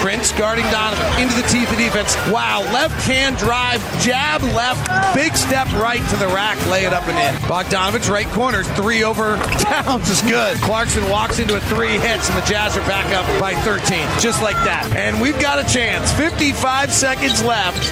Prince 0.00 0.32
guarding 0.32 0.64
Donovan 0.70 1.06
into 1.22 1.34
the 1.34 1.46
teeth 1.48 1.70
of 1.70 1.78
defense. 1.78 2.16
Wow, 2.30 2.60
left 2.72 3.06
hand 3.06 3.36
drive, 3.36 3.80
jab 4.00 4.42
left, 4.42 4.88
big 5.14 5.36
step 5.36 5.70
right 5.74 6.06
to 6.10 6.16
the 6.16 6.28
rack, 6.28 6.58
lay 6.68 6.84
it 6.84 6.92
up 6.92 7.06
and 7.08 7.18
in. 7.18 7.40
Bogdanovich 7.48 8.08
right 8.10 8.26
corner, 8.28 8.64
three 8.64 9.04
over 9.04 9.36
Towns 9.58 10.08
is 10.10 10.22
good. 10.22 10.56
Clarkson 10.58 11.08
walks 11.08 11.38
into 11.38 11.56
a 11.56 11.60
three, 11.60 11.98
hits, 11.98 12.28
and 12.28 12.36
the 12.40 12.46
Jazz 12.46 12.76
are 12.76 12.86
back 12.86 13.06
up 13.14 13.26
by 13.40 13.54
13, 13.62 14.06
just 14.18 14.42
like 14.42 14.56
that. 14.64 14.90
And 14.96 15.20
we've 15.20 15.38
got 15.40 15.58
a 15.58 15.64
chance. 15.72 16.12
55 16.12 16.92
seconds 16.92 17.42
left 17.44 17.88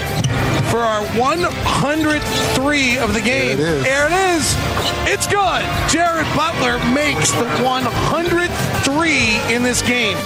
for 0.71 0.79
our 0.79 1.05
103 1.19 2.99
of 2.99 3.15
the 3.15 3.21
game. 3.21 3.57
There 3.59 4.07
it 4.07 4.13
is. 4.37 4.55
It's 5.13 5.27
good. 5.27 5.65
Jared 5.89 6.27
Butler 6.37 6.79
makes 6.95 7.31
the 7.33 7.47
103 7.65 9.55
in 9.55 9.63
this 9.63 9.83
game. 9.83 10.17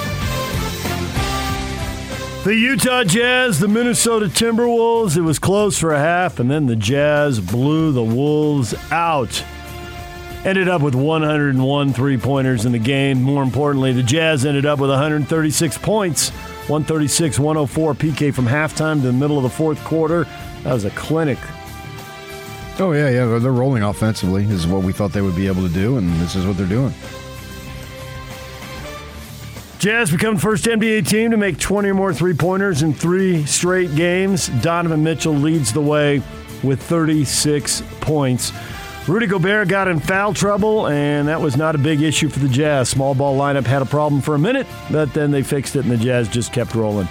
The 2.45 2.55
Utah 2.55 3.05
Jazz, 3.05 3.59
the 3.59 3.69
Minnesota 3.69 4.27
Timberwolves. 4.27 5.17
It 5.17 5.23
was 5.23 5.39
close 5.39 5.79
for 5.79 5.95
a 5.95 5.99
half, 5.99 6.39
and 6.39 6.51
then 6.51 6.67
the 6.67 6.77
Jazz 6.77 7.41
blew 7.41 7.91
the 7.91 8.03
Wolves 8.03 8.75
out. 8.93 9.43
Ended 10.45 10.69
up 10.69 10.83
with 10.83 10.95
101 10.95 11.93
three 11.95 12.19
pointers 12.19 12.67
in 12.67 12.73
the 12.73 12.79
game. 12.79 13.23
More 13.23 13.43
importantly, 13.43 13.95
the 13.95 14.03
Jazz 14.03 14.45
ended 14.45 14.67
up 14.67 14.79
with 14.79 14.91
136 14.91 15.79
points, 15.79 16.29
136 16.69 17.39
104 17.39 17.95
PK 17.95 18.35
from 18.35 18.45
halftime 18.45 18.97
to 18.97 19.07
the 19.07 19.13
middle 19.15 19.39
of 19.39 19.43
the 19.43 19.49
fourth 19.49 19.83
quarter. 19.83 20.25
That 20.65 20.75
was 20.75 20.85
a 20.85 20.91
clinic. 20.91 21.39
Oh 22.79 22.93
yeah, 22.93 23.09
yeah. 23.09 23.39
They're, 23.39 23.53
rolling 23.53 23.85
offensively. 23.85 24.45
Is 24.45 24.67
what 24.67 24.83
we 24.83 24.93
thought 24.93 25.15
they 25.15 25.23
would 25.23 25.35
be 25.35 25.47
able 25.47 25.67
to 25.67 25.73
do, 25.73 25.97
and 25.97 26.13
this 26.21 26.37
is 26.37 26.45
what 26.45 26.59
they're 26.59 26.67
doing. 26.67 26.93
Jazz 29.85 30.11
become 30.11 30.37
the 30.37 30.41
first 30.41 30.65
NBA 30.65 31.07
team 31.07 31.31
to 31.33 31.37
make 31.37 31.59
20 31.59 31.91
or 31.91 31.95
more 31.95 32.15
three 32.15 32.33
pointers 32.33 32.81
in 32.81 32.95
three 32.95 33.45
straight 33.45 33.95
games. 33.95 34.49
Donovan 34.63 35.05
Mitchell 35.05 35.35
leads 35.35 35.75
the 35.75 35.83
way 35.83 36.23
with 36.63 36.83
36 36.83 37.83
points. 38.01 38.51
Rudy 39.07 39.27
Gobert 39.27 39.69
got 39.69 39.87
in 39.87 40.01
foul 40.01 40.33
trouble, 40.33 40.89
and 40.89 41.29
that 41.29 41.39
was 41.39 41.59
not 41.59 41.75
a 41.75 41.79
big 41.79 42.01
issue 42.01 42.31
for 42.31 42.39
the 42.39 42.49
Jazz. 42.49 42.89
Small 42.89 43.15
ball 43.15 43.37
lineup 43.37 43.67
had 43.67 43.83
a 43.83 43.85
problem 43.85 44.23
for 44.23 44.35
a 44.35 44.39
minute, 44.39 44.67
but 44.91 45.13
then 45.13 45.31
they 45.31 45.43
fixed 45.43 45.77
it, 45.77 45.81
and 45.81 45.91
the 45.91 45.99
Jazz 45.99 46.31
just 46.31 46.51
kept 46.51 46.75
rolling. 46.75 47.07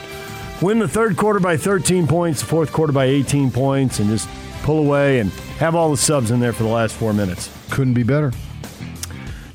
Win 0.60 0.80
the 0.80 0.88
third 0.88 1.16
quarter 1.16 1.40
by 1.40 1.58
13 1.58 2.08
points, 2.08 2.42
the 2.42 2.48
fourth 2.48 2.74
quarter 2.74 2.92
by 2.92 3.06
18 3.06 3.52
points, 3.52 4.00
and 4.00 4.10
just 4.10 4.28
pull 4.64 4.80
away 4.80 5.20
and 5.20 5.30
have 5.60 5.76
all 5.76 5.92
the 5.92 5.98
subs 5.98 6.32
in 6.32 6.40
there 6.40 6.54
for 6.54 6.64
the 6.64 6.70
last 6.70 6.96
four 6.96 7.14
minutes. 7.14 7.56
Couldn't 7.70 7.94
be 7.94 8.02
better. 8.02 8.32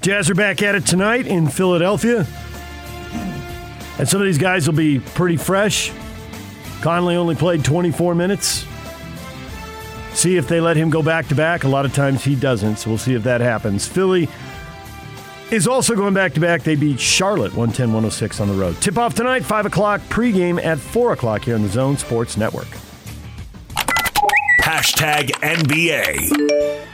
Jazz 0.02 0.30
are 0.30 0.36
back 0.36 0.62
at 0.62 0.76
it 0.76 0.86
tonight 0.86 1.26
in 1.26 1.48
Philadelphia. 1.48 2.24
And 3.98 4.08
some 4.08 4.20
of 4.20 4.26
these 4.26 4.38
guys 4.38 4.66
will 4.66 4.76
be 4.76 5.00
pretty 5.00 5.36
fresh. 5.36 5.92
Conley 6.80 7.16
only 7.16 7.34
played 7.34 7.64
24 7.64 8.14
minutes. 8.14 8.64
See 10.12 10.36
if 10.36 10.48
they 10.48 10.60
let 10.60 10.76
him 10.76 10.90
go 10.90 11.02
back 11.02 11.28
to 11.28 11.34
back. 11.34 11.64
A 11.64 11.68
lot 11.68 11.84
of 11.84 11.92
times 11.92 12.24
he 12.24 12.34
doesn't, 12.34 12.76
so 12.76 12.90
we'll 12.90 12.98
see 12.98 13.14
if 13.14 13.22
that 13.24 13.40
happens. 13.40 13.86
Philly 13.86 14.28
is 15.50 15.66
also 15.66 15.94
going 15.94 16.14
back 16.14 16.34
to 16.34 16.40
back. 16.40 16.62
They 16.62 16.76
beat 16.76 17.00
Charlotte 17.00 17.52
110 17.52 17.88
106 17.88 18.40
on 18.40 18.48
the 18.48 18.54
road. 18.54 18.80
Tip 18.80 18.98
off 18.98 19.14
tonight, 19.14 19.44
5 19.44 19.66
o'clock, 19.66 20.00
pregame 20.02 20.62
at 20.64 20.78
4 20.78 21.12
o'clock 21.12 21.44
here 21.44 21.54
on 21.54 21.62
the 21.62 21.68
Zone 21.68 21.96
Sports 21.96 22.36
Network. 22.36 22.68
Hashtag 24.62 25.30
NBA. 25.40 26.86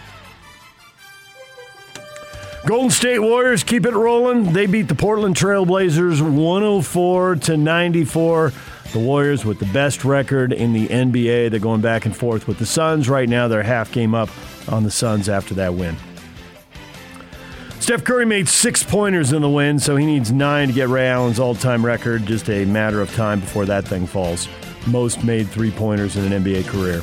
Golden 2.67 2.91
State 2.91 3.19
Warriors 3.19 3.63
keep 3.63 3.85
it 3.85 3.93
rolling. 3.93 4.55
They 4.55 4.65
beat 4.65 4.89
the 4.89 4.95
Portland 4.95 5.37
Trailblazers 5.37 6.23
104 6.23 7.37
to 7.37 7.57
94. 7.59 8.53
The 8.95 8.99
Warriors 8.99 9.45
with 9.45 9.59
the 9.59 9.67
best 9.67 10.03
record 10.03 10.51
in 10.51 10.73
the 10.73 10.89
NBA. 10.89 11.51
They're 11.51 11.61
going 11.61 11.83
back 11.83 12.07
and 12.07 12.17
forth 12.17 12.49
with 12.49 12.59
the 12.59 12.65
Suns. 12.65 13.07
Right 13.07 13.29
now, 13.29 13.49
they're 13.49 13.63
half 13.63 13.93
game 13.93 14.15
up 14.15 14.31
on 14.67 14.83
the 14.83 14.91
Suns 14.91 15.29
after 15.29 15.53
that 15.55 15.75
win. 15.75 15.95
Steph 17.81 18.03
Curry 18.03 18.25
made 18.25 18.49
six 18.49 18.83
pointers 18.83 19.35
in 19.35 19.43
the 19.43 19.51
win, 19.51 19.79
so 19.79 19.97
he 19.97 20.07
needs 20.07 20.33
nine 20.33 20.69
to 20.69 20.73
get 20.73 20.89
Ray 20.89 21.09
Allen's 21.09 21.39
all 21.39 21.55
time 21.55 21.85
record. 21.85 22.25
Just 22.25 22.49
a 22.49 22.65
matter 22.65 23.03
of 23.03 23.13
time 23.15 23.41
before 23.41 23.67
that 23.67 23.87
thing 23.87 24.07
falls. 24.07 24.49
Most 24.87 25.23
made 25.23 25.49
three 25.49 25.71
pointers 25.71 26.17
in 26.17 26.33
an 26.33 26.43
NBA 26.43 26.67
career. 26.69 27.03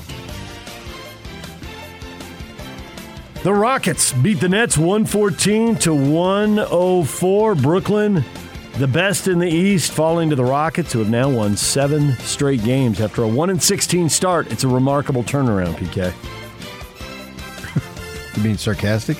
The 3.43 3.51
Rockets 3.51 4.13
beat 4.13 4.39
the 4.39 4.47
Nets 4.47 4.77
114 4.77 5.75
to 5.77 5.95
104. 5.95 7.55
Brooklyn, 7.55 8.23
the 8.77 8.87
best 8.87 9.27
in 9.27 9.39
the 9.39 9.49
East, 9.49 9.93
falling 9.93 10.29
to 10.29 10.35
the 10.35 10.45
Rockets, 10.45 10.93
who 10.93 10.99
have 10.99 11.09
now 11.09 11.27
won 11.27 11.57
seven 11.57 12.15
straight 12.19 12.63
games 12.63 13.01
after 13.01 13.23
a 13.23 13.27
1 13.27 13.49
and 13.49 13.61
16 13.61 14.09
start. 14.09 14.51
It's 14.51 14.63
a 14.63 14.67
remarkable 14.67 15.23
turnaround, 15.23 15.73
PK. 15.75 16.13
You 18.37 18.43
being 18.43 18.57
sarcastic? 18.57 19.17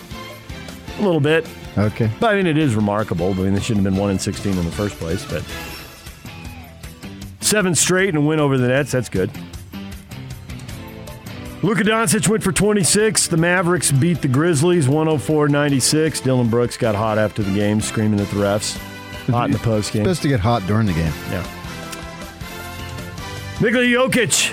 A 1.00 1.02
little 1.02 1.20
bit. 1.20 1.46
Okay. 1.78 2.10
But 2.20 2.34
I 2.34 2.38
mean, 2.38 2.48
it 2.48 2.58
is 2.58 2.76
remarkable. 2.76 3.32
I 3.32 3.34
mean, 3.34 3.56
they 3.56 3.60
shouldn't 3.60 3.84
have 3.84 3.92
been 3.92 4.00
1 4.00 4.12
and 4.12 4.22
16 4.22 4.56
in 4.56 4.64
the 4.64 4.72
first 4.72 4.98
place, 5.00 5.26
but 5.26 5.44
seven 7.42 7.74
straight 7.74 8.10
and 8.10 8.20
a 8.20 8.22
win 8.22 8.40
over 8.40 8.58
the 8.58 8.68
Nets, 8.68 8.92
that's 8.92 9.10
good. 9.10 9.32
Luka 11.64 11.84
Doncic 11.84 12.28
went 12.28 12.44
for 12.44 12.52
26. 12.52 13.28
The 13.28 13.38
Mavericks 13.38 13.92
beat 13.92 14.22
the 14.22 14.28
Grizzlies 14.28 14.88
104 14.88 15.48
96. 15.48 16.22
Dillon 16.22 16.50
Brooks 16.50 16.76
got 16.76 16.96
hot 16.96 17.20
after 17.20 17.44
the 17.44 17.54
game, 17.54 17.82
screaming 17.82 18.20
at 18.20 18.28
the 18.30 18.38
refs. 18.38 18.78
Hot 19.28 19.46
in 19.46 19.52
the 19.52 19.60
post 19.60 19.94
game. 19.94 20.04
Best 20.04 20.24
to 20.24 20.28
get 20.28 20.40
hot 20.40 20.66
during 20.66 20.88
the 20.88 20.94
game. 20.94 21.14
Yeah. 21.30 21.46
Nikola 23.62 23.86
Jokic, 23.86 24.50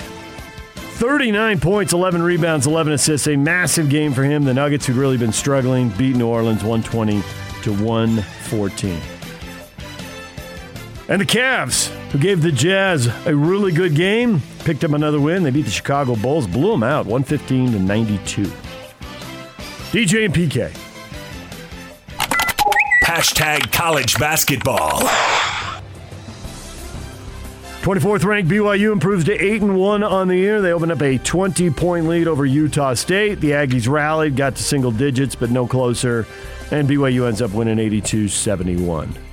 39 0.99 1.59
points, 1.59 1.93
11 1.93 2.21
rebounds, 2.21 2.67
11 2.67 2.93
assists. 2.93 3.27
A 3.27 3.35
massive 3.35 3.89
game 3.89 4.13
for 4.13 4.23
him. 4.23 4.43
The 4.43 4.53
Nuggets, 4.53 4.85
who'd 4.85 4.95
really 4.95 5.17
been 5.17 5.33
struggling, 5.33 5.89
beat 5.89 6.15
New 6.15 6.27
Orleans 6.27 6.63
120 6.63 7.23
to 7.63 7.73
114. 7.83 9.01
And 11.07 11.19
the 11.19 11.25
Cavs, 11.25 11.89
who 12.11 12.17
gave 12.17 12.41
the 12.41 12.51
Jazz 12.51 13.07
a 13.25 13.35
really 13.35 13.71
good 13.71 13.95
game, 13.95 14.41
picked 14.59 14.83
up 14.83 14.93
another 14.93 15.19
win. 15.19 15.43
They 15.43 15.51
beat 15.51 15.65
the 15.65 15.71
Chicago 15.71 16.15
Bulls, 16.15 16.47
blew 16.47 16.71
them 16.71 16.83
out 16.83 17.05
115 17.05 17.73
to 17.73 17.79
92. 17.79 18.43
DJ 19.91 20.25
and 20.25 20.33
PK. 20.33 20.71
Hashtag 23.03 23.71
college 23.71 24.17
basketball. 24.19 25.01
24th 27.81 28.25
ranked 28.25 28.51
BYU 28.51 28.91
improves 28.91 29.23
to 29.25 29.33
8 29.33 29.61
and 29.61 29.77
1 29.79 30.03
on 30.03 30.27
the 30.27 30.35
year. 30.35 30.61
They 30.61 30.73
open 30.73 30.91
up 30.91 31.01
a 31.01 31.17
20 31.17 31.69
point 31.71 32.07
lead 32.07 32.27
over 32.27 32.45
Utah 32.45 32.93
State. 32.93 33.39
The 33.39 33.51
Aggies 33.51 33.87
rallied, 33.87 34.35
got 34.35 34.57
to 34.57 34.63
single 34.63 34.91
digits, 34.91 35.33
but 35.33 35.49
no 35.49 35.65
closer. 35.65 36.27
And 36.71 36.87
BYU 36.87 37.27
ends 37.27 37.41
up 37.41 37.51
winning 37.51 37.79
82 37.79 38.27
71. 38.27 39.28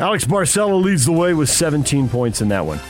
Alex 0.00 0.24
Barcelo 0.24 0.82
leads 0.82 1.04
the 1.04 1.12
way 1.12 1.34
with 1.34 1.48
17 1.48 2.08
points 2.08 2.40
in 2.40 2.48
that 2.48 2.66
one. 2.66 2.80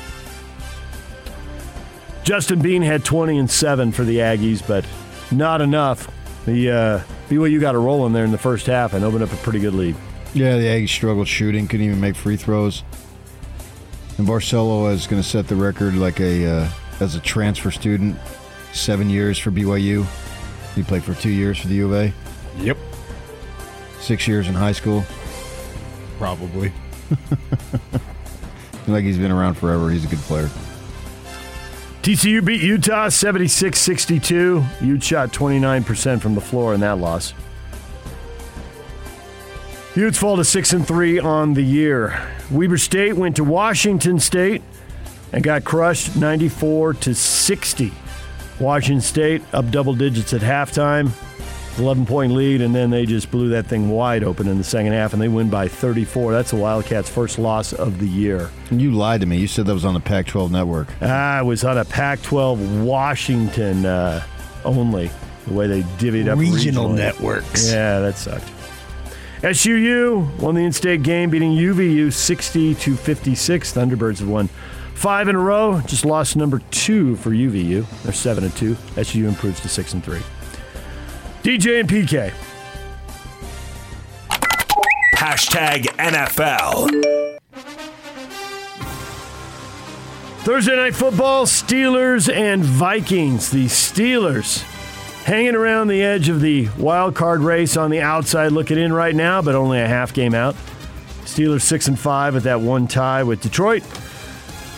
Justin 2.23 2.63
Bean 2.63 2.81
had 2.81 3.05
20 3.05 3.39
and 3.39 3.51
7 3.51 3.93
for 3.93 4.05
the 4.05 4.17
Aggies, 4.17 4.67
but 4.67 4.87
not 5.31 5.61
enough. 5.61 6.11
The 6.47 6.71
uh, 6.71 7.01
BYU 7.29 7.61
got 7.61 7.75
a 7.75 7.79
roll 7.79 8.07
in 8.07 8.15
there 8.15 8.25
in 8.25 8.31
the 8.31 8.39
first 8.39 8.67
half 8.67 8.95
and 8.95 9.05
opened 9.05 9.23
up 9.23 9.33
a 9.33 9.37
pretty 9.37 9.59
good 9.59 9.75
lead. 9.75 9.95
Yeah, 10.33 10.57
the 10.57 10.65
Aggies 10.65 10.89
struggled 10.89 11.29
shooting, 11.29 11.69
couldn't 11.69 11.85
even 11.85 12.01
make 12.01 12.17
free 12.17 12.37
throws. 12.37 12.83
And 14.17 14.27
Barcelo 14.27 14.91
is 14.93 15.07
going 15.07 15.21
to 15.21 15.29
set 15.29 15.49
the 15.49 15.57
record 15.57 15.95
like 15.97 16.21
a 16.21 16.47
uh, 16.47 16.71
as 17.01 17.15
a 17.15 17.21
transfer 17.21 17.71
student, 17.71 18.17
seven 18.73 19.11
years 19.11 19.39
for 19.39 19.51
BYU. 19.51 20.07
He 20.75 20.83
played 20.83 21.05
for 21.05 21.15
two 21.15 21.31
years 21.31 21.59
for 21.59 21.69
the 21.69 21.75
U 21.75 21.87
of 21.87 21.93
A. 21.93 22.13
Yep. 22.59 22.79
Six 24.01 24.27
years 24.27 24.49
in 24.49 24.55
high 24.55 24.73
school. 24.73 25.05
Probably. 26.19 26.73
Like 28.87 29.05
he's 29.05 29.19
been 29.19 29.31
around 29.33 29.55
forever. 29.55 29.91
He's 29.91 30.05
a 30.05 30.09
good 30.09 30.19
player. 30.21 30.51
TCU 32.03 32.45
beat 32.45 32.61
Utah 32.61 33.09
76 33.09 33.79
62. 33.79 34.63
Ute 34.83 35.03
shot 35.03 35.33
29% 35.33 36.21
from 36.21 36.35
the 36.35 36.41
floor 36.41 36.75
in 36.75 36.81
that 36.81 36.99
loss. 36.99 37.33
Utes 39.95 40.19
fall 40.19 40.37
to 40.37 40.45
6 40.45 40.73
and 40.73 40.87
3 40.87 41.21
on 41.21 41.55
the 41.55 41.63
year. 41.63 42.21
Weber 42.51 42.79
State 42.79 43.15
went 43.15 43.37
to 43.37 43.45
Washington 43.45 44.19
State 44.19 44.61
and 45.33 45.43
got 45.43 45.65
crushed 45.65 46.17
94 46.17 46.95
to 46.95 47.15
60. 47.15 47.93
Washington 48.59 49.01
State 49.01 49.43
up 49.55 49.71
double 49.71 49.95
digits 49.95 50.33
at 50.33 50.41
halftime, 50.41 51.11
11 51.79 52.07
point 52.07 52.33
lead, 52.33 52.61
and 52.61 52.75
then 52.75 52.91
they 52.91 53.05
just 53.07 53.31
blew 53.31 53.49
that 53.51 53.67
thing 53.67 53.91
wide 53.91 54.23
open 54.23 54.47
in 54.49 54.59
the 54.59 54.65
second 54.65 54.93
half, 54.93 55.13
and 55.13 55.21
they 55.21 55.29
win 55.29 55.51
by 55.51 55.67
34. 55.69 56.33
That's 56.33 56.51
the 56.51 56.57
Wildcats' 56.57 57.09
first 57.09 57.39
loss 57.39 57.73
of 57.73 57.99
the 57.99 58.07
year. 58.09 58.51
You 58.71 58.93
lied 58.93 59.21
to 59.23 59.27
me. 59.27 59.39
You 59.39 59.47
said 59.47 59.67
that 59.67 59.75
was 59.75 59.85
on 59.85 59.95
the 59.95 60.01
Pac 60.01 60.27
12 60.27 60.53
network. 60.53 60.89
Ah, 61.03 61.41
it 61.41 61.45
was 61.45 61.65
on 61.65 61.77
a 61.79 61.85
Pac 61.85 62.23
12 62.23 62.83
Washington 62.85 63.85
uh, 63.87 64.25
only, 64.65 65.11
the 65.47 65.53
way 65.55 65.67
they 65.67 65.83
divvied 65.99 66.29
up 66.29 66.39
Regional 66.39 66.91
regionally. 66.91 66.97
networks. 66.97 67.71
Yeah, 67.73 68.01
that 68.01 68.17
sucked. 68.17 68.51
SUU 69.43 70.39
won 70.39 70.55
the 70.55 70.63
in-state 70.65 71.03
game, 71.03 71.29
beating 71.29 71.53
UVU 71.53 72.13
60 72.13 72.75
to 72.77 72.97
56. 72.97 73.73
Thunderbirds 73.75 74.21
have 74.21 74.29
won 74.29 74.49
five 74.95 75.29
in 75.29 75.37
a 75.37 75.39
row. 75.39 75.83
Just 75.87 76.05
lost 76.07 76.35
number 76.37 76.61
two 76.71 77.17
for 77.17 77.31
UVU. 77.31 77.85
They're 78.05 78.13
seven 78.15 78.45
and 78.45 78.57
two. 78.57 78.75
SUU 78.97 79.29
improves 79.29 79.61
to 79.61 79.69
six 79.69 79.93
and 79.93 80.03
three. 80.03 80.23
DJ 81.45 81.79
and 81.79 81.87
PK. 81.87 82.33
Hashtag 85.15 85.83
NFL. 85.99 87.39
Thursday 90.39 90.75
night 90.75 90.95
football, 90.95 91.45
Steelers 91.45 92.33
and 92.33 92.65
Vikings. 92.65 93.51
The 93.51 93.67
Steelers 93.67 94.63
hanging 95.25 95.55
around 95.55 95.89
the 95.89 96.03
edge 96.03 96.31
of 96.31 96.41
the 96.41 96.71
wild 96.79 97.15
card 97.15 97.41
race 97.41 97.77
on 97.77 97.91
the 97.91 98.01
outside, 98.01 98.51
looking 98.53 98.79
in 98.79 98.91
right 98.91 99.15
now, 99.15 99.43
but 99.43 99.55
only 99.55 99.81
a 99.81 99.87
half 99.87 100.15
game 100.15 100.33
out. 100.33 100.57
Steelers 101.25 101.61
six 101.61 101.89
and 101.89 102.01
five 102.01 102.33
with 102.33 102.45
that 102.45 102.63
one 102.63 102.87
tie 102.87 103.23
with 103.23 103.43
Detroit, 103.43 103.83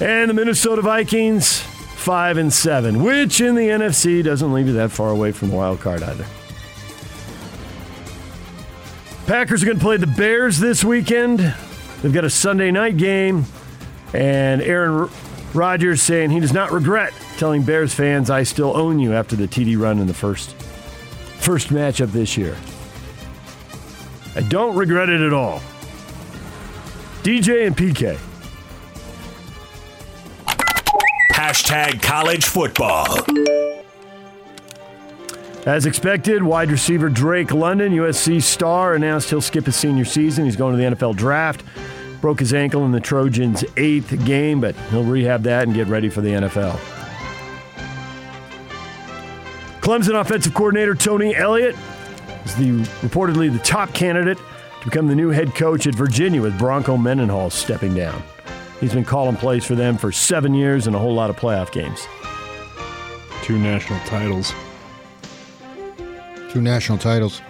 and 0.01 0.29
the 0.29 0.35
Minnesota 0.35 0.83
Vikings 0.83 1.61
five 1.61 2.39
and 2.39 2.53
seven, 2.53 3.05
which 3.05 3.41
in 3.41 3.55
the 3.55 3.69
NFC 3.69 4.25
doesn't 4.25 4.53
leave 4.53 4.67
you 4.67 4.73
that 4.73 4.91
far 4.91 5.11
away 5.11 5.31
from 5.31 5.51
the 5.51 5.55
wild 5.55 5.79
card 5.79 6.03
either. 6.03 6.27
Packers 9.27 9.63
are 9.63 9.67
going 9.67 9.79
to 9.79 9.85
play 9.85 9.97
the 9.97 10.07
Bears 10.07 10.61
this 10.61 10.85
weekend. 10.85 11.41
They've 12.01 12.13
got 12.13 12.25
a 12.25 12.31
Sunday 12.31 12.71
night 12.71 12.97
game, 12.97 13.45
and 14.15 14.63
Aaron 14.63 15.11
Rodgers 15.53 16.01
saying 16.01 16.31
he 16.31 16.39
does 16.39 16.53
not 16.53 16.71
regret 16.71 17.13
telling 17.37 17.63
Bears 17.63 17.93
fans, 17.93 18.31
"I 18.31 18.45
still 18.45 18.77
own 18.77 19.01
you" 19.01 19.13
after 19.13 19.35
the 19.35 19.49
TD 19.49 19.77
run 19.77 19.99
in 19.99 20.07
the 20.07 20.15
first 20.15 20.55
first 21.41 21.71
matchup 21.71 22.13
this 22.13 22.37
year. 22.37 22.57
I 24.37 24.43
don't 24.43 24.77
regret 24.77 25.09
it 25.09 25.21
at 25.21 25.33
all. 25.33 25.61
DJ 27.25 27.67
and 27.67 27.77
PK. 27.77 28.19
Hashtag 31.33 32.01
college 32.01 32.45
football. 32.45 33.27
As 35.67 35.85
expected, 35.85 36.45
wide 36.45 36.71
receiver 36.71 37.09
Drake 37.09 37.53
London, 37.53 37.93
USC 37.93 38.41
star, 38.41 38.95
announced 38.95 39.31
he'll 39.31 39.41
skip 39.41 39.67
his 39.67 39.75
senior 39.75 40.05
season. 40.05 40.45
He's 40.45 40.55
going 40.55 40.77
to 40.77 40.79
the 40.79 40.95
NFL 40.95 41.17
draft. 41.17 41.65
Broke 42.21 42.39
his 42.39 42.55
ankle 42.55 42.85
in 42.85 42.93
the 42.93 43.01
Trojans' 43.01 43.65
eighth 43.77 44.25
game, 44.25 44.61
but 44.61 44.77
he'll 44.91 45.03
rehab 45.03 45.43
that 45.43 45.65
and 45.65 45.75
get 45.75 45.89
ready 45.89 46.09
for 46.09 46.21
the 46.21 46.29
NFL. 46.29 46.79
Clemson 49.81 50.21
offensive 50.21 50.55
coordinator 50.55 50.95
Tony 50.95 51.35
Elliott 51.35 51.75
is 52.45 52.55
the 52.55 52.71
reportedly 53.05 53.53
the 53.53 53.59
top 53.65 53.93
candidate 53.93 54.39
to 54.39 54.85
become 54.85 55.09
the 55.09 55.17
new 55.17 55.31
head 55.31 55.53
coach 55.57 55.89
at 55.89 55.97
Virginia 55.97 56.41
with 56.41 56.57
Bronco 56.57 56.97
Mendenhall 56.97 57.51
stepping 57.51 57.93
down. 57.93 58.23
He's 58.79 58.95
been 58.95 59.05
calling 59.05 59.35
plays 59.35 59.65
for 59.65 59.75
them 59.75 59.99
for 59.99 60.13
seven 60.13 60.55
years 60.55 60.87
and 60.87 60.95
a 60.95 60.99
whole 60.99 61.15
lot 61.15 61.29
of 61.29 61.35
playoff 61.37 61.73
games. 61.73 62.07
Two 63.43 63.59
national 63.59 63.99
titles. 64.01 64.53
Two 66.57 66.63
national 66.63 66.97
titles. 66.97 67.43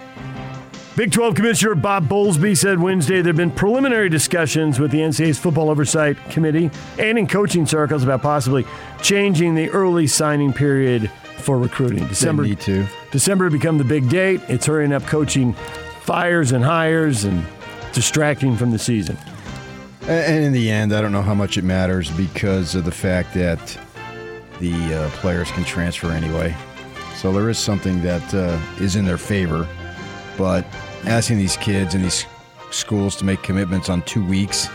Big 0.97 1.12
12 1.12 1.37
Commissioner 1.37 1.76
Bob 1.76 2.08
Bowlsby 2.08 2.56
said 2.56 2.81
Wednesday 2.81 3.23
there 3.23 3.29
have 3.29 3.37
been 3.37 3.53
preliminary 3.53 4.08
discussions 4.08 4.81
with 4.81 4.91
the 4.91 4.99
NCAA's 4.99 5.38
Football 5.38 5.70
Oversight 5.70 6.17
Committee 6.29 6.73
and 6.99 7.17
in 7.17 7.29
coaching 7.29 7.67
circles 7.67 8.03
about 8.03 8.20
possibly 8.20 8.67
changing 9.03 9.55
the 9.55 9.70
early 9.70 10.08
signing 10.08 10.53
period 10.53 11.08
for 11.38 11.56
recruiting. 11.56 12.05
December, 12.08 12.43
They 12.43 12.49
need 12.49 12.61
to. 12.62 12.85
December 13.12 13.49
become 13.49 13.79
the 13.79 13.85
big 13.85 14.08
date. 14.08 14.41
It's 14.49 14.67
hurrying 14.67 14.93
up 14.93 15.05
coaching 15.05 15.52
fires 16.00 16.50
and 16.50 16.64
hires 16.64 17.23
and 17.23 17.47
distracting 17.93 18.56
from 18.56 18.73
the 18.73 18.79
season. 18.81 19.17
And 20.09 20.47
in 20.47 20.52
the 20.52 20.69
end, 20.69 20.93
I 20.93 21.00
don't 21.00 21.12
know 21.12 21.23
how 21.23 21.35
much 21.35 21.56
it 21.56 21.62
matters 21.62 22.11
because 22.11 22.75
of 22.75 22.85
the 22.85 22.91
fact 22.91 23.35
that 23.35 23.79
the 24.59 24.94
uh, 24.94 25.11
players 25.11 25.49
can 25.52 25.62
transfer 25.62 26.11
anyway. 26.11 26.56
So 27.17 27.33
there 27.33 27.49
is 27.49 27.59
something 27.59 28.03
that 28.03 28.35
uh, 28.35 28.61
is 28.79 28.95
in 28.95 29.05
their 29.05 29.19
favor. 29.19 29.67
But 30.37 30.67
asking 31.05 31.39
these 31.39 31.57
kids 31.57 31.95
and 31.95 32.05
these 32.05 32.27
schools 32.71 33.17
to 33.17 33.25
make 33.25 33.43
commitments 33.43 33.89
on 33.89 34.03
two 34.03 34.25
weeks, 34.25 34.69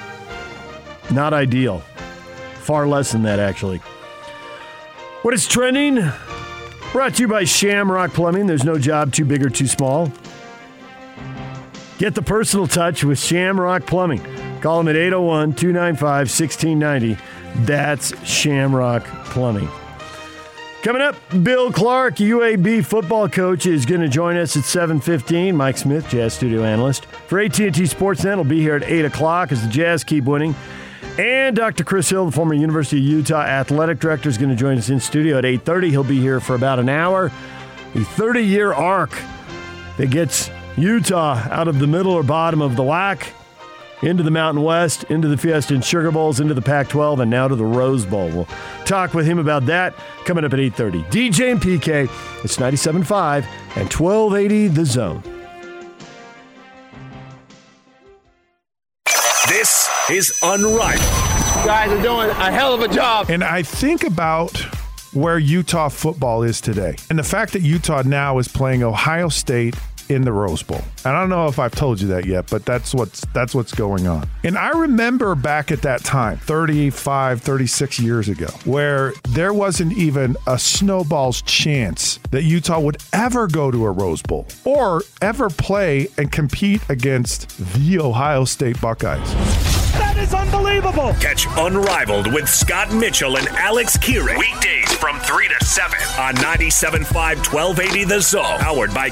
Not 1.11 1.33
ideal. 1.33 1.79
Far 2.61 2.87
less 2.87 3.11
than 3.11 3.23
that, 3.23 3.39
actually. 3.39 3.77
What 5.21 5.33
is 5.33 5.47
trending? 5.47 6.11
Brought 6.91 7.15
to 7.15 7.23
you 7.23 7.27
by 7.27 7.43
Shamrock 7.43 8.11
Plumbing. 8.13 8.47
There's 8.47 8.63
no 8.63 8.77
job 8.77 9.13
too 9.13 9.25
big 9.25 9.45
or 9.45 9.49
too 9.49 9.67
small. 9.67 10.11
Get 11.99 12.15
the 12.15 12.21
personal 12.23 12.65
touch 12.65 13.03
with 13.03 13.19
Shamrock 13.19 13.85
Plumbing. 13.85 14.21
Call 14.61 14.79
them 14.79 14.87
at 14.87 14.95
801 14.95 15.53
295 15.53 16.27
1690. 16.27 17.17
That's 17.65 18.27
Shamrock 18.27 19.03
Plumbing. 19.25 19.69
Coming 20.83 21.03
up, 21.03 21.15
Bill 21.43 21.71
Clark, 21.71 22.15
UAB 22.15 22.83
football 22.83 23.29
coach, 23.29 23.67
is 23.67 23.85
going 23.85 24.01
to 24.01 24.07
join 24.07 24.35
us 24.35 24.57
at 24.57 24.63
7.15. 24.63 25.53
Mike 25.53 25.77
Smith, 25.77 26.09
Jazz 26.09 26.33
studio 26.33 26.63
analyst. 26.63 27.05
For 27.05 27.39
AT&T 27.39 27.69
Sportsnet, 27.69 28.35
will 28.35 28.43
be 28.43 28.61
here 28.61 28.77
at 28.77 28.83
8 28.83 29.05
o'clock 29.05 29.51
as 29.51 29.61
the 29.61 29.69
Jazz 29.69 30.03
keep 30.03 30.23
winning. 30.23 30.55
And 31.19 31.55
Dr. 31.55 31.83
Chris 31.83 32.09
Hill, 32.09 32.25
the 32.25 32.31
former 32.31 32.55
University 32.55 32.97
of 32.97 33.03
Utah 33.03 33.43
athletic 33.43 33.99
director, 33.99 34.27
is 34.27 34.39
going 34.39 34.49
to 34.49 34.55
join 34.55 34.79
us 34.79 34.89
in 34.89 34.99
studio 34.99 35.37
at 35.37 35.43
8.30. 35.43 35.89
He'll 35.91 36.03
be 36.03 36.19
here 36.19 36.39
for 36.39 36.55
about 36.55 36.79
an 36.79 36.89
hour. 36.89 37.31
The 37.93 37.99
30-year 37.99 38.73
arc 38.73 39.11
that 39.97 40.09
gets 40.09 40.49
Utah 40.77 41.47
out 41.51 41.67
of 41.67 41.77
the 41.77 41.85
middle 41.85 42.13
or 42.13 42.23
bottom 42.23 42.59
of 42.59 42.75
the 42.75 42.83
WAC 42.83 43.27
into 44.01 44.23
the 44.23 44.31
Mountain 44.31 44.63
West, 44.63 45.03
into 45.05 45.27
the 45.27 45.37
Fiesta 45.37 45.73
and 45.73 45.83
Sugar 45.83 46.11
Bowls, 46.11 46.39
into 46.39 46.53
the 46.53 46.61
Pac-12, 46.61 47.21
and 47.21 47.31
now 47.31 47.47
to 47.47 47.55
the 47.55 47.65
Rose 47.65 48.05
Bowl. 48.05 48.29
We'll 48.29 48.47
talk 48.85 49.13
with 49.13 49.25
him 49.25 49.39
about 49.39 49.65
that 49.67 49.95
coming 50.25 50.43
up 50.43 50.53
at 50.53 50.59
8.30. 50.59 51.05
DJ 51.11 51.51
and 51.51 51.61
PK, 51.61 52.09
it's 52.43 52.57
97.5 52.57 53.45
and 53.75 53.93
1280 53.93 54.67
The 54.69 54.85
Zone. 54.85 55.23
This 59.47 59.89
is 60.09 60.39
Unrivaled. 60.43 61.01
You 61.61 61.67
guys 61.67 61.91
are 61.91 62.01
doing 62.01 62.29
a 62.29 62.51
hell 62.51 62.73
of 62.73 62.81
a 62.81 62.87
job. 62.87 63.29
And 63.29 63.43
I 63.43 63.61
think 63.63 64.03
about 64.03 64.57
where 65.13 65.37
Utah 65.37 65.89
football 65.89 66.41
is 66.43 66.61
today 66.61 66.95
and 67.09 67.19
the 67.19 67.23
fact 67.23 67.51
that 67.53 67.61
Utah 67.61 68.01
now 68.03 68.37
is 68.37 68.47
playing 68.47 68.81
Ohio 68.81 69.27
State 69.27 69.75
in 70.11 70.23
the 70.23 70.31
Rose 70.31 70.63
Bowl. 70.63 70.81
And 71.05 71.15
I 71.15 71.19
don't 71.19 71.29
know 71.29 71.47
if 71.47 71.59
I've 71.59 71.73
told 71.73 72.01
you 72.01 72.07
that 72.09 72.25
yet, 72.25 72.49
but 72.49 72.65
that's 72.65 72.93
what's 72.93 73.21
that's 73.33 73.55
what's 73.55 73.73
going 73.73 74.07
on. 74.07 74.27
And 74.43 74.57
I 74.57 74.69
remember 74.69 75.35
back 75.35 75.71
at 75.71 75.81
that 75.83 76.03
time, 76.03 76.37
35, 76.37 77.41
36 77.41 77.99
years 77.99 78.29
ago, 78.29 78.47
where 78.65 79.13
there 79.29 79.53
wasn't 79.53 79.93
even 79.93 80.35
a 80.47 80.59
snowball's 80.59 81.41
chance 81.43 82.19
that 82.31 82.43
Utah 82.43 82.79
would 82.79 82.97
ever 83.13 83.47
go 83.47 83.71
to 83.71 83.85
a 83.85 83.91
Rose 83.91 84.21
Bowl 84.21 84.47
or 84.65 85.03
ever 85.21 85.49
play 85.49 86.07
and 86.17 86.31
compete 86.31 86.81
against 86.89 87.49
the 87.75 87.99
Ohio 87.99 88.45
State 88.45 88.79
Buckeyes. 88.81 89.33
That 89.93 90.17
is 90.17 90.33
unbelievable. 90.33 91.13
Catch 91.19 91.47
Unrivaled 91.57 92.33
with 92.33 92.47
Scott 92.47 92.93
Mitchell 92.93 93.37
and 93.37 93.47
Alex 93.49 93.97
Kirry. 93.97 94.37
Weekdays 94.37 94.93
from 94.93 95.19
3 95.19 95.47
to 95.49 95.65
7 95.65 95.99
on 96.19 96.35
97.5 96.35 97.05
1280 97.53 98.03
The 98.05 98.21
Zone. 98.21 98.59
Powered 98.59 98.93
by 98.93 99.09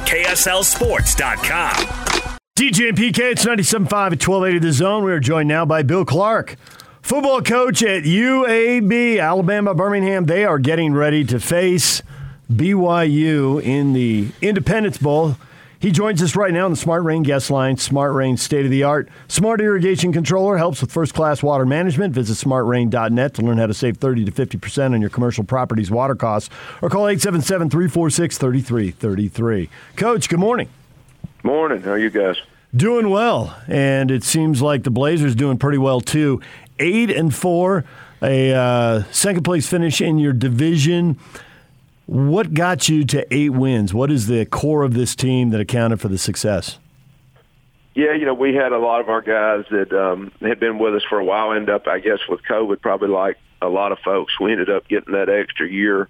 KSLSports.com. 0.89 2.39
DJ 2.55 2.89
and 2.89 2.97
PK, 2.97 3.31
it's 3.31 3.45
97.5 3.45 3.91
at 3.93 4.27
1280 4.27 4.59
The 4.59 4.73
Zone. 4.73 5.03
We 5.03 5.11
are 5.11 5.19
joined 5.19 5.47
now 5.47 5.63
by 5.65 5.83
Bill 5.83 6.03
Clark, 6.03 6.55
football 7.01 7.41
coach 7.41 7.83
at 7.83 8.03
UAB, 8.03 9.21
Alabama, 9.21 9.75
Birmingham. 9.75 10.25
They 10.25 10.45
are 10.45 10.57
getting 10.57 10.93
ready 10.93 11.23
to 11.25 11.39
face 11.39 12.01
BYU 12.51 13.61
in 13.61 13.93
the 13.93 14.29
Independence 14.41 14.97
Bowl. 14.97 15.37
He 15.79 15.91
joins 15.91 16.21
us 16.21 16.35
right 16.35 16.51
now 16.51 16.65
on 16.65 16.71
the 16.71 16.77
Smart 16.77 17.03
Rain 17.03 17.23
guest 17.23 17.49
line. 17.49 17.77
Smart 17.77 18.13
Rain, 18.13 18.35
state 18.35 18.65
of 18.65 18.71
the 18.71 18.83
art. 18.83 19.07
Smart 19.29 19.61
irrigation 19.61 20.11
controller 20.11 20.57
helps 20.57 20.81
with 20.81 20.91
first 20.91 21.13
class 21.13 21.41
water 21.41 21.65
management. 21.65 22.13
Visit 22.13 22.45
smartrain.net 22.45 23.33
to 23.35 23.41
learn 23.43 23.59
how 23.59 23.67
to 23.67 23.73
save 23.73 23.97
30 23.97 24.25
to 24.25 24.31
50% 24.31 24.93
on 24.93 24.99
your 24.99 25.09
commercial 25.09 25.45
property's 25.45 25.89
water 25.89 26.15
costs 26.15 26.49
or 26.81 26.89
call 26.89 27.07
877 27.07 27.69
346 27.69 28.37
3333. 28.37 29.69
Coach, 29.95 30.27
good 30.27 30.39
morning. 30.39 30.67
Morning. 31.49 31.81
How 31.81 31.93
are 31.93 31.97
you 31.97 32.11
guys? 32.11 32.39
Doing 32.75 33.09
well, 33.09 33.59
and 33.67 34.11
it 34.11 34.23
seems 34.23 34.61
like 34.61 34.83
the 34.83 34.91
Blazers 34.91 35.33
doing 35.33 35.57
pretty 35.57 35.79
well 35.79 35.99
too. 35.99 36.39
Eight 36.77 37.09
and 37.09 37.33
four, 37.33 37.85
a 38.21 38.53
uh, 38.53 39.03
second 39.05 39.41
place 39.41 39.67
finish 39.67 39.99
in 39.99 40.19
your 40.19 40.31
division. 40.31 41.17
What 42.05 42.53
got 42.53 42.87
you 42.87 43.03
to 43.05 43.25
eight 43.33 43.49
wins? 43.49 43.95
What 43.95 44.11
is 44.11 44.27
the 44.27 44.45
core 44.45 44.83
of 44.83 44.93
this 44.93 45.15
team 45.15 45.49
that 45.49 45.59
accounted 45.59 45.99
for 45.99 46.07
the 46.07 46.19
success? 46.19 46.77
Yeah, 47.95 48.13
you 48.13 48.27
know, 48.27 48.35
we 48.35 48.53
had 48.53 48.71
a 48.71 48.77
lot 48.77 49.01
of 49.01 49.09
our 49.09 49.21
guys 49.23 49.65
that 49.71 49.91
um, 49.91 50.31
had 50.41 50.59
been 50.59 50.77
with 50.77 50.93
us 50.93 51.03
for 51.09 51.17
a 51.17 51.25
while 51.25 51.53
end 51.53 51.67
up, 51.71 51.87
I 51.87 51.97
guess, 51.97 52.19
with 52.29 52.41
COVID, 52.43 52.79
probably 52.79 53.09
like 53.09 53.39
a 53.59 53.69
lot 53.69 53.91
of 53.91 53.97
folks. 54.05 54.39
We 54.39 54.51
ended 54.51 54.69
up 54.69 54.87
getting 54.87 55.13
that 55.13 55.29
extra 55.29 55.67
year 55.67 56.09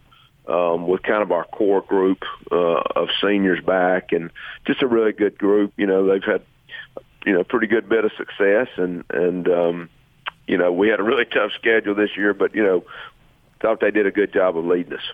um, 0.49 0.87
with 0.87 1.03
kind 1.03 1.21
of 1.21 1.31
our 1.31 1.45
core 1.45 1.81
group 1.81 2.23
uh, 2.51 2.81
of 2.95 3.09
seniors 3.21 3.63
back, 3.63 4.11
and 4.11 4.31
just 4.65 4.81
a 4.81 4.87
really 4.87 5.11
good 5.11 5.37
group. 5.37 5.73
You 5.77 5.87
know, 5.87 6.07
they've 6.07 6.23
had 6.23 6.41
you 7.25 7.33
know 7.33 7.43
pretty 7.43 7.67
good 7.67 7.87
bit 7.87 8.05
of 8.05 8.11
success, 8.17 8.67
and 8.77 9.03
and 9.09 9.47
um, 9.47 9.89
you 10.47 10.57
know 10.57 10.71
we 10.71 10.89
had 10.89 10.99
a 10.99 11.03
really 11.03 11.25
tough 11.25 11.51
schedule 11.57 11.95
this 11.95 12.17
year, 12.17 12.33
but 12.33 12.55
you 12.55 12.63
know 12.63 12.83
thought 13.61 13.79
they 13.81 13.91
did 13.91 14.05
a 14.05 14.11
good 14.11 14.33
job 14.33 14.57
of 14.57 14.65
leading 14.65 14.93
us. 14.93 15.11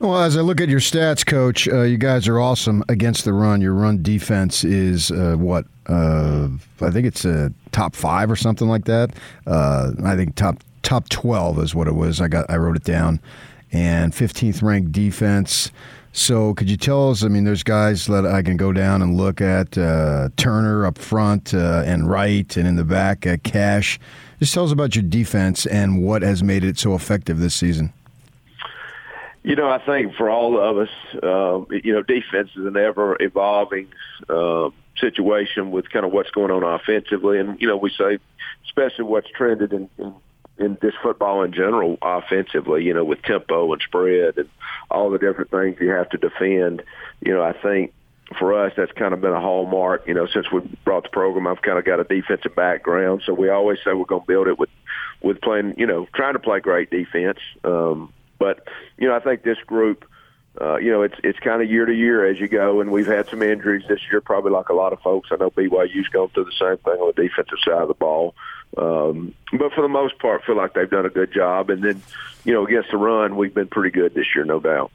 Well, 0.00 0.22
as 0.22 0.34
I 0.34 0.40
look 0.40 0.62
at 0.62 0.70
your 0.70 0.80
stats, 0.80 1.26
Coach, 1.26 1.68
uh, 1.68 1.82
you 1.82 1.98
guys 1.98 2.26
are 2.26 2.40
awesome 2.40 2.82
against 2.88 3.26
the 3.26 3.34
run. 3.34 3.60
Your 3.60 3.74
run 3.74 4.02
defense 4.02 4.64
is 4.64 5.10
uh, 5.10 5.36
what? 5.36 5.66
Uh, 5.86 6.48
I 6.80 6.90
think 6.90 7.06
it's 7.06 7.26
a 7.26 7.52
top 7.72 7.94
five 7.94 8.30
or 8.30 8.36
something 8.36 8.66
like 8.66 8.86
that. 8.86 9.10
Uh, 9.46 9.92
I 10.02 10.16
think 10.16 10.36
top 10.36 10.64
top 10.82 11.10
twelve 11.10 11.58
is 11.58 11.74
what 11.74 11.86
it 11.86 11.94
was. 11.94 12.22
I 12.22 12.28
got 12.28 12.48
I 12.48 12.56
wrote 12.56 12.76
it 12.76 12.84
down, 12.84 13.20
and 13.72 14.14
fifteenth 14.14 14.62
ranked 14.62 14.92
defense. 14.92 15.70
So, 16.12 16.54
could 16.54 16.68
you 16.68 16.76
tell 16.76 17.10
us? 17.10 17.22
I 17.22 17.28
mean, 17.28 17.44
there's 17.44 17.62
guys 17.62 18.06
that 18.06 18.26
I 18.26 18.42
can 18.42 18.56
go 18.56 18.72
down 18.72 19.00
and 19.00 19.16
look 19.16 19.40
at 19.40 19.78
uh, 19.78 20.28
Turner 20.36 20.84
up 20.84 20.98
front 20.98 21.54
uh, 21.54 21.84
and 21.86 22.10
right, 22.10 22.56
and 22.56 22.66
in 22.66 22.74
the 22.74 22.84
back, 22.84 23.26
Cash. 23.44 24.00
Just 24.40 24.52
tell 24.52 24.64
us 24.64 24.72
about 24.72 24.96
your 24.96 25.04
defense 25.04 25.66
and 25.66 26.02
what 26.02 26.22
has 26.22 26.42
made 26.42 26.64
it 26.64 26.78
so 26.78 26.94
effective 26.94 27.38
this 27.38 27.54
season. 27.54 27.92
You 29.42 29.54
know, 29.54 29.70
I 29.70 29.78
think 29.78 30.14
for 30.16 30.28
all 30.28 30.60
of 30.60 30.78
us, 30.78 30.88
uh, 31.22 31.64
you 31.82 31.92
know, 31.92 32.02
defense 32.02 32.50
is 32.56 32.66
an 32.66 32.76
ever 32.76 33.16
evolving 33.20 33.88
uh, 34.28 34.70
situation 34.98 35.70
with 35.70 35.90
kind 35.90 36.04
of 36.04 36.12
what's 36.12 36.30
going 36.30 36.50
on 36.50 36.62
offensively, 36.62 37.38
and 37.38 37.60
you 37.60 37.68
know, 37.68 37.76
we 37.76 37.90
say, 37.90 38.18
especially 38.64 39.04
what's 39.04 39.30
trended 39.30 39.72
in, 39.72 39.88
in 39.98 40.14
in 40.60 40.76
this 40.82 40.94
football 41.02 41.42
in 41.42 41.52
general 41.52 41.96
offensively, 42.02 42.84
you 42.84 42.92
know, 42.92 43.02
with 43.02 43.22
tempo 43.22 43.72
and 43.72 43.82
spread 43.82 44.36
and 44.36 44.48
all 44.90 45.10
the 45.10 45.18
different 45.18 45.50
things 45.50 45.78
you 45.80 45.88
have 45.88 46.10
to 46.10 46.18
defend. 46.18 46.82
You 47.20 47.32
know, 47.32 47.42
I 47.42 47.54
think 47.54 47.94
for 48.38 48.54
us 48.54 48.72
that's 48.76 48.92
kind 48.92 49.14
of 49.14 49.20
been 49.20 49.32
a 49.32 49.40
hallmark. 49.40 50.06
You 50.06 50.14
know, 50.14 50.26
since 50.26 50.52
we 50.52 50.60
brought 50.84 51.04
the 51.04 51.08
program, 51.08 51.46
I've 51.46 51.62
kind 51.62 51.78
of 51.78 51.84
got 51.84 51.98
a 51.98 52.04
defensive 52.04 52.54
background, 52.54 53.22
so 53.24 53.32
we 53.32 53.48
always 53.48 53.78
say 53.84 53.94
we're 53.94 54.04
going 54.04 54.22
to 54.22 54.26
build 54.26 54.48
it 54.48 54.58
with 54.58 54.70
with 55.22 55.40
playing, 55.40 55.74
you 55.76 55.86
know, 55.86 56.06
trying 56.14 56.34
to 56.34 56.38
play 56.38 56.60
great 56.60 56.90
defense. 56.90 57.38
Um, 57.64 58.12
but 58.38 58.68
you 58.98 59.08
know, 59.08 59.16
I 59.16 59.20
think 59.20 59.42
this 59.42 59.58
group, 59.66 60.04
uh, 60.60 60.76
you 60.76 60.90
know, 60.90 61.02
it's 61.02 61.14
it's 61.22 61.38
kind 61.38 61.62
of 61.62 61.70
year 61.70 61.84
to 61.84 61.94
year 61.94 62.26
as 62.26 62.40
you 62.40 62.48
go, 62.48 62.80
and 62.80 62.90
we've 62.90 63.06
had 63.06 63.28
some 63.28 63.42
injuries 63.42 63.84
this 63.88 64.00
year, 64.10 64.20
probably 64.20 64.50
like 64.50 64.68
a 64.68 64.74
lot 64.74 64.92
of 64.92 65.00
folks. 65.00 65.28
I 65.30 65.36
know 65.36 65.50
BYU's 65.50 66.08
going 66.08 66.30
through 66.30 66.46
the 66.46 66.52
same 66.58 66.78
thing 66.78 67.00
on 67.00 67.12
the 67.14 67.22
defensive 67.22 67.58
side 67.64 67.82
of 67.82 67.88
the 67.88 67.94
ball, 67.94 68.34
um, 68.76 69.34
but 69.52 69.72
for 69.72 69.82
the 69.82 69.88
most 69.88 70.18
part, 70.18 70.44
feel 70.44 70.56
like 70.56 70.74
they've 70.74 70.90
done 70.90 71.06
a 71.06 71.10
good 71.10 71.32
job. 71.32 71.70
And 71.70 71.82
then, 71.82 72.02
you 72.44 72.52
know, 72.52 72.66
against 72.66 72.90
the 72.90 72.96
run, 72.96 73.36
we've 73.36 73.54
been 73.54 73.68
pretty 73.68 73.90
good 73.90 74.14
this 74.14 74.26
year, 74.34 74.44
no 74.44 74.60
doubt. 74.60 74.90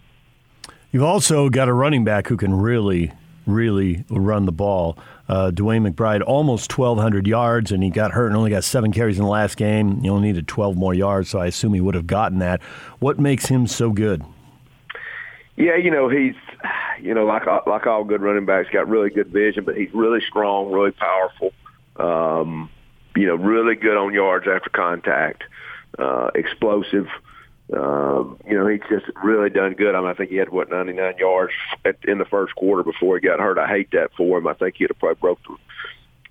You've 0.92 1.04
also 1.04 1.50
got 1.50 1.68
a 1.68 1.74
running 1.74 2.04
back 2.06 2.28
who 2.28 2.38
can 2.38 2.54
really, 2.54 3.12
really 3.46 4.06
run 4.10 4.46
the 4.46 4.52
ball. 4.52 4.98
Uh, 5.28 5.52
DeWayne 5.52 5.90
McBride, 5.90 6.22
almost 6.26 6.78
1,200 6.78 7.28
yards, 7.28 7.72
and 7.72 7.84
he 7.84 7.90
got 7.90 8.12
hurt 8.12 8.28
and 8.28 8.38
only 8.38 8.52
got 8.52 8.64
seven 8.64 8.92
carries 8.92 9.18
in 9.18 9.24
the 9.24 9.30
last 9.30 9.58
game. 9.58 10.02
He 10.02 10.10
only 10.10 10.28
needed 10.28 10.48
12 10.48 10.78
more 10.78 10.94
yards, 10.94 11.30
so 11.30 11.40
I 11.40 11.48
assume 11.48 11.74
he 11.74 11.82
would 11.82 11.96
have 11.96 12.08
gotten 12.08 12.40
that. 12.40 12.62
What 13.00 13.20
makes 13.20 13.48
him 13.48 13.68
so 13.68 13.92
good? 13.92 14.24
Yeah, 15.58 15.78
you 15.78 15.90
know 15.90 16.10
he's, 16.10 16.36
you 17.02 17.14
know, 17.14 17.26
like 17.26 17.46
like 17.66 17.88
all 17.88 18.04
good 18.04 18.22
running 18.22 18.46
backs, 18.46 18.70
got 18.72 18.90
really 18.90 19.10
good 19.10 19.28
vision, 19.28 19.64
but 19.64 19.78
he's 19.78 19.94
really 19.94 20.20
strong, 20.28 20.72
really 20.72 20.92
powerful. 20.92 21.54
Um, 21.96 22.70
you 23.16 23.26
know, 23.26 23.36
really 23.36 23.76
good 23.76 23.96
on 23.96 24.14
yards 24.14 24.48
after 24.48 24.70
contact, 24.70 25.44
uh, 25.98 26.32
explosive. 26.36 27.08
Um, 27.74 28.38
you 28.48 28.56
know, 28.58 28.68
he's 28.68 28.82
just 28.90 29.06
really 29.24 29.50
done 29.50 29.74
good. 29.74 29.96
I 29.96 30.02
mean, 30.02 30.10
I 30.10 30.14
think 30.14 30.30
he 30.30 30.36
had 30.36 30.50
what 30.50 30.70
99 30.70 31.18
yards 31.18 31.54
at, 31.84 31.98
in 32.04 32.18
the 32.18 32.26
first 32.26 32.54
quarter 32.56 32.84
before 32.84 33.18
he 33.18 33.26
got 33.26 33.40
hurt. 33.40 33.58
I 33.58 33.68
hate 33.68 33.92
that 33.92 34.12
for 34.16 34.38
him. 34.38 34.48
I 34.48 34.54
think 34.54 34.76
he'd 34.78 34.90
have 34.90 35.00
probably 35.00 35.16
broke 35.16 35.40
the, 35.44 35.56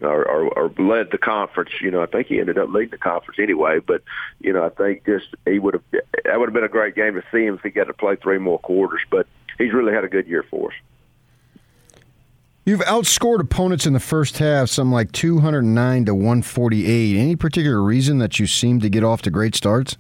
or, 0.01 0.29
or, 0.29 0.59
or 0.59 0.73
led 0.79 1.11
the 1.11 1.19
conference. 1.19 1.71
You 1.81 1.91
know, 1.91 2.03
I 2.03 2.07
think 2.07 2.27
he 2.29 2.41
ended 2.41 2.59
up 2.59 2.71
leading 2.71 2.91
the 2.91 2.99
conference 2.99 3.39
anyway. 3.39 3.79
But 3.79 4.03
you 4.41 4.53
know, 4.53 4.65
I 4.65 4.71
think 4.71 5.05
just 5.07 5.27
he 5.45 5.59
would 5.59 5.75
have 5.75 5.83
that 6.25 6.39
would 6.39 6.49
have 6.49 6.55
been 6.55 6.65
a 6.65 6.69
great 6.69 6.95
game 6.95 7.15
to 7.15 7.23
see 7.33 7.45
him 7.45 7.55
if 7.55 7.63
he 7.63 7.71
got 7.71 7.85
to 7.85 7.95
play 7.95 8.17
three 8.17 8.39
more 8.39 8.59
quarters. 8.59 9.01
But 9.11 9.27
he's 9.59 9.73
really 9.73 9.93
had 9.93 10.05
a 10.05 10.09
good 10.09 10.27
year 10.27 10.45
for 10.51 10.71
us. 10.71 10.77
You've 12.67 12.81
outscored 12.81 13.41
opponents 13.41 13.85
in 13.85 13.93
the 13.93 14.01
first 14.01 14.39
half, 14.39 14.71
something 14.71 14.93
like 14.93 15.13
209 15.13 16.07
to 16.07 16.15
148. 16.15 17.17
Any 17.19 17.37
particular 17.37 17.83
reason 17.83 18.19
that 18.19 18.41
you 18.41 18.47
seem 18.47 18.81
to 18.81 18.89
get 18.89 19.05
off 19.05 19.21
to 19.23 19.31
great 19.31 19.55
starts? 19.55 19.99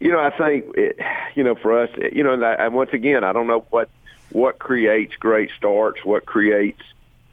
You 0.00 0.12
know, 0.12 0.18
I 0.18 0.30
think 0.30 0.64
it, 0.76 0.98
you 1.34 1.44
know 1.44 1.54
for 1.54 1.78
us, 1.78 1.90
you 2.12 2.22
know, 2.22 2.42
and 2.42 2.74
once 2.74 2.90
again, 2.92 3.22
I 3.22 3.32
don't 3.32 3.46
know 3.46 3.66
what 3.70 3.90
what 4.30 4.58
creates 4.58 5.14
great 5.16 5.50
starts, 5.56 6.04
what 6.04 6.26
creates 6.26 6.82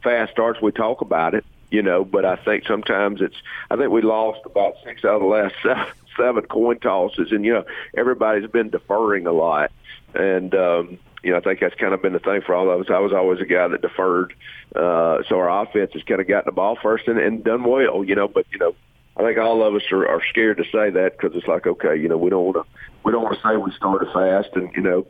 fast 0.04 0.30
starts. 0.30 0.62
We 0.62 0.70
talk 0.70 1.00
about 1.00 1.34
it, 1.34 1.44
you 1.70 1.82
know, 1.82 2.04
but 2.04 2.24
I 2.24 2.36
think 2.36 2.64
sometimes 2.66 3.20
it's. 3.20 3.36
I 3.70 3.76
think 3.76 3.90
we 3.90 4.02
lost 4.02 4.40
about 4.44 4.74
six 4.84 5.04
out 5.04 5.14
of 5.14 5.22
the 5.22 5.26
last 5.26 5.54
seven, 5.62 5.86
seven 6.16 6.42
coin 6.44 6.78
tosses, 6.78 7.32
and 7.32 7.44
you 7.44 7.54
know, 7.54 7.64
everybody's 7.96 8.48
been 8.48 8.70
deferring 8.70 9.26
a 9.26 9.32
lot, 9.32 9.72
and 10.14 10.54
um, 10.54 10.98
you 11.24 11.30
know, 11.30 11.38
I 11.38 11.40
think 11.40 11.60
that's 11.60 11.74
kind 11.74 11.94
of 11.94 12.02
been 12.02 12.12
the 12.12 12.18
thing 12.18 12.42
for 12.42 12.54
all 12.54 12.70
of 12.70 12.80
us. 12.80 12.86
I 12.90 12.98
was 12.98 13.12
always 13.12 13.40
a 13.40 13.46
guy 13.46 13.66
that 13.66 13.82
deferred, 13.82 14.34
uh, 14.76 15.22
so 15.28 15.38
our 15.38 15.62
offense 15.62 15.92
has 15.94 16.02
kind 16.02 16.20
of 16.20 16.28
gotten 16.28 16.46
the 16.46 16.52
ball 16.52 16.76
first 16.80 17.08
and, 17.08 17.18
and 17.18 17.42
done 17.42 17.64
well, 17.64 18.04
you 18.04 18.14
know. 18.14 18.28
But 18.28 18.46
you 18.52 18.58
know, 18.58 18.76
I 19.16 19.22
think 19.22 19.38
all 19.38 19.62
of 19.62 19.74
us 19.74 19.82
are, 19.90 20.06
are 20.06 20.22
scared 20.30 20.58
to 20.58 20.64
say 20.64 20.90
that 20.90 21.16
because 21.16 21.36
it's 21.36 21.48
like, 21.48 21.66
okay, 21.66 21.96
you 21.96 22.08
know, 22.08 22.18
we 22.18 22.30
don't 22.30 22.44
want 22.44 22.56
to 22.56 22.64
we 23.04 23.12
don't 23.12 23.22
want 23.22 23.36
to 23.36 23.42
say 23.42 23.56
we 23.56 23.72
started 23.72 24.12
fast, 24.12 24.50
and 24.54 24.70
you 24.76 24.82
know, 24.82 25.06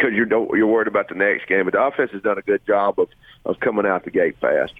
because 0.00 0.16
you're 0.16 0.56
you're 0.56 0.66
worried 0.66 0.88
about 0.88 1.08
the 1.08 1.14
next 1.14 1.46
game. 1.46 1.64
But 1.64 1.74
the 1.74 1.82
offense 1.82 2.10
has 2.12 2.22
done 2.22 2.38
a 2.38 2.42
good 2.42 2.64
job 2.66 2.98
of 2.98 3.08
of 3.44 3.60
coming 3.60 3.86
out 3.86 4.04
the 4.04 4.10
gate 4.10 4.36
fast. 4.40 4.74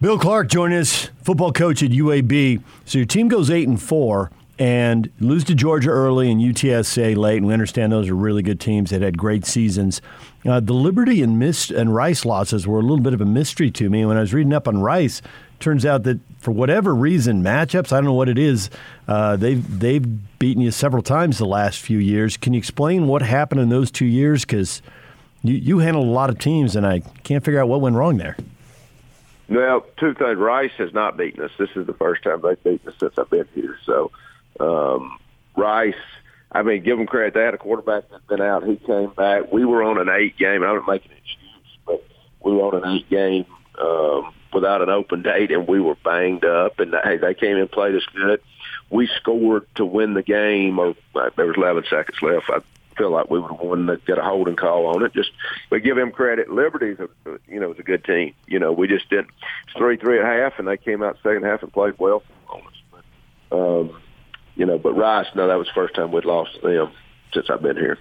Bill 0.00 0.18
Clark 0.18 0.48
joined 0.48 0.72
us, 0.72 1.10
football 1.22 1.52
coach 1.52 1.82
at 1.82 1.90
UAB. 1.90 2.62
So 2.86 2.98
your 2.98 3.06
team 3.06 3.28
goes 3.28 3.50
eight 3.50 3.68
and 3.68 3.80
four 3.80 4.30
and 4.58 5.10
lose 5.20 5.44
to 5.44 5.54
Georgia 5.54 5.90
early 5.90 6.30
and 6.30 6.40
UTSA 6.40 7.16
late. 7.16 7.38
And 7.38 7.46
we 7.46 7.52
understand 7.52 7.92
those 7.92 8.08
are 8.08 8.14
really 8.14 8.42
good 8.42 8.60
teams 8.60 8.90
that 8.90 9.02
had 9.02 9.18
great 9.18 9.44
seasons. 9.44 10.00
Uh, 10.44 10.60
the 10.60 10.72
Liberty 10.72 11.22
and 11.22 11.38
Mist 11.38 11.70
and 11.70 11.94
Rice 11.94 12.24
losses 12.24 12.66
were 12.66 12.78
a 12.78 12.82
little 12.82 13.00
bit 13.00 13.12
of 13.12 13.20
a 13.20 13.26
mystery 13.26 13.70
to 13.72 13.90
me. 13.90 14.06
When 14.06 14.16
I 14.16 14.20
was 14.20 14.32
reading 14.32 14.54
up 14.54 14.66
on 14.66 14.80
Rice, 14.80 15.20
turns 15.60 15.84
out 15.84 16.04
that 16.04 16.18
for 16.40 16.50
whatever 16.50 16.94
reason, 16.94 17.42
matchups, 17.42 17.92
I 17.92 17.96
don't 17.96 18.06
know 18.06 18.14
what 18.14 18.28
it 18.28 18.38
is, 18.38 18.70
uh, 19.06 19.36
they've, 19.36 19.78
they've 19.78 20.38
beaten 20.38 20.62
you 20.62 20.70
several 20.70 21.02
times 21.02 21.38
the 21.38 21.46
last 21.46 21.78
few 21.80 21.98
years. 21.98 22.36
Can 22.36 22.54
you 22.54 22.58
explain 22.58 23.06
what 23.06 23.22
happened 23.22 23.60
in 23.60 23.68
those 23.68 23.90
two 23.90 24.06
years? 24.06 24.44
Because 24.44 24.80
you, 25.42 25.54
you 25.54 25.78
handled 25.78 26.06
a 26.06 26.10
lot 26.10 26.30
of 26.30 26.38
teams, 26.38 26.76
and 26.76 26.86
I 26.86 27.00
can't 27.24 27.44
figure 27.44 27.60
out 27.60 27.68
what 27.68 27.80
went 27.80 27.94
wrong 27.96 28.16
there. 28.16 28.36
Well, 29.48 29.84
two 29.98 30.14
things. 30.14 30.38
Rice 30.38 30.70
has 30.78 30.94
not 30.94 31.16
beaten 31.16 31.44
us. 31.44 31.50
This 31.58 31.70
is 31.74 31.86
the 31.86 31.94
first 31.94 32.22
time 32.22 32.40
they've 32.40 32.62
beaten 32.62 32.88
us 32.88 32.94
since 32.98 33.18
I've 33.18 33.28
been 33.28 33.48
here. 33.54 33.76
So 33.84 34.10
um, 34.60 35.18
Rice, 35.56 35.94
I 36.52 36.62
mean, 36.62 36.82
give 36.82 36.96
them 36.98 37.06
credit. 37.06 37.34
They 37.34 37.44
had 37.44 37.54
a 37.54 37.58
quarterback 37.58 38.04
that's 38.10 38.24
been 38.26 38.40
out. 38.40 38.64
He 38.64 38.76
came 38.76 39.10
back. 39.10 39.52
We 39.52 39.64
were 39.64 39.82
on 39.82 39.98
an 39.98 40.08
eight 40.08 40.38
game. 40.38 40.62
I'm 40.62 40.76
not 40.76 40.86
making 40.86 41.10
an 41.10 41.18
excuse, 41.18 41.78
but 41.84 42.04
we 42.44 42.52
were 42.52 42.62
on 42.62 42.82
an 42.82 42.96
eight 42.96 43.10
game 43.10 43.44
um, 43.78 44.32
without 44.52 44.82
an 44.82 44.88
open 44.88 45.22
date, 45.22 45.50
and 45.50 45.66
we 45.66 45.80
were 45.80 45.96
banged 45.96 46.44
up. 46.44 46.78
And 46.80 46.94
hey, 47.04 47.16
they 47.16 47.34
came 47.34 47.56
and 47.56 47.70
played 47.70 47.94
us 47.94 48.04
good. 48.14 48.40
We 48.90 49.08
scored 49.16 49.66
to 49.76 49.84
win 49.84 50.14
the 50.14 50.22
game, 50.22 50.78
or 50.78 50.94
uh, 51.14 51.30
there 51.36 51.46
was 51.46 51.56
11 51.56 51.84
seconds 51.88 52.18
left. 52.22 52.50
I 52.50 52.60
feel 52.96 53.10
like 53.10 53.30
we 53.30 53.38
would 53.38 53.50
have 53.50 53.60
won. 53.60 53.86
Got 54.06 54.18
a 54.18 54.22
holding 54.22 54.56
call 54.56 54.86
on 54.86 55.04
it. 55.04 55.12
Just 55.14 55.30
we 55.70 55.80
give 55.80 55.96
them 55.96 56.12
credit. 56.12 56.50
Liberty's, 56.50 56.98
a, 56.98 57.08
you 57.48 57.60
know, 57.60 57.72
is 57.72 57.78
a 57.78 57.84
good 57.84 58.04
team. 58.04 58.34
You 58.46 58.58
know, 58.58 58.72
we 58.72 58.88
just 58.88 59.08
didn't. 59.08 59.30
It's 59.66 59.76
three 59.76 59.96
three 59.96 60.18
at 60.18 60.24
half, 60.24 60.58
and 60.58 60.66
they 60.66 60.76
came 60.76 61.02
out 61.02 61.18
second 61.22 61.44
half 61.44 61.62
and 61.62 61.72
played 61.72 61.94
well 61.98 62.22
um, 63.52 64.00
you 64.54 64.66
know, 64.66 64.78
but 64.78 64.92
Rice, 64.94 65.26
no, 65.34 65.48
that 65.48 65.58
was 65.58 65.66
the 65.68 65.74
first 65.74 65.94
time 65.94 66.12
we'd 66.12 66.24
lost 66.24 66.60
them 66.62 66.92
since 67.32 67.50
I've 67.50 67.62
been 67.62 67.76
here. 67.76 67.98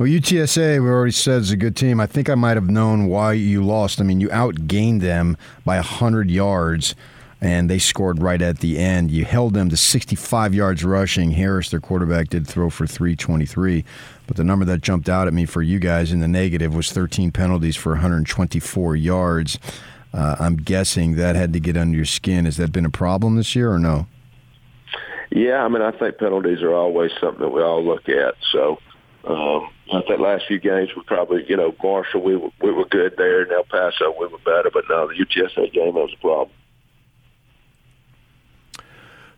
Well, 0.00 0.08
UTSA, 0.08 0.82
we 0.82 0.88
already 0.88 1.12
said 1.12 1.42
is 1.42 1.50
a 1.50 1.58
good 1.58 1.76
team. 1.76 2.00
I 2.00 2.06
think 2.06 2.30
I 2.30 2.34
might 2.34 2.56
have 2.56 2.70
known 2.70 3.08
why 3.08 3.34
you 3.34 3.62
lost. 3.62 4.00
I 4.00 4.04
mean, 4.04 4.18
you 4.18 4.30
outgained 4.30 5.02
them 5.02 5.36
by 5.66 5.76
100 5.76 6.30
yards, 6.30 6.94
and 7.38 7.68
they 7.68 7.78
scored 7.78 8.22
right 8.22 8.40
at 8.40 8.60
the 8.60 8.78
end. 8.78 9.10
You 9.10 9.26
held 9.26 9.52
them 9.52 9.68
to 9.68 9.76
65 9.76 10.54
yards 10.54 10.84
rushing. 10.84 11.32
Harris, 11.32 11.68
their 11.68 11.80
quarterback, 11.80 12.30
did 12.30 12.46
throw 12.46 12.70
for 12.70 12.86
323. 12.86 13.84
But 14.26 14.38
the 14.38 14.42
number 14.42 14.64
that 14.64 14.80
jumped 14.80 15.10
out 15.10 15.26
at 15.26 15.34
me 15.34 15.44
for 15.44 15.60
you 15.60 15.78
guys 15.78 16.12
in 16.12 16.20
the 16.20 16.28
negative 16.28 16.74
was 16.74 16.90
13 16.90 17.30
penalties 17.30 17.76
for 17.76 17.92
124 17.92 18.96
yards. 18.96 19.58
Uh, 20.14 20.34
I'm 20.40 20.56
guessing 20.56 21.16
that 21.16 21.36
had 21.36 21.52
to 21.52 21.60
get 21.60 21.76
under 21.76 21.94
your 21.94 22.06
skin. 22.06 22.46
Has 22.46 22.56
that 22.56 22.72
been 22.72 22.86
a 22.86 22.90
problem 22.90 23.36
this 23.36 23.54
year 23.54 23.70
or 23.70 23.78
no? 23.78 24.06
Yeah, 25.28 25.62
I 25.62 25.68
mean, 25.68 25.82
I 25.82 25.90
think 25.90 26.16
penalties 26.16 26.62
are 26.62 26.72
always 26.72 27.10
something 27.20 27.42
that 27.42 27.50
we 27.50 27.60
all 27.60 27.84
look 27.84 28.08
at. 28.08 28.36
So 28.50 28.78
um, 29.24 29.68
I 29.92 30.02
think 30.02 30.20
last 30.20 30.44
few 30.46 30.60
games 30.60 30.90
we 30.96 31.02
probably, 31.02 31.44
you 31.48 31.56
know, 31.56 31.74
Marshall 31.82 32.22
we 32.22 32.36
were, 32.36 32.50
we 32.60 32.70
were 32.70 32.84
good 32.84 33.14
there, 33.16 33.42
and 33.42 33.50
El 33.50 33.64
Paso 33.64 34.14
we 34.18 34.26
were 34.28 34.38
better, 34.38 34.70
but 34.72 34.84
no, 34.88 35.08
the 35.08 35.14
UTSA 35.14 35.72
game 35.72 35.94
was 35.94 36.10
a 36.16 36.20
problem. 36.20 36.50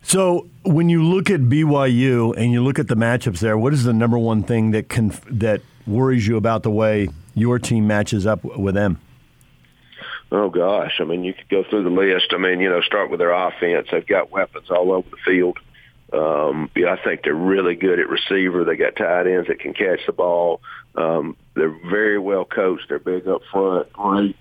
So 0.02 0.48
when 0.64 0.88
you 0.88 1.02
look 1.02 1.30
at 1.30 1.40
BYU 1.42 2.36
and 2.36 2.52
you 2.52 2.62
look 2.62 2.78
at 2.78 2.88
the 2.88 2.96
matchups 2.96 3.38
there, 3.38 3.56
what 3.56 3.72
is 3.72 3.84
the 3.84 3.92
number 3.92 4.18
one 4.18 4.42
thing 4.42 4.72
that 4.72 4.88
can 4.88 5.12
that 5.30 5.62
worries 5.86 6.26
you 6.26 6.36
about 6.36 6.64
the 6.64 6.70
way 6.70 7.08
your 7.34 7.58
team 7.58 7.86
matches 7.86 8.26
up 8.26 8.44
with 8.44 8.74
them? 8.74 9.00
Oh 10.30 10.50
gosh, 10.50 10.98
I 10.98 11.04
mean, 11.04 11.24
you 11.24 11.34
could 11.34 11.48
go 11.48 11.62
through 11.68 11.84
the 11.84 11.90
list. 11.90 12.32
I 12.32 12.38
mean, 12.38 12.60
you 12.60 12.68
know, 12.68 12.80
start 12.80 13.10
with 13.10 13.20
their 13.20 13.32
offense. 13.32 13.88
They've 13.90 14.06
got 14.06 14.30
weapons 14.30 14.70
all 14.70 14.92
over 14.92 15.08
the 15.08 15.16
field. 15.24 15.58
Um, 16.12 16.70
yeah, 16.76 16.92
I 16.92 17.02
think 17.02 17.22
they're 17.24 17.34
really 17.34 17.74
good 17.74 17.98
at 17.98 18.08
receiver. 18.08 18.64
They 18.64 18.76
got 18.76 18.96
tight 18.96 19.26
ends 19.26 19.48
that 19.48 19.60
can 19.60 19.72
catch 19.72 20.00
the 20.06 20.12
ball. 20.12 20.60
Um, 20.94 21.36
they're 21.54 21.76
very 21.90 22.18
well 22.18 22.44
coached. 22.44 22.88
They're 22.88 22.98
big 22.98 23.26
up 23.26 23.42
front. 23.50 23.92
Great 23.92 24.36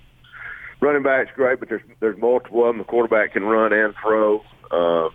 running 0.82 1.02
back's 1.02 1.30
great, 1.34 1.60
but 1.60 1.70
there's 1.70 1.82
there's 2.00 2.18
multiple 2.18 2.68
of 2.68 2.74
them. 2.74 2.78
The 2.78 2.84
quarterback 2.84 3.32
can 3.32 3.44
run 3.44 3.72
and 3.72 3.94
throw. 4.02 4.44
Um, 4.70 5.10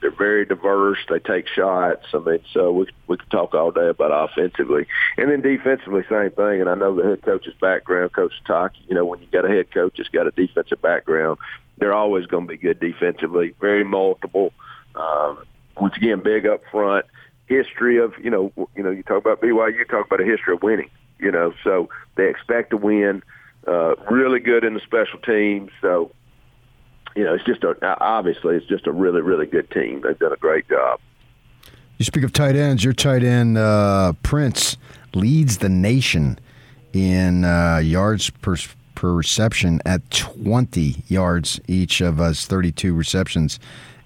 they're 0.00 0.14
very 0.14 0.44
diverse. 0.44 0.98
They 1.08 1.18
take 1.18 1.48
shots. 1.48 2.06
I 2.12 2.18
mean, 2.18 2.40
so 2.52 2.70
we 2.70 2.86
we 3.08 3.16
could 3.16 3.30
talk 3.30 3.54
all 3.54 3.72
day 3.72 3.88
about 3.88 4.30
offensively, 4.30 4.86
and 5.16 5.30
then 5.30 5.40
defensively, 5.40 6.02
same 6.08 6.30
thing. 6.30 6.60
And 6.60 6.68
I 6.68 6.74
know 6.74 6.94
the 6.94 7.08
head 7.08 7.22
coach's 7.22 7.54
background, 7.60 8.12
Coach 8.12 8.34
Taki. 8.46 8.78
You 8.88 8.94
know, 8.94 9.04
when 9.04 9.20
you 9.20 9.26
got 9.32 9.44
a 9.44 9.48
head 9.48 9.72
coach 9.72 9.94
that's 9.96 10.10
got 10.10 10.28
a 10.28 10.30
defensive 10.30 10.80
background, 10.80 11.38
they're 11.78 11.94
always 11.94 12.26
going 12.26 12.46
to 12.46 12.50
be 12.50 12.58
good 12.58 12.78
defensively. 12.78 13.54
Very 13.60 13.84
multiple. 13.84 14.52
Um, 14.94 15.44
once 15.80 15.96
again, 15.96 16.20
big 16.22 16.46
up 16.46 16.62
front. 16.70 17.06
History 17.46 17.98
of 17.98 18.12
you 18.22 18.30
know 18.30 18.52
you 18.76 18.82
know 18.82 18.90
you 18.90 19.02
talk 19.02 19.18
about 19.18 19.40
BYU, 19.40 19.78
you 19.78 19.84
talk 19.84 20.06
about 20.06 20.20
a 20.20 20.24
history 20.24 20.54
of 20.54 20.62
winning. 20.62 20.90
You 21.18 21.30
know, 21.30 21.54
so 21.62 21.88
they 22.16 22.28
expect 22.28 22.70
to 22.70 22.76
win. 22.76 23.22
Uh, 23.66 23.96
really 24.10 24.38
good 24.38 24.62
in 24.62 24.74
the 24.74 24.80
special 24.80 25.18
teams. 25.20 25.70
So 25.80 26.12
you 27.16 27.24
know, 27.24 27.34
it's 27.34 27.44
just 27.44 27.64
a, 27.64 27.76
obviously 28.00 28.56
it's 28.56 28.66
just 28.66 28.86
a 28.86 28.92
really 28.92 29.20
really 29.20 29.46
good 29.46 29.70
team. 29.70 30.02
They've 30.02 30.18
done 30.18 30.32
a 30.32 30.36
great 30.36 30.68
job. 30.68 31.00
You 31.98 32.04
speak 32.04 32.24
of 32.24 32.32
tight 32.32 32.56
ends. 32.56 32.84
Your 32.84 32.92
tight 32.92 33.24
end 33.24 33.56
uh, 33.56 34.12
Prince 34.22 34.76
leads 35.14 35.58
the 35.58 35.68
nation 35.68 36.38
in 36.92 37.44
uh, 37.44 37.78
yards 37.78 38.30
per 38.30 38.56
per 38.94 39.12
reception 39.12 39.80
at 39.84 40.10
20 40.10 41.04
yards 41.06 41.60
each 41.68 42.00
of 42.00 42.20
us, 42.20 42.46
32 42.46 42.94
receptions 42.94 43.60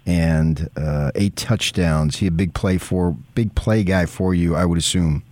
and 0.07 0.69
uh, 0.77 1.11
eight 1.15 1.37
touchdowns. 1.37 2.17
He 2.17 2.27
a 2.27 2.31
big 2.31 2.55
play 2.55 2.79
for 2.79 3.17
big 3.35 3.55
play 3.55 3.85
guy 3.85 4.07
for 4.07 4.35
you, 4.35 4.57
I 4.57 4.65
would 4.65 4.79
assume. 4.79 5.23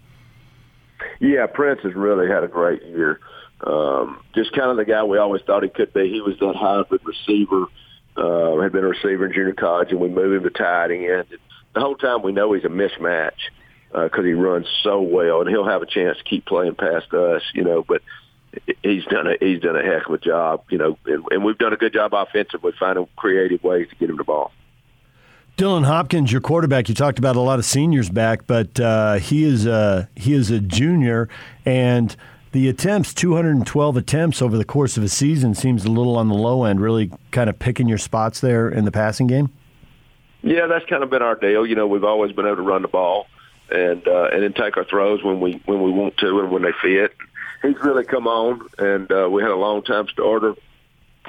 Yeah, 1.20 1.46
Prince 1.46 1.80
has 1.82 1.94
really 1.94 2.28
had 2.28 2.44
a 2.44 2.48
great 2.48 2.82
year. 2.84 3.20
Um, 3.60 4.20
just 4.34 4.52
kind 4.52 4.70
of 4.70 4.76
the 4.76 4.84
guy 4.84 5.02
we 5.02 5.18
always 5.18 5.42
thought 5.42 5.62
he 5.62 5.68
could 5.68 5.92
be. 5.92 6.10
He 6.10 6.20
was 6.20 6.38
that 6.38 6.54
hybrid 6.54 7.00
receiver. 7.04 7.66
Uh, 8.16 8.60
had 8.60 8.72
been 8.72 8.82
a 8.82 8.88
receiver 8.88 9.26
in 9.26 9.32
junior 9.32 9.52
college, 9.52 9.92
and 9.92 10.00
we 10.00 10.08
moved 10.08 10.36
him 10.36 10.42
to 10.42 10.50
tight 10.50 10.90
end. 10.90 11.26
The 11.74 11.80
whole 11.80 11.94
time 11.94 12.22
we 12.22 12.32
know 12.32 12.52
he's 12.52 12.64
a 12.64 12.68
mismatch 12.68 13.30
because 13.92 14.18
uh, 14.18 14.22
he 14.22 14.32
runs 14.32 14.66
so 14.82 15.00
well, 15.00 15.40
and 15.40 15.48
he'll 15.48 15.68
have 15.68 15.82
a 15.82 15.86
chance 15.86 16.18
to 16.18 16.24
keep 16.24 16.44
playing 16.44 16.74
past 16.74 17.12
us, 17.14 17.42
you 17.54 17.62
know. 17.62 17.84
But 17.86 18.02
he's 18.82 19.04
done 19.04 19.26
a 19.26 19.34
he's 19.40 19.60
done 19.60 19.76
a 19.76 19.82
heck 19.82 20.06
of 20.06 20.14
a 20.14 20.18
job, 20.18 20.64
you 20.70 20.78
know, 20.78 20.98
and, 21.06 21.24
and 21.30 21.44
we've 21.44 21.58
done 21.58 21.72
a 21.72 21.76
good 21.76 21.92
job 21.92 22.14
offensively, 22.14 22.72
finding 22.78 23.06
creative 23.16 23.62
ways 23.62 23.88
to 23.90 23.96
get 23.96 24.10
him 24.10 24.16
the 24.16 24.24
ball. 24.24 24.52
Dylan 25.56 25.84
Hopkins, 25.84 26.30
your 26.30 26.40
quarterback, 26.40 26.88
you 26.88 26.94
talked 26.94 27.18
about 27.18 27.34
a 27.34 27.40
lot 27.40 27.58
of 27.58 27.64
seniors 27.64 28.10
back, 28.10 28.46
but 28.46 28.78
uh, 28.78 29.14
he 29.14 29.44
is 29.44 29.66
a 29.66 30.08
he 30.14 30.32
is 30.32 30.50
a 30.50 30.60
junior, 30.60 31.28
and 31.64 32.14
the 32.52 32.68
attempts, 32.68 33.12
212 33.12 33.96
attempts 33.96 34.40
over 34.40 34.56
the 34.56 34.64
course 34.64 34.96
of 34.96 35.02
a 35.02 35.08
season, 35.08 35.54
seems 35.54 35.84
a 35.84 35.90
little 35.90 36.16
on 36.16 36.28
the 36.28 36.34
low 36.34 36.64
end. 36.64 36.80
Really, 36.80 37.10
kind 37.30 37.50
of 37.50 37.58
picking 37.58 37.88
your 37.88 37.98
spots 37.98 38.40
there 38.40 38.68
in 38.68 38.84
the 38.84 38.92
passing 38.92 39.26
game. 39.26 39.50
Yeah, 40.42 40.66
that's 40.66 40.86
kind 40.86 41.02
of 41.02 41.10
been 41.10 41.22
our 41.22 41.34
deal. 41.34 41.66
You 41.66 41.74
know, 41.74 41.86
we've 41.86 42.04
always 42.04 42.32
been 42.32 42.46
able 42.46 42.56
to 42.56 42.62
run 42.62 42.82
the 42.82 42.88
ball 42.88 43.26
and 43.70 44.06
uh, 44.06 44.28
and 44.32 44.42
then 44.42 44.52
take 44.52 44.76
our 44.76 44.84
throws 44.84 45.22
when 45.22 45.40
we 45.40 45.60
when 45.66 45.82
we 45.82 45.90
want 45.90 46.16
to 46.18 46.40
and 46.40 46.50
when 46.50 46.62
they 46.62 46.72
fit. 46.80 47.14
He's 47.62 47.76
really 47.82 48.04
come 48.04 48.26
on, 48.26 48.60
and 48.78 49.10
uh, 49.10 49.28
we 49.30 49.42
had 49.42 49.50
a 49.50 49.56
long 49.56 49.82
time 49.82 50.06
starter 50.08 50.54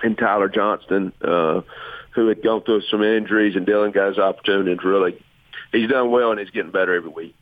in 0.03 0.15
Tyler 0.15 0.49
Johnston. 0.49 1.11
Uh, 1.21 1.61
who 2.11 2.27
had 2.27 2.43
gone 2.43 2.61
through 2.63 2.81
some 2.89 3.03
injuries, 3.03 3.55
and 3.55 3.65
Dylan 3.65 3.93
got 3.93 4.09
his 4.09 4.19
really, 4.83 5.21
he's 5.71 5.89
done 5.89 6.11
well, 6.11 6.31
and 6.31 6.39
he's 6.39 6.49
getting 6.49 6.71
better 6.71 6.95
every 6.95 7.09
week. 7.09 7.35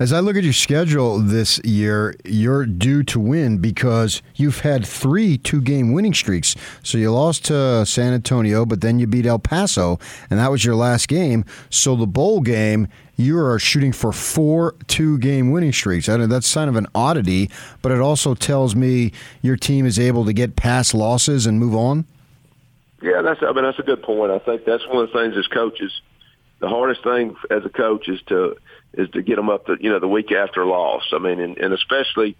As 0.00 0.12
I 0.12 0.18
look 0.18 0.36
at 0.36 0.42
your 0.42 0.52
schedule 0.52 1.20
this 1.20 1.60
year, 1.62 2.16
you're 2.24 2.66
due 2.66 3.04
to 3.04 3.20
win 3.20 3.58
because 3.58 4.22
you've 4.34 4.60
had 4.60 4.84
three 4.84 5.38
two 5.38 5.60
game 5.60 5.92
winning 5.92 6.14
streaks. 6.14 6.56
So 6.82 6.98
you 6.98 7.12
lost 7.12 7.44
to 7.44 7.86
San 7.86 8.12
Antonio, 8.12 8.66
but 8.66 8.80
then 8.80 8.98
you 8.98 9.06
beat 9.06 9.24
El 9.24 9.38
Paso, 9.38 10.00
and 10.30 10.40
that 10.40 10.50
was 10.50 10.64
your 10.64 10.74
last 10.74 11.06
game. 11.06 11.44
So 11.70 11.94
the 11.94 12.08
bowl 12.08 12.40
game, 12.40 12.88
you 13.14 13.38
are 13.38 13.56
shooting 13.60 13.92
for 13.92 14.10
four 14.10 14.74
two 14.88 15.16
game 15.18 15.52
winning 15.52 15.72
streaks. 15.72 16.06
That's 16.06 16.52
kind 16.52 16.68
of 16.68 16.74
an 16.74 16.88
oddity, 16.92 17.48
but 17.80 17.92
it 17.92 18.00
also 18.00 18.34
tells 18.34 18.74
me 18.74 19.12
your 19.42 19.56
team 19.56 19.86
is 19.86 19.96
able 19.96 20.24
to 20.24 20.32
get 20.32 20.56
past 20.56 20.92
losses 20.92 21.46
and 21.46 21.60
move 21.60 21.76
on. 21.76 22.04
Yeah, 23.00 23.22
that's. 23.22 23.44
I 23.44 23.52
mean, 23.52 23.62
that's 23.62 23.78
a 23.78 23.84
good 23.84 24.02
point. 24.02 24.32
I 24.32 24.40
think 24.40 24.64
that's 24.64 24.84
one 24.88 25.04
of 25.04 25.12
the 25.12 25.16
things 25.20 25.36
as 25.36 25.46
coaches. 25.46 25.92
The 26.58 26.68
hardest 26.68 27.04
thing 27.04 27.36
as 27.48 27.64
a 27.64 27.68
coach 27.68 28.08
is 28.08 28.20
to 28.22 28.56
is 28.96 29.10
to 29.10 29.22
get 29.22 29.36
them 29.36 29.50
up 29.50 29.66
to 29.66 29.76
you 29.80 29.90
know 29.90 29.98
the 29.98 30.08
week 30.08 30.32
after 30.32 30.64
loss. 30.64 31.04
I 31.12 31.18
mean, 31.18 31.40
and, 31.40 31.58
and 31.58 31.72
especially 31.72 32.36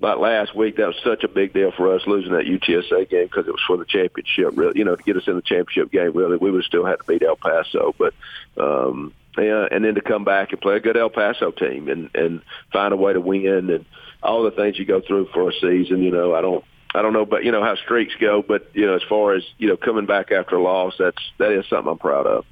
like 0.00 0.18
last 0.18 0.54
week, 0.54 0.76
that 0.76 0.86
was 0.88 0.96
such 1.02 1.24
a 1.24 1.28
big 1.28 1.52
deal 1.52 1.72
for 1.72 1.94
us 1.94 2.02
losing 2.06 2.32
that 2.32 2.44
UTSA 2.44 3.08
game 3.08 3.24
because 3.24 3.46
it 3.46 3.52
was 3.52 3.62
for 3.66 3.76
the 3.76 3.84
championship. 3.84 4.52
Really, 4.54 4.78
you 4.78 4.84
know, 4.84 4.96
to 4.96 5.02
get 5.02 5.16
us 5.16 5.26
in 5.26 5.36
the 5.36 5.42
championship 5.42 5.90
game, 5.90 6.12
really, 6.12 6.36
we 6.36 6.50
would 6.50 6.64
still 6.64 6.84
have 6.84 6.98
to 6.98 7.04
beat 7.04 7.22
El 7.22 7.36
Paso, 7.36 7.94
but. 7.98 8.14
um 8.56 9.12
yeah, 9.38 9.66
and 9.70 9.84
then 9.84 9.96
to 9.96 10.00
come 10.00 10.24
back 10.24 10.52
and 10.52 10.60
play 10.62 10.76
a 10.76 10.80
good 10.80 10.96
El 10.96 11.10
Paso 11.10 11.50
team 11.50 11.90
and 11.90 12.08
and 12.14 12.40
find 12.72 12.94
a 12.94 12.96
way 12.96 13.12
to 13.12 13.20
win 13.20 13.68
and 13.68 13.84
all 14.22 14.42
the 14.42 14.50
things 14.50 14.78
you 14.78 14.86
go 14.86 15.00
through 15.00 15.26
for 15.26 15.50
a 15.50 15.52
season. 15.52 16.02
You 16.02 16.10
know, 16.10 16.34
I 16.34 16.40
don't 16.40 16.64
I 16.94 17.02
don't 17.02 17.12
know, 17.12 17.26
but 17.26 17.44
you 17.44 17.52
know 17.52 17.62
how 17.62 17.76
streaks 17.76 18.14
go. 18.18 18.42
But 18.42 18.70
you 18.72 18.86
know, 18.86 18.94
as 18.94 19.02
far 19.08 19.34
as 19.34 19.44
you 19.58 19.68
know, 19.68 19.76
coming 19.76 20.06
back 20.06 20.32
after 20.32 20.56
a 20.56 20.62
loss, 20.62 20.94
that's 20.98 21.22
that 21.38 21.52
is 21.52 21.66
something 21.68 21.92
I'm 21.92 21.98
proud 21.98 22.26
of. 22.26 22.44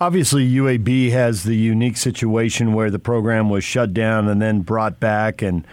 Obviously, 0.00 0.48
UAB 0.48 1.10
has 1.10 1.42
the 1.42 1.56
unique 1.56 1.96
situation 1.96 2.72
where 2.72 2.88
the 2.88 3.00
program 3.00 3.50
was 3.50 3.64
shut 3.64 3.92
down 3.92 4.28
and 4.28 4.40
then 4.40 4.60
brought 4.60 5.00
back, 5.00 5.42
and 5.42 5.66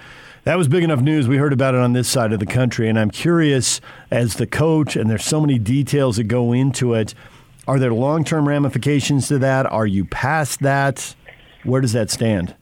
that 0.45 0.57
was 0.57 0.67
big 0.67 0.83
enough 0.83 1.01
news. 1.01 1.27
We 1.27 1.37
heard 1.37 1.53
about 1.53 1.75
it 1.75 1.81
on 1.81 1.93
this 1.93 2.07
side 2.07 2.33
of 2.33 2.39
the 2.39 2.47
country, 2.47 2.89
and 2.89 2.97
I'm 2.97 3.11
curious, 3.11 3.81
as 4.09 4.35
the 4.37 4.47
coach, 4.47 4.95
and 4.95 5.11
there's 5.11 5.23
so 5.23 5.39
many 5.39 5.59
details 5.59 6.17
that 6.17 6.23
go 6.23 6.53
into 6.53 6.95
it. 6.95 7.13
Are 7.67 7.77
there 7.77 7.93
long 7.93 8.23
term 8.23 8.47
ramifications 8.47 9.27
to 9.27 9.37
that? 9.39 9.67
Are 9.67 9.85
you 9.85 10.05
past 10.05 10.61
that? 10.61 11.15
Where 11.63 11.81
does 11.81 11.93
that 11.93 12.09
stand? 12.09 12.55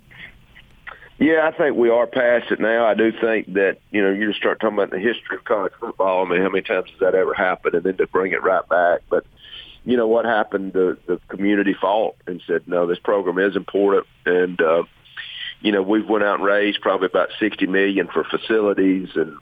Yeah, 1.18 1.48
I 1.48 1.58
think 1.58 1.78
we 1.78 1.90
are 1.90 2.08
past 2.08 2.52
it 2.52 2.60
now. 2.60 2.86
I 2.86 2.94
do 2.94 3.14
think 3.22 3.54
that, 3.54 3.78
you 3.92 4.02
know, 4.02 4.12
you 4.12 4.28
just 4.28 4.40
start 4.40 4.60
talking 4.60 4.78
about 4.78 4.90
the 4.90 5.00
history 5.00 5.38
of 5.38 5.46
college 5.46 5.72
football. 5.80 6.26
I 6.26 6.30
mean, 6.30 6.42
how 6.42 6.50
many 6.50 6.64
times 6.64 6.90
has 6.90 7.00
that 7.00 7.16
ever 7.16 7.34
happened? 7.34 7.76
And 7.76 7.84
then 7.86 7.96
to 7.98 8.08
bring 8.08 8.34
it 8.34 8.44
right 8.44 8.68
back. 8.68 9.02
But, 9.10 9.26
you 9.86 9.98
know, 9.98 10.08
what 10.08 10.26
happened, 10.26 10.74
the, 10.74 10.98
the 11.08 11.20
community 11.28 11.76
fought 11.80 12.16
and 12.28 12.42
said, 12.48 12.68
no, 12.68 12.88
this 12.88 13.00
program 13.00 13.38
is 13.40 13.56
important. 13.56 14.08
And, 14.26 14.62
uh, 14.62 14.84
you 15.62 15.72
know, 15.72 15.82
we've 15.82 16.08
went 16.08 16.24
out 16.24 16.40
and 16.40 16.46
raised 16.46 16.82
probably 16.82 17.08
about 17.08 17.30
60 17.40 17.68
million 17.68 18.08
for 18.08 18.24
facilities 18.24 19.10
and 19.16 19.38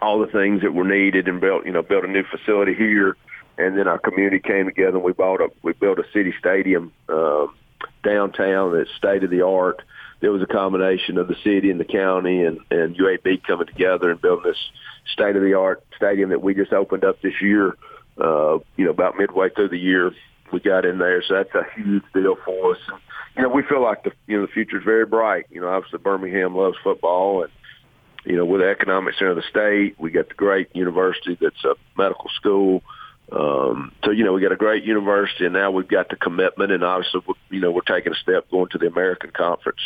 all 0.00 0.20
the 0.20 0.26
things 0.26 0.62
that 0.62 0.74
were 0.74 0.84
needed 0.84 1.28
and 1.28 1.40
built, 1.40 1.66
you 1.66 1.72
know, 1.72 1.82
built 1.82 2.04
a 2.04 2.08
new 2.08 2.24
facility 2.24 2.74
here. 2.74 3.16
And 3.56 3.76
then 3.76 3.88
our 3.88 3.98
community 3.98 4.38
came 4.38 4.66
together 4.66 4.96
and 4.96 5.02
we 5.02 5.12
bought 5.12 5.40
a, 5.40 5.48
we 5.62 5.72
built 5.72 5.98
a 5.98 6.04
city 6.12 6.32
stadium, 6.38 6.92
um, 7.08 7.54
downtown 8.04 8.76
that's 8.76 8.90
state 8.96 9.24
of 9.24 9.30
the 9.30 9.42
art 9.42 9.82
there 10.20 10.32
was 10.32 10.42
a 10.42 10.46
combination 10.46 11.18
of 11.18 11.28
the 11.28 11.36
city 11.44 11.70
and 11.70 11.78
the 11.78 11.84
county 11.84 12.42
and, 12.42 12.58
and 12.70 12.96
UAB 12.96 13.44
coming 13.44 13.66
together 13.66 14.10
and 14.10 14.20
building 14.20 14.50
this 14.50 14.70
state 15.12 15.36
of 15.36 15.42
the 15.42 15.54
art 15.54 15.84
stadium 15.96 16.30
that 16.30 16.42
we 16.42 16.54
just 16.54 16.72
opened 16.72 17.04
up 17.04 17.20
this 17.22 17.40
year. 17.40 17.76
Uh, 18.20 18.58
you 18.76 18.84
know, 18.84 18.90
about 18.90 19.16
midway 19.16 19.48
through 19.50 19.68
the 19.68 19.78
year, 19.78 20.12
we 20.52 20.60
got 20.60 20.84
in 20.84 20.98
there, 20.98 21.22
so 21.22 21.34
that's 21.34 21.54
a 21.54 21.64
huge 21.74 22.02
deal 22.14 22.36
for 22.44 22.72
us. 22.72 22.78
And, 22.88 22.98
you 23.36 23.42
know, 23.42 23.48
we 23.48 23.62
feel 23.62 23.82
like 23.82 24.02
the 24.04 24.12
you 24.26 24.38
know 24.38 24.46
the 24.46 24.52
future 24.52 24.78
is 24.78 24.84
very 24.84 25.06
bright. 25.06 25.46
You 25.50 25.60
know, 25.60 25.68
obviously 25.68 25.98
Birmingham 25.98 26.56
loves 26.56 26.76
football, 26.82 27.42
and 27.42 27.52
you 28.24 28.36
know, 28.36 28.44
with 28.44 28.60
the 28.60 28.68
economic 28.68 29.14
center 29.14 29.30
of 29.30 29.36
the 29.36 29.42
state, 29.48 29.98
we 29.98 30.10
got 30.10 30.28
the 30.28 30.34
great 30.34 30.74
university 30.74 31.38
that's 31.40 31.64
a 31.64 31.74
medical 31.96 32.30
school. 32.36 32.82
Um, 33.30 33.92
so 34.04 34.10
you 34.10 34.24
know 34.24 34.32
we 34.32 34.40
got 34.40 34.52
a 34.52 34.56
great 34.56 34.84
university, 34.84 35.44
and 35.44 35.54
now 35.54 35.70
we've 35.70 35.88
got 35.88 36.08
the 36.08 36.16
commitment, 36.16 36.72
and 36.72 36.82
obviously 36.82 37.20
you 37.50 37.60
know 37.60 37.70
we're 37.70 37.82
taking 37.82 38.12
a 38.12 38.16
step 38.16 38.50
going 38.50 38.70
to 38.70 38.78
the 38.78 38.86
American 38.86 39.30
Conference. 39.30 39.80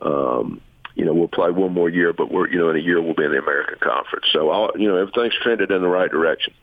Um, 0.00 0.60
you 0.94 1.04
know 1.04 1.12
we'll 1.12 1.28
play 1.28 1.50
one 1.50 1.74
more 1.74 1.88
year, 1.88 2.12
but 2.12 2.32
we're 2.32 2.48
you 2.48 2.58
know 2.58 2.70
in 2.70 2.76
a 2.76 2.80
year 2.80 3.00
we'll 3.00 3.14
be 3.14 3.24
in 3.24 3.32
the 3.32 3.38
American 3.38 3.78
Conference. 3.80 4.26
So 4.32 4.48
all, 4.50 4.70
you 4.74 4.88
know 4.88 4.96
everything's 4.96 5.34
trended 5.42 5.70
in 5.70 5.82
the 5.82 5.88
right 5.88 6.10
direction. 6.10 6.54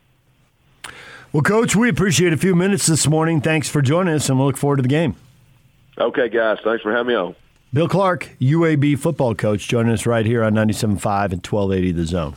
Well, 1.36 1.42
Coach, 1.42 1.76
we 1.76 1.90
appreciate 1.90 2.32
a 2.32 2.38
few 2.38 2.56
minutes 2.56 2.86
this 2.86 3.08
morning. 3.08 3.42
Thanks 3.42 3.68
for 3.68 3.82
joining 3.82 4.14
us, 4.14 4.30
and 4.30 4.38
we'll 4.38 4.48
look 4.48 4.56
forward 4.56 4.78
to 4.78 4.84
the 4.84 4.88
game. 4.88 5.18
Okay, 5.98 6.30
guys. 6.30 6.60
Thanks 6.64 6.82
for 6.82 6.94
having 6.94 7.08
me 7.08 7.14
on. 7.16 7.36
Bill 7.74 7.90
Clark, 7.90 8.30
UAB 8.40 8.98
football 8.98 9.36
coach, 9.36 9.68
joining 9.68 9.92
us 9.92 10.06
right 10.06 10.26
here 10.26 10.46
on 10.46 10.54
97.5 10.54 11.34
and 11.34 11.46
1280 11.46 11.92
The 11.92 12.06
Zone. 12.06 12.36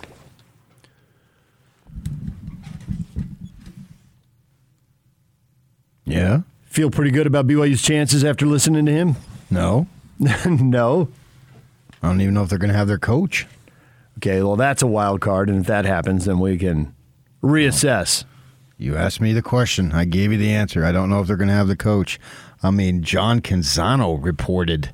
Yeah. 6.04 6.40
Feel 6.64 6.90
pretty 6.90 7.12
good 7.12 7.28
about 7.28 7.46
BYU's 7.46 7.80
chances 7.80 8.24
after 8.24 8.46
listening 8.46 8.84
to 8.86 8.92
him? 8.92 9.14
No. 9.48 9.86
no. 10.44 11.08
I 12.02 12.08
don't 12.08 12.20
even 12.20 12.34
know 12.34 12.42
if 12.42 12.48
they're 12.48 12.58
going 12.58 12.72
to 12.72 12.76
have 12.76 12.88
their 12.88 12.98
coach. 12.98 13.46
Okay, 14.16 14.42
well, 14.42 14.56
that's 14.56 14.82
a 14.82 14.88
wild 14.88 15.20
card, 15.20 15.48
and 15.48 15.60
if 15.60 15.68
that 15.68 15.84
happens, 15.84 16.24
then 16.24 16.40
we 16.40 16.58
can 16.58 16.96
reassess. 17.44 18.24
You 18.78 18.96
asked 18.96 19.20
me 19.20 19.32
the 19.32 19.42
question. 19.42 19.92
I 19.92 20.04
gave 20.04 20.30
you 20.30 20.38
the 20.38 20.52
answer. 20.54 20.84
I 20.84 20.92
don't 20.92 21.10
know 21.10 21.20
if 21.20 21.26
they're 21.26 21.36
going 21.36 21.48
to 21.48 21.54
have 21.54 21.66
the 21.68 21.76
coach. 21.76 22.18
I 22.62 22.70
mean, 22.70 23.02
John 23.02 23.40
Canzano 23.40 24.22
reported. 24.22 24.92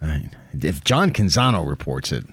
If 0.00 0.82
John 0.82 1.10
Canzano 1.12 1.68
reports 1.68 2.10
it, 2.10 2.24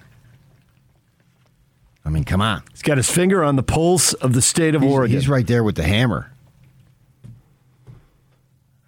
I 2.04 2.08
mean, 2.08 2.24
come 2.24 2.40
on. 2.40 2.62
He's 2.70 2.82
got 2.82 2.96
his 2.96 3.10
finger 3.10 3.44
on 3.44 3.56
the 3.56 3.62
pulse 3.62 4.14
of 4.14 4.32
the 4.32 4.40
state 4.40 4.74
of 4.74 4.82
He's, 4.82 4.92
Oregon. 4.92 5.14
he's 5.14 5.28
right 5.28 5.46
there 5.46 5.62
with 5.64 5.74
the 5.74 5.82
hammer. 5.82 6.30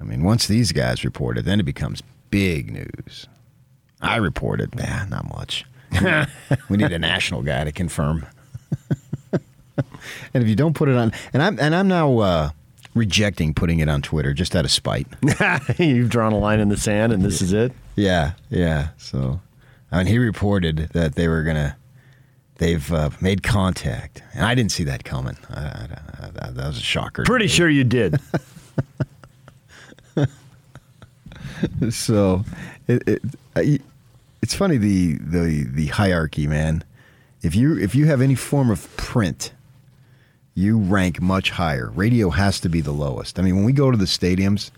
I 0.01 0.05
mean, 0.05 0.23
once 0.23 0.47
these 0.47 0.73
guys 0.73 1.05
report 1.05 1.37
it, 1.37 1.45
then 1.45 1.61
it 1.61 1.65
becomes 1.65 2.03
big 2.31 2.73
news. 2.73 3.27
I 4.01 4.17
reported, 4.17 4.75
nah, 4.77 5.05
not 5.07 5.29
much. 5.37 5.65
we 6.71 6.77
need 6.77 6.93
a 6.93 6.99
national 6.99 7.43
guy 7.43 7.65
to 7.65 7.73
confirm. 7.73 8.25
and 10.35 10.43
if 10.43 10.49
you 10.49 10.57
don't 10.57 10.75
put 10.75 10.89
it 10.89 10.97
on, 10.97 11.13
and 11.33 11.43
I'm 11.43 11.59
and 11.59 11.75
I'm 11.75 11.89
now 11.89 12.19
uh, 12.19 12.51
rejecting 12.95 13.55
putting 13.55 13.81
it 13.81 13.89
on 13.89 14.03
Twitter 14.03 14.35
just 14.35 14.55
out 14.57 14.65
of 14.65 14.71
spite. 14.71 15.07
You've 15.79 16.11
drawn 16.11 16.33
a 16.33 16.39
line 16.39 16.61
in 16.61 16.69
the 16.69 16.77
sand, 16.77 17.13
and 17.13 17.23
this 17.23 17.41
is 17.43 17.53
it. 17.53 17.73
yeah, 17.97 18.33
yeah. 18.51 18.89
So, 18.99 19.41
I 19.91 19.99
mean, 19.99 20.07
he 20.07 20.19
reported 20.19 20.91
that 20.93 21.15
they 21.15 21.29
were 21.29 21.43
gonna. 21.43 21.77
They've 22.57 22.93
uh, 22.93 23.11
made 23.21 23.45
contact, 23.45 24.23
and 24.35 24.45
I 24.45 24.57
didn't 24.57 24.73
see 24.73 24.83
that 24.85 25.05
coming. 25.05 25.37
I, 25.49 25.61
I, 25.61 25.89
I, 26.21 26.51
that 26.51 26.67
was 26.67 26.79
a 26.79 26.83
shocker. 26.83 27.23
Pretty 27.23 27.47
sure 27.47 27.69
you 27.69 27.85
did. 27.85 28.21
so 31.91 32.45
it, 32.89 33.23
it 33.55 33.83
it's 34.43 34.55
funny 34.55 34.77
the 34.77 35.15
the 35.19 35.67
the 35.71 35.87
hierarchy 35.87 36.47
man 36.47 36.83
if 37.43 37.55
you 37.55 37.79
if 37.79 37.95
you 37.95 38.07
have 38.07 38.21
any 38.21 38.35
form 38.35 38.71
of 38.71 38.97
print 38.97 39.53
you 40.59 40.77
rank 40.77 41.21
much 41.21 41.51
higher 41.51 41.91
radio 41.95 42.31
has 42.31 42.59
to 42.59 42.69
be 42.69 42.81
the 42.81 42.91
lowest 42.91 43.39
i 43.39 43.43
mean 43.43 43.55
when 43.55 43.65
we 43.65 43.73
go 43.73 43.93
to 43.93 43.97
the 43.97 44.05
stadiums 44.07 44.73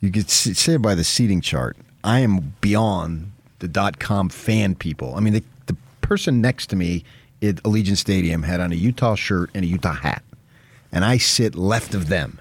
you 0.00 0.10
could 0.10 0.28
see, 0.28 0.52
say 0.52 0.76
by 0.76 0.94
the 0.94 1.04
seating 1.04 1.40
chart 1.40 1.76
i 2.02 2.18
am 2.18 2.52
beyond 2.60 3.30
the 3.60 3.68
dot 3.68 4.00
com 4.00 4.28
fan 4.28 4.74
people 4.74 5.14
i 5.14 5.20
mean 5.20 5.32
the, 5.34 5.44
the 5.66 5.76
person 6.00 6.40
next 6.40 6.66
to 6.66 6.74
me 6.74 7.04
at 7.40 7.56
allegiant 7.62 7.96
stadium 7.96 8.42
had 8.42 8.60
on 8.60 8.72
a 8.72 8.74
utah 8.74 9.14
shirt 9.14 9.50
and 9.54 9.64
a 9.64 9.68
utah 9.68 9.92
hat 9.92 10.24
and 10.90 11.04
i 11.04 11.16
sit 11.16 11.54
left 11.54 11.94
of 11.94 12.08
them 12.08 12.40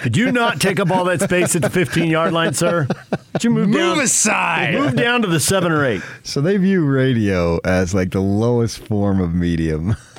Could 0.00 0.16
you 0.16 0.32
not 0.32 0.60
take 0.60 0.80
up 0.80 0.90
all 0.90 1.04
that 1.04 1.20
space 1.20 1.54
at 1.54 1.62
the 1.62 1.70
15 1.70 2.10
yard 2.10 2.32
line, 2.32 2.52
sir? 2.52 2.88
Could 3.32 3.44
you 3.44 3.50
move, 3.50 3.72
down? 3.72 4.00
aside. 4.00 4.74
Move 4.74 4.96
down 4.96 5.22
to 5.22 5.28
the 5.28 5.38
seven 5.38 5.70
or 5.70 5.84
eight. 5.84 6.02
So 6.24 6.40
they 6.40 6.56
view 6.56 6.84
radio 6.84 7.60
as 7.64 7.94
like 7.94 8.10
the 8.10 8.20
lowest 8.20 8.80
form 8.80 9.20
of 9.20 9.32
medium. 9.34 9.94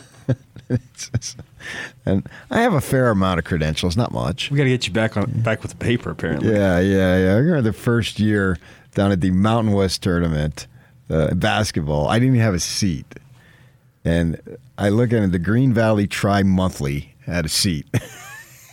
Just- 0.96 1.38
and 2.06 2.28
I 2.50 2.62
have 2.62 2.74
a 2.74 2.82
fair 2.82 3.10
amount 3.10 3.40
of 3.40 3.46
credentials, 3.46 3.96
not 3.98 4.12
much. 4.12 4.52
We 4.52 4.58
got 4.58 4.66
to 4.66 4.70
get 4.70 4.88
you 4.88 4.94
back 4.94 5.18
on 5.18 5.32
back 5.42 5.62
with 5.62 5.72
the 5.72 5.78
paper, 5.78 6.12
apparently. 6.12 6.52
Yeah, 6.52 6.80
yeah, 6.80 7.18
yeah. 7.18 7.34
I 7.34 7.38
remember 7.38 7.62
the 7.62 7.74
first 7.74 8.20
year 8.20 8.58
down 8.96 9.12
at 9.12 9.22
the 9.22 9.32
Mountain 9.32 9.74
West 9.74 10.04
tournament, 10.04 10.68
uh, 11.10 11.34
basketball. 11.36 12.08
I 12.08 12.20
didn't 12.20 12.36
even 12.36 12.46
have 12.46 12.54
a 12.54 12.60
seat, 12.60 13.06
and 14.04 14.40
I 14.78 14.90
look 14.90 15.14
at 15.14 15.24
it. 15.24 15.32
The 15.32 15.40
Green 15.40 15.74
Valley 15.74 16.08
Tri 16.08 16.44
Monthly 16.44 17.16
had 17.26 17.46
a 17.46 17.50
seat. 17.50 17.88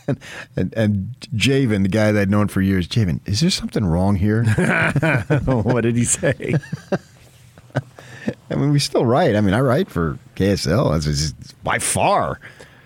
And, 0.09 0.19
and, 0.57 0.75
and 0.75 1.29
Javen, 1.37 1.83
the 1.83 1.89
guy 1.89 2.11
that 2.11 2.21
I'd 2.21 2.31
known 2.31 2.49
for 2.49 2.61
years, 2.61 2.89
Javen, 2.89 3.21
is 3.27 3.41
there 3.43 3.51
something 3.51 3.85
wrong 3.85 4.17
here? 4.17 4.43
what 5.45 5.83
did 5.83 5.95
he 5.95 6.05
say? 6.05 6.57
I 8.51 8.55
mean, 8.55 8.71
we 8.73 8.79
still 8.79 9.07
write. 9.07 9.37
I 9.37 9.41
mean, 9.41 9.55
I 9.55 9.61
write 9.61 9.89
for 9.89 10.19
KSL. 10.37 10.97
It's, 11.07 11.33
by 11.63 11.79
far 11.79 12.41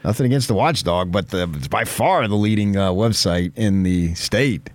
nothing 0.05 0.27
against 0.27 0.49
the 0.49 0.55
Watchdog, 0.55 1.11
but 1.11 1.31
the, 1.31 1.49
it's 1.55 1.68
by 1.68 1.85
far 1.85 2.27
the 2.29 2.37
leading 2.37 2.77
uh, 2.77 2.90
website 2.90 3.53
in 3.57 3.83
the 3.83 4.14
state. 4.14 4.70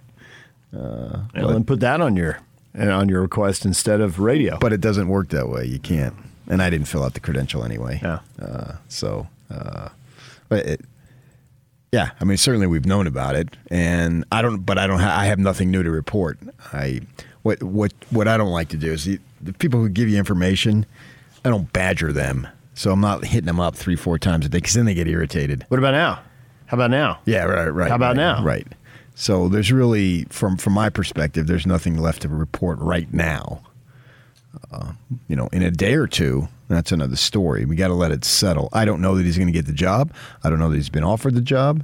Well, 0.71 1.49
then 1.49 1.63
put 1.63 1.79
that 1.79 2.01
on 2.01 2.15
your 2.15 2.39
on 2.77 3.09
your 3.09 3.21
request 3.21 3.65
instead 3.65 4.01
of 4.01 4.19
radio. 4.19 4.57
But 4.59 4.73
it 4.73 4.81
doesn't 4.81 5.07
work 5.07 5.29
that 5.29 5.49
way. 5.49 5.65
You 5.65 5.79
can't. 5.79 6.15
And 6.47 6.61
I 6.61 6.69
didn't 6.69 6.87
fill 6.87 7.03
out 7.03 7.13
the 7.13 7.19
credential 7.19 7.63
anyway. 7.63 7.99
Yeah. 8.01 8.19
Uh, 8.41 8.73
so, 8.87 9.27
uh, 9.51 9.89
but 10.47 10.65
it, 10.65 10.81
yeah, 11.91 12.11
I 12.19 12.25
mean, 12.25 12.37
certainly 12.37 12.67
we've 12.67 12.85
known 12.85 13.07
about 13.07 13.35
it, 13.35 13.49
and 13.71 14.23
I 14.31 14.41
don't. 14.41 14.59
But 14.59 14.77
I 14.77 14.85
don't. 14.85 14.99
Ha- 14.99 15.17
I 15.19 15.25
have 15.25 15.39
nothing 15.39 15.71
new 15.71 15.81
to 15.81 15.89
report. 15.89 16.37
I 16.71 17.01
what 17.41 17.63
what 17.63 17.93
what 18.11 18.27
I 18.27 18.37
don't 18.37 18.51
like 18.51 18.69
to 18.69 18.77
do 18.77 18.93
is 18.93 19.07
the, 19.41 19.53
people 19.53 19.79
who 19.79 19.89
give 19.89 20.09
you 20.09 20.17
information. 20.17 20.85
I 21.45 21.49
don't 21.49 21.71
badger 21.71 22.11
them, 22.11 22.47
so 22.73 22.91
I'm 22.91 23.01
not 23.01 23.25
hitting 23.25 23.45
them 23.45 23.59
up 23.59 23.75
three 23.75 23.95
four 23.95 24.19
times 24.19 24.45
a 24.45 24.49
day 24.49 24.57
because 24.57 24.73
then 24.73 24.85
they 24.85 24.93
get 24.93 25.07
irritated. 25.07 25.65
what 25.69 25.77
about 25.77 25.91
now? 25.93 26.19
How 26.65 26.75
about 26.75 26.91
now? 26.91 27.19
Yeah, 27.25 27.45
right, 27.45 27.69
right. 27.69 27.89
How 27.89 27.95
about 27.95 28.09
right, 28.09 28.17
now? 28.17 28.43
Right. 28.43 28.67
So 29.15 29.49
there's 29.49 29.71
really, 29.71 30.25
from 30.25 30.57
from 30.57 30.73
my 30.73 30.89
perspective, 30.89 31.47
there's 31.47 31.65
nothing 31.65 31.97
left 31.97 32.21
to 32.21 32.29
report 32.29 32.79
right 32.79 33.11
now. 33.13 33.61
Uh, 34.71 34.93
you 35.27 35.35
know, 35.35 35.47
in 35.47 35.61
a 35.61 35.71
day 35.71 35.93
or 35.95 36.07
two, 36.07 36.47
that's 36.67 36.91
another 36.91 37.15
story. 37.15 37.65
We 37.65 37.75
got 37.75 37.87
to 37.87 37.93
let 37.93 38.11
it 38.11 38.23
settle. 38.23 38.69
I 38.73 38.85
don't 38.85 39.01
know 39.01 39.15
that 39.15 39.25
he's 39.25 39.37
going 39.37 39.47
to 39.47 39.53
get 39.53 39.65
the 39.65 39.73
job. 39.73 40.13
I 40.43 40.49
don't 40.49 40.59
know 40.59 40.69
that 40.69 40.75
he's 40.75 40.89
been 40.89 41.03
offered 41.03 41.35
the 41.35 41.41
job. 41.41 41.83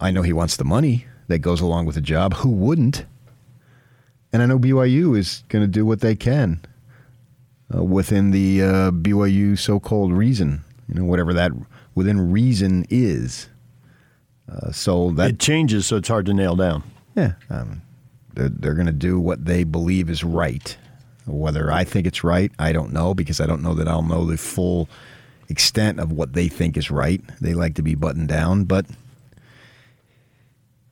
I 0.00 0.10
know 0.10 0.22
he 0.22 0.32
wants 0.32 0.56
the 0.56 0.64
money 0.64 1.06
that 1.28 1.38
goes 1.38 1.60
along 1.60 1.86
with 1.86 1.94
the 1.94 2.00
job. 2.00 2.34
Who 2.34 2.50
wouldn't? 2.50 3.04
And 4.32 4.42
I 4.42 4.46
know 4.46 4.58
BYU 4.58 5.16
is 5.16 5.44
going 5.48 5.64
to 5.64 5.68
do 5.68 5.86
what 5.86 6.00
they 6.00 6.14
can 6.14 6.60
uh, 7.74 7.82
within 7.82 8.30
the 8.30 8.62
uh, 8.62 8.90
BYU 8.90 9.58
so-called 9.58 10.12
reason. 10.12 10.62
You 10.88 11.00
know, 11.00 11.04
whatever 11.04 11.32
that 11.34 11.52
within 11.94 12.30
reason 12.30 12.86
is. 12.90 13.48
Uh, 14.50 14.70
so 14.70 15.10
that 15.12 15.30
It 15.30 15.38
changes, 15.40 15.86
so 15.86 15.96
it's 15.96 16.08
hard 16.08 16.26
to 16.26 16.34
nail 16.34 16.54
down. 16.54 16.84
yeah, 17.16 17.32
um, 17.50 17.82
they're, 18.34 18.48
they're 18.48 18.74
going 18.74 18.86
to 18.86 18.92
do 18.92 19.18
what 19.18 19.44
they 19.44 19.64
believe 19.64 20.08
is 20.08 20.22
right. 20.22 20.76
Whether 21.26 21.72
I 21.72 21.82
think 21.82 22.06
it's 22.06 22.22
right, 22.22 22.52
I 22.56 22.70
don't 22.72 22.92
know 22.92 23.12
because 23.12 23.40
I 23.40 23.46
don't 23.46 23.62
know 23.62 23.74
that 23.74 23.88
I'll 23.88 24.02
know 24.02 24.24
the 24.24 24.36
full 24.36 24.88
extent 25.48 25.98
of 25.98 26.12
what 26.12 26.34
they 26.34 26.46
think 26.46 26.76
is 26.76 26.88
right. 26.88 27.20
They 27.40 27.52
like 27.54 27.74
to 27.74 27.82
be 27.82 27.96
buttoned 27.96 28.28
down, 28.28 28.62
but 28.64 28.86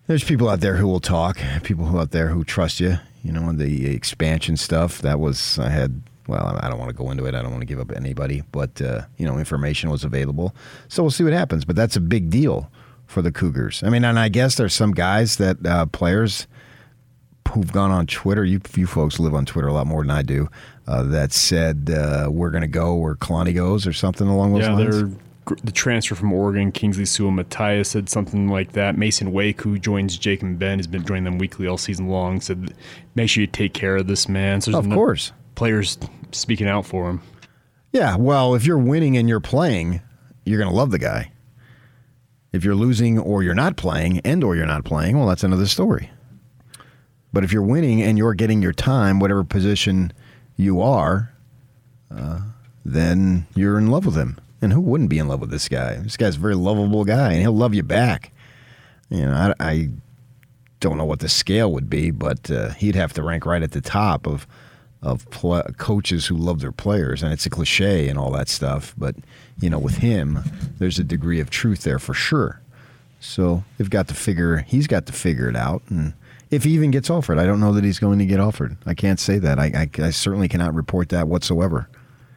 there's 0.09 0.25
people 0.25 0.49
out 0.49 0.61
there 0.61 0.77
who 0.77 0.89
will 0.89 1.01
talk. 1.01 1.39
People 1.63 1.87
who 1.87 2.01
out 2.01 2.11
there 2.11 2.29
who 2.29 2.43
trust 2.43 2.81
you. 2.81 2.99
You 3.23 3.33
know, 3.33 3.53
the 3.53 3.87
expansion 3.95 4.57
stuff 4.57 5.01
that 5.03 5.21
was 5.21 5.59
I 5.59 5.71
had. 5.71 6.03
Well, 6.27 6.59
I 6.63 6.69
don't 6.69 6.79
want 6.79 6.89
to 6.91 6.97
go 6.97 7.11
into 7.11 7.27
it. 7.27 7.35
I 7.35 7.43
don't 7.43 7.51
want 7.51 7.61
to 7.63 7.67
give 7.67 7.79
up 7.81 7.93
anybody, 7.93 8.43
but 8.51 8.81
uh, 8.81 9.03
you 9.19 9.27
know, 9.27 9.39
information 9.39 9.91
was 9.91 10.05
available. 10.05 10.55
So 10.89 11.03
we'll 11.03 11.11
see 11.11 11.25
what 11.25 11.33
happens. 11.35 11.65
But 11.65 11.77
that's 11.77 11.97
a 11.97 12.01
big 12.01 12.31
deal 12.31 12.71
for 13.07 13.21
the 13.21 13.31
Cougars. 13.31 13.83
I 13.85 13.91
mean, 13.91 14.05
and 14.05 14.19
I 14.19 14.29
guess 14.31 14.55
there's 14.57 14.73
some 14.75 14.93
guys 14.93 15.37
that 15.37 15.65
uh, 15.67 15.87
players 15.87 16.47
who've 17.53 17.71
gone 17.73 17.91
on 17.91 18.07
Twitter. 18.07 18.45
You, 18.45 18.61
you 18.75 18.87
folks 18.87 19.21
live 19.21 19.35
on 19.35 19.45
Twitter 19.45 19.69
a 19.69 19.73
lot 19.75 19.87
more 19.87 20.03
than 20.03 20.11
I 20.11 20.23
do. 20.23 20.49
Uh, 20.87 21.03
that 21.05 21.33
said, 21.33 21.91
uh, 21.95 22.29
we're 22.31 22.51
going 22.51 22.63
to 22.63 22.67
go 22.69 22.95
where 22.95 23.15
Kalani 23.15 23.55
goes, 23.55 23.87
or 23.87 23.93
something 23.93 24.27
along 24.27 24.55
those 24.55 24.63
Yeah, 24.63 24.75
lines. 24.75 25.17
the 25.63 25.73
transfer 25.73 26.15
from 26.15 26.33
Oregon, 26.33 26.73
Kingsley 26.73 27.05
Suamataia 27.05 27.85
said 27.85 28.09
something 28.09 28.49
like 28.49 28.73
that. 28.73 28.97
Masen 28.97 29.31
Wake, 29.33 29.61
who 29.61 29.79
joins 29.79 30.17
Jake 30.17 30.43
and 30.43 30.59
Ben, 30.59 30.79
has 30.79 30.87
been 30.87 31.05
joining 31.05 31.25
them 31.25 31.37
weekly 31.39 31.67
all 31.67 31.77
season 31.79 32.09
long. 32.09 32.41
Said, 32.41 32.73
"Make 33.15 33.29
sure 33.29 33.43
you 33.43 33.47
take 33.47 33.75
care 33.75 33.97
of 33.97 34.07
this 34.07 34.27
man." 34.29 34.63
So 34.63 34.71
there's 34.71 34.79
Of 34.81 34.87
enough 34.87 34.97
course. 34.97 35.33
Players 35.55 35.99
speaking 36.33 36.69
out 36.69 36.87
for 36.87 37.09
him. 37.09 37.23
Yeah, 37.93 38.17
well, 38.17 38.55
if 38.55 38.67
you're 38.67 38.79
winning 38.79 39.17
and 39.17 39.29
you're 39.29 39.41
playing, 39.41 40.01
you're 40.45 40.59
going 40.59 40.71
to 40.71 40.77
love 40.77 40.91
the 40.91 40.99
guy. 40.99 41.31
If 42.53 42.65
you're 42.65 42.75
losing 42.75 43.19
or 43.19 43.43
you're 43.43 43.55
not 43.55 43.77
playing 43.77 44.21
and 44.21 44.45
or 44.45 44.57
you're 44.57 44.67
not 44.67 44.85
playing, 44.85 45.19
well, 45.19 45.27
that's 45.27 45.45
another 45.45 45.67
story. 45.67 46.11
But 47.33 47.43
if 47.43 47.53
you're 47.53 47.63
winning 47.63 48.03
and 48.03 48.17
you're 48.17 48.35
getting 48.35 48.63
your 48.63 48.73
time, 48.73 49.19
whatever 49.19 49.43
position 49.43 50.13
you 50.57 50.81
are, 50.81 51.33
uh, 52.17 52.41
then 52.85 53.47
you're 53.57 53.79
in 53.79 53.89
love 53.89 54.07
with 54.07 54.17
him. 54.17 54.39
And 54.63 54.73
who 54.73 54.81
wouldn't 54.81 55.11
be 55.11 55.19
in 55.19 55.29
love 55.29 55.41
with 55.41 55.51
this 55.51 55.69
guy? 55.69 55.97
This 55.97 56.17
guy's 56.17 56.37
a 56.37 56.39
very 56.39 56.55
lovable 56.55 57.05
guy, 57.05 57.33
and 57.33 57.41
he'll 57.41 57.57
love 57.57 57.75
you 57.75 57.83
back. 57.83 58.33
You 59.11 59.23
know, 59.23 59.33
I, 59.33 59.55
I 59.61 59.91
don't 60.81 60.97
know 60.97 61.05
what 61.05 61.21
the 61.21 61.29
scale 61.29 61.73
would 61.73 61.91
be, 61.91 62.11
but 62.11 62.51
uh, 62.51 62.71
he'd 62.71 62.95
have 62.95 63.13
to 63.15 63.23
rank 63.23 63.47
right 63.47 63.63
at 63.63 63.73
the 63.73 63.81
top 63.81 64.27
of 64.27 64.47
of 65.05 65.29
pl- 65.31 65.63
coaches 65.77 66.27
who 66.27 66.37
love 66.37 66.61
their 66.61 66.73
players, 66.73 67.23
and 67.23 67.33
it's 67.33 67.47
a 67.47 67.51
cliche 67.51 68.09
and 68.09 68.19
all 68.19 68.33
that 68.33 68.49
stuff. 68.49 68.95
But 68.99 69.15
you 69.61 69.71
know, 69.71 69.79
with 69.79 69.99
him, 69.99 70.41
there's 70.79 70.99
a 70.99 71.05
degree 71.05 71.41
of 71.41 71.51
truth 71.51 71.83
there 71.83 71.99
for 71.99 72.15
sure. 72.15 72.61
So 73.21 73.63
they've 73.79 73.91
got 73.91 74.09
to 74.09 74.15
figure. 74.15 74.59
He's 74.59 74.87
got 74.87 75.07
to 75.07 75.13
figure 75.13 75.49
it 75.49 75.57
out, 75.57 75.83
and 75.89 76.15
if 76.51 76.65
he 76.65 76.71
even 76.71 76.91
gets 76.91 77.11
offered, 77.11 77.39
I 77.39 77.47
don't 77.47 77.61
know 77.61 77.73
that 77.73 77.85
he's 77.85 77.99
going 77.99 78.19
to 78.19 78.27
get 78.27 78.41
offered. 78.41 78.77
I 78.87 78.95
can't 78.95 79.21
say 79.21 79.39
that. 79.39 79.59
I, 79.59 79.89
I, 79.99 80.05
I 80.07 80.11
certainly 80.11 80.49
cannot 80.49 80.75
report 80.75 81.09
that 81.11 81.29
whatsoever, 81.29 81.89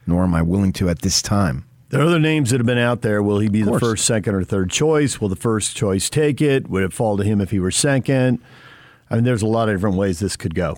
nor 0.06 0.24
am 0.24 0.34
I 0.36 0.42
willing 0.42 0.74
to 0.74 0.90
at 0.90 1.02
this 1.02 1.22
time. 1.22 1.66
There 1.90 2.02
are 2.02 2.06
other 2.06 2.20
names 2.20 2.50
that 2.50 2.60
have 2.60 2.66
been 2.66 2.78
out 2.78 3.02
there. 3.02 3.24
Will 3.24 3.40
he 3.40 3.48
be 3.48 3.62
the 3.62 3.80
first, 3.80 4.06
second, 4.06 4.36
or 4.36 4.44
third 4.44 4.70
choice? 4.70 5.22
Will 5.22 5.30
the 5.30 5.38
first 5.38 5.76
choice 5.76 6.10
take 6.10 6.42
it? 6.42 6.70
Would 6.70 6.84
it 6.84 6.92
fall 6.92 7.16
to 7.16 7.24
him 7.24 7.40
if 7.40 7.52
he 7.52 7.60
were 7.60 7.72
second? 7.72 8.40
I 9.10 9.16
mean, 9.16 9.24
there's 9.24 9.42
a 9.42 9.48
lot 9.48 9.70
of 9.70 9.76
different 9.76 9.96
ways 9.96 10.20
this 10.20 10.36
could 10.36 10.54
go. 10.54 10.78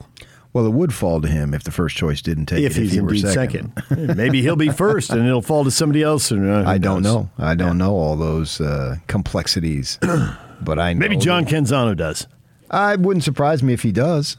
Well, 0.52 0.66
it 0.66 0.72
would 0.74 0.94
fall 0.94 1.22
to 1.22 1.28
him 1.28 1.54
if 1.54 1.64
the 1.64 1.72
first 1.72 1.96
choice 1.96 2.22
didn't 2.24 2.48
take 2.48 2.64
If 2.64 2.76
it. 2.76 2.82
he's 2.82 2.94
he 2.94 3.02
were 3.02 3.10
indeed 3.10 3.28
second, 3.28 3.72
Maybe 4.18 4.42
he'll 4.42 4.56
be 4.56 4.70
first, 4.70 5.12
and 5.12 5.26
it'll 5.28 5.44
fall 5.44 5.64
to 5.64 5.72
somebody 5.72 6.02
else. 6.02 6.32
And, 6.32 6.50
uh, 6.50 6.64
I 6.68 6.78
don't 6.80 7.04
knows? 7.04 7.14
know. 7.14 7.30
I 7.38 7.54
don't 7.56 7.78
know 7.78 7.92
all 7.94 8.16
those 8.16 8.60
uh, 8.60 8.96
complexities, 9.08 10.00
but 10.62 10.80
I 10.80 10.94
know 10.94 11.00
Maybe 11.00 11.18
John 11.18 11.44
that- 11.46 11.54
Canzano 11.54 11.96
does. 11.96 12.26
I 12.72 12.96
wouldn't 12.96 13.24
surprise 13.24 13.62
me 13.64 13.74
if 13.74 13.84
he 13.84 13.92
does. 13.92 14.38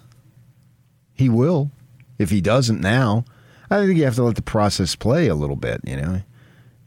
He 1.15 1.29
will. 1.29 1.71
If 2.19 2.31
he 2.31 2.41
doesn't 2.41 2.81
now, 2.81 3.25
I 3.71 3.85
think 3.87 3.97
you 3.99 4.05
have 4.05 4.15
to 4.17 4.23
let 4.25 4.37
the 4.37 4.43
process 4.43 4.95
play 4.97 5.29
a 5.29 5.35
little 5.35 5.57
bit. 5.57 5.81
You 5.87 5.97
know, 5.97 6.23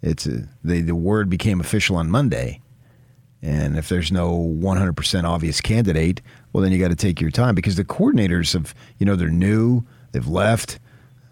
it's 0.01 0.25
a, 0.25 0.47
the 0.63 0.81
the 0.81 0.95
word 0.95 1.29
became 1.29 1.59
official 1.59 1.95
on 1.95 2.09
Monday, 2.11 2.61
and 3.41 3.77
if 3.77 3.89
there's 3.89 4.11
no 4.11 4.37
100% 4.37 5.23
obvious 5.23 5.59
candidate, 5.61 6.21
well, 6.53 6.61
then 6.61 6.71
you 6.71 6.77
got 6.79 6.89
to 6.89 6.95
take 6.95 7.19
your 7.19 7.31
time 7.31 7.55
because 7.55 7.75
the 7.75 7.83
coordinators 7.83 8.53
have, 8.53 8.75
you 8.99 9.05
know, 9.05 9.15
they're 9.15 9.29
new, 9.29 9.83
they've 10.11 10.27
left. 10.27 10.79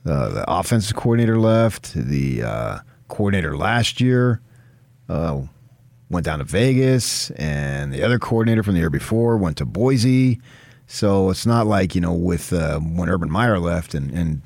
Uh, 0.03 0.29
the 0.29 0.51
offensive 0.51 0.95
coordinator 0.95 1.39
left. 1.39 1.93
The 1.93 2.41
uh, 2.41 2.79
coordinator 3.07 3.55
last 3.55 4.01
year 4.01 4.41
uh, 5.07 5.41
went 6.09 6.25
down 6.25 6.39
to 6.39 6.45
Vegas, 6.45 7.29
and 7.31 7.93
the 7.93 8.01
other 8.01 8.17
coordinator 8.17 8.63
from 8.63 8.73
the 8.73 8.79
year 8.79 8.89
before 8.89 9.37
went 9.37 9.57
to 9.57 9.65
Boise. 9.65 10.39
So 10.87 11.29
it's 11.29 11.45
not 11.45 11.67
like 11.67 11.93
you 11.93 12.01
know 12.01 12.13
with 12.13 12.51
uh, 12.51 12.79
when 12.79 13.09
Urban 13.09 13.31
Meyer 13.31 13.59
left 13.59 13.93
and, 13.93 14.11
and 14.11 14.41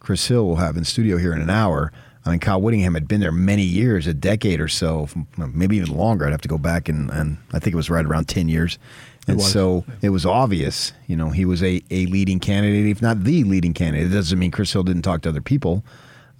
Chris 0.00 0.26
Hill 0.28 0.46
will 0.46 0.56
have 0.56 0.76
in 0.76 0.84
studio 0.84 1.16
here 1.16 1.32
in 1.32 1.40
an 1.40 1.50
hour. 1.50 1.90
I 2.26 2.30
mean, 2.30 2.38
Kyle 2.38 2.60
Whittingham 2.60 2.94
had 2.94 3.06
been 3.06 3.20
there 3.20 3.32
many 3.32 3.64
years, 3.64 4.06
a 4.06 4.14
decade 4.14 4.58
or 4.58 4.68
so, 4.68 5.08
maybe 5.36 5.76
even 5.76 5.94
longer. 5.94 6.26
I'd 6.26 6.30
have 6.30 6.40
to 6.40 6.48
go 6.48 6.56
back 6.56 6.88
and, 6.88 7.10
and 7.10 7.36
I 7.52 7.58
think 7.58 7.74
it 7.74 7.76
was 7.76 7.90
right 7.90 8.04
around 8.04 8.28
ten 8.28 8.48
years. 8.48 8.78
And 9.26 9.40
so 9.40 9.84
it 10.02 10.10
was 10.10 10.26
obvious, 10.26 10.92
you 11.06 11.16
know, 11.16 11.30
he 11.30 11.44
was 11.44 11.62
a, 11.62 11.82
a 11.90 12.06
leading 12.06 12.40
candidate, 12.40 12.86
if 12.86 13.00
not 13.00 13.24
the 13.24 13.44
leading 13.44 13.72
candidate. 13.72 14.12
It 14.12 14.14
doesn't 14.14 14.38
mean 14.38 14.50
Chris 14.50 14.72
Hill 14.72 14.82
didn't 14.82 15.02
talk 15.02 15.22
to 15.22 15.30
other 15.30 15.40
people. 15.40 15.84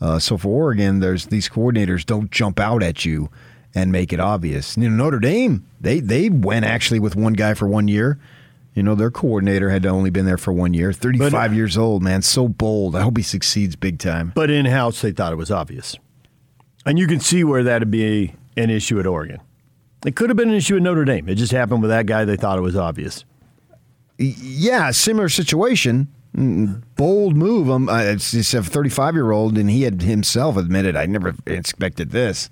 Uh, 0.01 0.19
so 0.19 0.37
for 0.37 0.49
Oregon, 0.49 1.01
there's 1.01 1.27
these 1.27 1.49
coordinators 1.49 2.05
don't 2.05 2.31
jump 2.31 2.61
out 2.61 2.83
at 2.83 3.05
you 3.05 3.31
and 3.75 3.91
make 3.91 4.13
it 4.13 4.21
obvious. 4.21 4.77
You 4.77 4.89
know, 4.91 5.05
Notre 5.05 5.19
Dame, 5.19 5.67
they 5.81 6.01
they 6.01 6.29
went 6.29 6.65
actually 6.65 7.01
with 7.01 7.17
one 7.17 7.33
guy 7.33 7.55
for 7.55 7.67
one 7.67 7.89
year. 7.89 8.19
You 8.75 8.83
know, 8.83 8.97
their 8.97 9.11
coordinator 9.11 9.71
had 9.71 9.87
only 9.87 10.11
been 10.11 10.27
there 10.27 10.37
for 10.37 10.53
one 10.53 10.75
year. 10.75 10.93
35 10.93 11.55
years 11.55 11.79
old, 11.79 12.03
man. 12.03 12.23
So 12.23 12.49
bold. 12.49 12.97
I 12.97 13.03
hope 13.03 13.17
he 13.17 13.23
succeeds 13.23 13.77
big 13.77 14.01
time. 14.01 14.33
But 14.35 14.51
in 14.51 14.67
house, 14.67 15.01
they 15.01 15.13
thought 15.13 15.33
it 15.33 15.37
was 15.37 15.51
obvious. 15.51 15.97
And 16.85 16.99
you 16.99 17.07
can 17.07 17.21
see 17.21 17.45
where 17.45 17.63
that'd 17.63 17.91
be 17.91 18.35
an 18.57 18.71
issue 18.71 18.99
at 18.99 19.07
Oregon. 19.07 19.41
It 20.05 20.17
could 20.17 20.31
have 20.31 20.37
been 20.37 20.51
an 20.51 20.55
issue 20.55 20.77
at 20.77 20.83
Notre 20.83 21.05
Dame. 21.05 21.29
It 21.29 21.37
just 21.37 21.53
happened 21.53 21.83
with 21.83 21.91
that 21.91 22.07
guy. 22.07 22.25
They 22.25 22.37
thought 22.37 22.59
it 22.59 22.63
was 22.63 22.77
obvious. 22.77 23.25
Yeah, 24.19 24.91
similar 24.91 25.29
situation. 25.29 26.09
Mm, 26.37 26.83
Bold 26.97 27.37
move. 27.37 27.71
Um, 27.71 27.89
it's 27.91 28.33
just 28.33 28.55
a 28.55 28.63
35 28.63 29.15
year 29.15 29.31
old, 29.31 29.57
and 29.57 29.71
he 29.71 29.83
had 29.83 30.03
himself 30.03 30.57
admitted, 30.57 30.97
I 30.97 31.07
never 31.07 31.35
expected 31.47 32.11
this. 32.11 32.51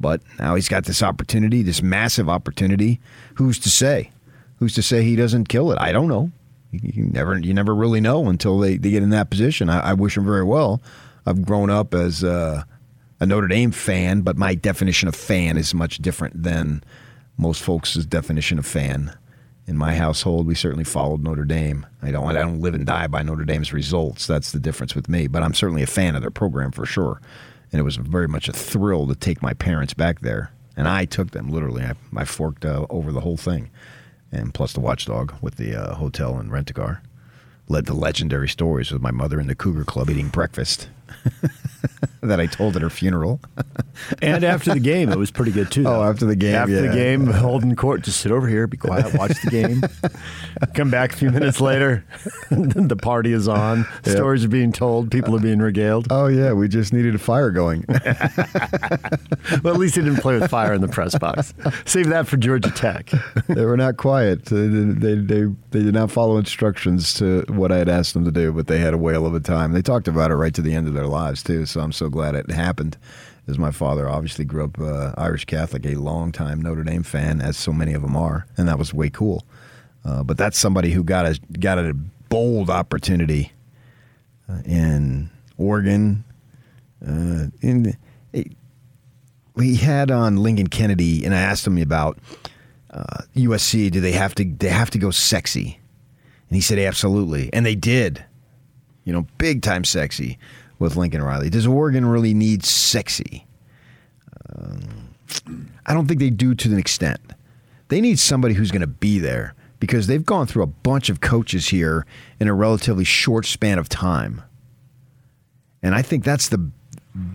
But 0.00 0.22
now 0.38 0.54
he's 0.54 0.68
got 0.68 0.84
this 0.86 1.02
opportunity, 1.02 1.62
this 1.62 1.82
massive 1.82 2.28
opportunity. 2.28 3.00
Who's 3.34 3.58
to 3.60 3.70
say? 3.70 4.10
Who's 4.58 4.74
to 4.74 4.82
say 4.82 5.02
he 5.02 5.16
doesn't 5.16 5.48
kill 5.48 5.72
it? 5.72 5.78
I 5.80 5.92
don't 5.92 6.08
know. 6.08 6.30
You 6.72 6.80
you 6.82 7.04
never, 7.04 7.38
you 7.38 7.54
never 7.54 7.74
really 7.74 8.00
know 8.00 8.28
until 8.28 8.58
they, 8.58 8.76
they 8.76 8.90
get 8.90 9.02
in 9.02 9.10
that 9.10 9.30
position. 9.30 9.68
I, 9.68 9.90
I 9.90 9.92
wish 9.94 10.16
him 10.16 10.24
very 10.24 10.44
well. 10.44 10.82
I've 11.26 11.44
grown 11.44 11.70
up 11.70 11.94
as 11.94 12.24
uh, 12.24 12.64
a 13.24 13.26
Notre 13.26 13.48
Dame 13.48 13.70
fan, 13.70 14.20
but 14.20 14.36
my 14.36 14.54
definition 14.54 15.08
of 15.08 15.16
fan 15.16 15.56
is 15.56 15.72
much 15.72 15.96
different 15.98 16.42
than 16.42 16.84
most 17.38 17.62
folks' 17.62 17.94
definition 17.94 18.58
of 18.58 18.66
fan. 18.66 19.16
In 19.66 19.78
my 19.78 19.94
household, 19.94 20.46
we 20.46 20.54
certainly 20.54 20.84
followed 20.84 21.22
Notre 21.22 21.46
Dame. 21.46 21.86
I 22.02 22.10
don't, 22.10 22.28
I 22.28 22.34
don't 22.34 22.60
live 22.60 22.74
and 22.74 22.84
die 22.84 23.06
by 23.06 23.22
Notre 23.22 23.46
Dame's 23.46 23.72
results. 23.72 24.26
That's 24.26 24.52
the 24.52 24.60
difference 24.60 24.94
with 24.94 25.08
me. 25.08 25.26
But 25.26 25.42
I'm 25.42 25.54
certainly 25.54 25.82
a 25.82 25.86
fan 25.86 26.14
of 26.14 26.20
their 26.20 26.30
program 26.30 26.70
for 26.70 26.84
sure. 26.84 27.22
And 27.72 27.80
it 27.80 27.82
was 27.82 27.96
very 27.96 28.28
much 28.28 28.46
a 28.46 28.52
thrill 28.52 29.06
to 29.06 29.14
take 29.14 29.40
my 29.40 29.54
parents 29.54 29.94
back 29.94 30.20
there. 30.20 30.52
And 30.76 30.86
I 30.86 31.06
took 31.06 31.30
them 31.30 31.48
literally. 31.48 31.82
I, 31.82 31.94
I 32.14 32.26
forked 32.26 32.66
uh, 32.66 32.84
over 32.90 33.10
the 33.10 33.20
whole 33.20 33.38
thing, 33.38 33.70
and 34.30 34.52
plus 34.52 34.74
the 34.74 34.80
watchdog 34.80 35.32
with 35.40 35.56
the 35.56 35.74
uh, 35.74 35.94
hotel 35.94 36.36
and 36.36 36.52
rent 36.52 36.68
a 36.70 36.74
car. 36.74 37.02
Led 37.68 37.86
to 37.86 37.94
legendary 37.94 38.50
stories 38.50 38.92
with 38.92 39.00
my 39.00 39.12
mother 39.12 39.40
in 39.40 39.46
the 39.46 39.54
Cougar 39.54 39.84
Club 39.84 40.10
eating 40.10 40.28
breakfast 40.28 40.88
that 42.24 42.40
I 42.40 42.46
told 42.46 42.76
at 42.76 42.82
her 42.82 42.90
funeral. 42.90 43.40
And 44.22 44.44
after 44.44 44.72
the 44.72 44.80
game, 44.80 45.10
it 45.10 45.18
was 45.18 45.30
pretty 45.30 45.52
good 45.52 45.70
too. 45.70 45.84
Oh, 45.86 46.02
after 46.02 46.24
the 46.24 46.36
game, 46.36 46.54
After 46.54 46.80
the 46.80 46.94
game, 46.94 47.26
holding 47.26 47.74
court, 47.76 48.02
just 48.02 48.20
sit 48.20 48.32
over 48.32 48.48
here, 48.48 48.66
be 48.66 48.76
quiet, 48.76 49.14
watch 49.14 49.40
the 49.42 49.50
game. 49.50 49.82
Come 50.74 50.90
back 50.90 51.12
a 51.12 51.16
few 51.16 51.30
minutes 51.30 51.60
later, 51.60 52.04
the 52.50 52.96
party 53.00 53.32
is 53.32 53.48
on. 53.48 53.86
Stories 54.04 54.44
are 54.44 54.48
being 54.48 54.72
told. 54.72 55.10
People 55.10 55.36
are 55.36 55.40
being 55.40 55.58
regaled. 55.58 56.06
Oh 56.10 56.26
yeah, 56.26 56.52
we 56.52 56.68
just 56.68 56.92
needed 56.92 57.14
a 57.14 57.18
fire 57.18 57.50
going. 57.50 57.84
Well, 59.62 59.74
at 59.74 59.80
least 59.80 59.94
they 59.96 60.02
didn't 60.02 60.20
play 60.20 60.38
with 60.38 60.50
fire 60.50 60.72
in 60.72 60.80
the 60.80 60.88
press 60.88 61.16
box. 61.18 61.52
Save 61.84 62.08
that 62.08 62.26
for 62.26 62.36
Georgia 62.36 62.70
Tech. 62.70 63.10
they 63.48 63.64
were 63.64 63.76
not 63.76 63.96
quiet. 63.96 64.46
They, 64.46 64.66
they, 64.66 65.14
they, 65.14 65.44
they 65.70 65.82
did 65.82 65.94
not 65.94 66.10
follow 66.10 66.36
instructions 66.38 67.14
to 67.14 67.44
what 67.48 67.70
I 67.72 67.78
had 67.78 67.88
asked 67.88 68.14
them 68.14 68.24
to 68.24 68.30
do, 68.30 68.52
but 68.52 68.66
they 68.66 68.78
had 68.78 68.94
a 68.94 68.98
whale 68.98 69.26
of 69.26 69.34
a 69.34 69.40
time. 69.40 69.72
They 69.72 69.82
talked 69.82 70.08
about 70.08 70.30
it 70.30 70.34
right 70.34 70.54
to 70.54 70.62
the 70.62 70.74
end 70.74 70.86
of 70.88 70.94
their 70.94 71.06
lives, 71.06 71.42
too, 71.42 71.66
so 71.66 71.80
I'm 71.80 71.92
so 71.92 72.08
glad 72.08 72.34
it 72.34 72.50
happened. 72.50 72.96
As 73.46 73.58
my 73.58 73.70
father 73.70 74.08
obviously 74.08 74.44
grew 74.44 74.64
up 74.64 74.80
uh, 74.80 75.12
Irish 75.18 75.44
Catholic, 75.44 75.84
a 75.84 75.96
longtime 75.96 76.62
Notre 76.62 76.82
Dame 76.82 77.02
fan, 77.02 77.42
as 77.42 77.58
so 77.58 77.72
many 77.72 77.92
of 77.92 78.00
them 78.00 78.16
are, 78.16 78.46
and 78.56 78.66
that 78.68 78.78
was 78.78 78.94
way 78.94 79.10
cool. 79.10 79.44
Uh, 80.04 80.22
but 80.22 80.38
that's 80.38 80.58
somebody 80.58 80.90
who 80.90 81.04
got 81.04 81.26
a 81.26 81.38
got 81.58 81.78
a 81.78 81.92
bold 82.28 82.70
opportunity 82.70 83.52
uh, 84.48 84.60
in 84.64 85.30
Oregon. 85.58 86.24
Uh, 87.06 87.48
in 87.60 87.94
we 89.54 89.76
had 89.76 90.10
on 90.10 90.38
Lincoln 90.38 90.68
Kennedy, 90.68 91.24
and 91.24 91.34
I 91.34 91.40
asked 91.40 91.66
him 91.66 91.78
about 91.78 92.18
uh, 92.90 93.22
USC. 93.36 93.90
Do 93.90 94.00
they 94.00 94.12
have 94.12 94.34
to? 94.36 94.44
They 94.44 94.68
have 94.68 94.90
to 94.90 94.98
go 94.98 95.10
sexy, 95.10 95.78
and 96.48 96.56
he 96.56 96.62
said 96.62 96.78
absolutely, 96.78 97.50
and 97.52 97.64
they 97.64 97.74
did. 97.74 98.24
You 99.04 99.12
know, 99.12 99.26
big 99.36 99.60
time 99.60 99.84
sexy 99.84 100.38
with 100.78 100.96
Lincoln 100.96 101.22
Riley. 101.22 101.50
Does 101.50 101.66
Oregon 101.66 102.06
really 102.06 102.34
need 102.34 102.64
sexy? 102.64 103.46
Um, 104.56 105.14
I 105.86 105.94
don't 105.94 106.06
think 106.06 106.20
they 106.20 106.30
do 106.30 106.54
to 106.54 106.72
an 106.72 106.78
extent. 106.78 107.20
They 107.88 108.00
need 108.00 108.18
somebody 108.18 108.54
who's 108.54 108.70
going 108.70 108.80
to 108.80 108.86
be 108.86 109.18
there 109.18 109.54
because 109.78 110.06
they've 110.06 110.24
gone 110.24 110.46
through 110.46 110.62
a 110.62 110.68
bunch 110.68 111.08
of 111.08 111.20
coaches 111.20 111.68
here 111.68 112.06
in 112.40 112.48
a 112.48 112.54
relatively 112.54 113.04
short 113.04 113.46
span 113.46 113.78
of 113.78 113.88
time. 113.88 114.42
And 115.82 115.94
I 115.94 116.02
think 116.02 116.24
that's 116.24 116.48
the 116.48 116.70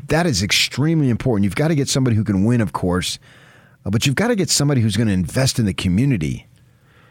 that 0.07 0.25
is 0.25 0.43
extremely 0.43 1.09
important. 1.09 1.45
You've 1.45 1.55
got 1.55 1.69
to 1.69 1.75
get 1.75 1.87
somebody 1.87 2.15
who 2.15 2.23
can 2.23 2.43
win, 2.43 2.59
of 2.59 2.73
course, 2.73 3.17
uh, 3.85 3.89
but 3.89 4.05
you've 4.05 4.15
got 4.15 4.27
to 4.27 4.35
get 4.35 4.49
somebody 4.49 4.81
who's 4.81 4.97
going 4.97 5.07
to 5.07 5.13
invest 5.13 5.57
in 5.59 5.65
the 5.65 5.73
community. 5.73 6.47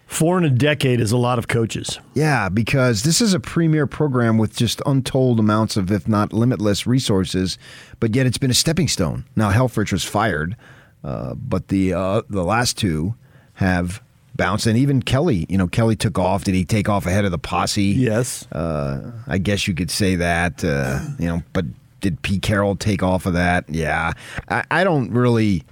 Four 0.09 0.39
in 0.39 0.45
a 0.45 0.51
decade 0.51 1.01
is 1.01 1.13
a 1.13 1.19
lot 1.19 1.39
of 1.39 1.49
coaches. 1.49 2.01
Yeah, 2.15 2.49
because 2.49 3.03
this 3.03 3.21
is 3.21 3.35
a 3.35 3.39
premier 3.39 3.87
program 3.87 4.39
with 4.39 4.57
just 4.57 4.81
untold 4.87 5.39
amounts 5.39 5.77
of, 5.77 5.93
if 5.93 6.09
not 6.09 6.33
limitless, 6.33 6.87
resources, 6.87 7.59
but 8.01 8.17
yet 8.17 8.27
it's 8.27 8.39
been 8.39 8.51
a 8.51 8.55
stepping 8.55 8.89
stone. 8.89 9.27
Now, 9.37 9.53
Helfrich 9.53 9.93
was 9.93 10.05
fired, 10.05 10.57
uh, 11.05 11.35
but 11.35 11.69
the 11.69 11.93
uh, 11.93 12.23
the 12.31 12.43
last 12.43 12.79
two 12.79 13.17
have 13.55 14.03
bounced, 14.35 14.67
and 14.67 14.79
even 14.79 15.03
Kelly. 15.03 15.45
You 15.51 15.59
know, 15.59 15.69
Kelly 15.69 15.95
took 15.95 16.19
off. 16.19 16.43
Did 16.43 16.55
he 16.55 16.65
take 16.65 16.89
off 16.89 17.05
ahead 17.05 17.27
of 17.27 17.31
the 17.31 17.39
posse? 17.39 17.83
Yes. 17.83 18.51
Uh, 18.51 19.13
I 19.27 19.37
guess 19.37 19.69
you 19.69 19.75
could 19.75 19.91
say 19.91 20.17
that. 20.17 20.65
Uh, 20.65 21.01
you 21.19 21.27
know, 21.27 21.43
but 21.53 21.67
did 22.01 22.23
Pete 22.23 22.41
Carroll 22.41 22.77
take 22.77 23.03
off 23.03 23.27
of 23.27 23.35
that? 23.35 23.69
Yeah, 23.69 24.15
I, 24.49 24.65
I 24.71 24.85
don't 24.85 25.13
really 25.13 25.65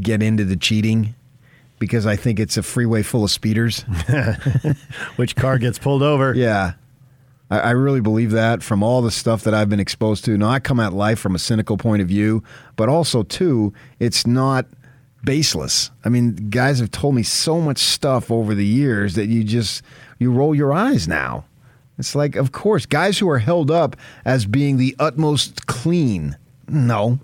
get 0.00 0.20
into 0.20 0.44
the 0.44 0.56
cheating 0.56 1.14
because 1.84 2.06
I 2.06 2.16
think 2.16 2.40
it's 2.40 2.56
a 2.56 2.62
freeway 2.62 3.02
full 3.02 3.24
of 3.24 3.30
speeders. 3.30 3.82
Which 5.16 5.36
car 5.36 5.58
gets 5.58 5.78
pulled 5.78 6.02
over? 6.02 6.34
Yeah. 6.34 6.72
I, 7.50 7.58
I 7.58 7.70
really 7.70 8.00
believe 8.00 8.30
that 8.32 8.62
from 8.62 8.82
all 8.82 9.02
the 9.02 9.10
stuff 9.10 9.44
that 9.44 9.54
I've 9.54 9.68
been 9.68 9.80
exposed 9.80 10.24
to. 10.24 10.36
Now, 10.36 10.48
I 10.48 10.60
come 10.60 10.80
at 10.80 10.92
life 10.92 11.18
from 11.18 11.34
a 11.34 11.38
cynical 11.38 11.76
point 11.76 12.02
of 12.02 12.08
view, 12.08 12.42
but 12.76 12.88
also, 12.88 13.22
too, 13.22 13.72
it's 13.98 14.26
not 14.26 14.66
baseless. 15.24 15.90
I 16.04 16.08
mean, 16.08 16.34
guys 16.50 16.80
have 16.80 16.90
told 16.90 17.14
me 17.14 17.22
so 17.22 17.60
much 17.60 17.78
stuff 17.78 18.30
over 18.30 18.54
the 18.54 18.66
years 18.66 19.14
that 19.14 19.26
you 19.26 19.44
just, 19.44 19.82
you 20.18 20.32
roll 20.32 20.54
your 20.54 20.72
eyes 20.72 21.06
now. 21.06 21.44
It's 21.98 22.14
like, 22.14 22.34
of 22.36 22.52
course, 22.52 22.86
guys 22.86 23.18
who 23.18 23.28
are 23.28 23.38
held 23.38 23.70
up 23.70 23.96
as 24.24 24.46
being 24.46 24.78
the 24.78 24.96
utmost 24.98 25.66
clean. 25.66 26.36
No. 26.68 27.20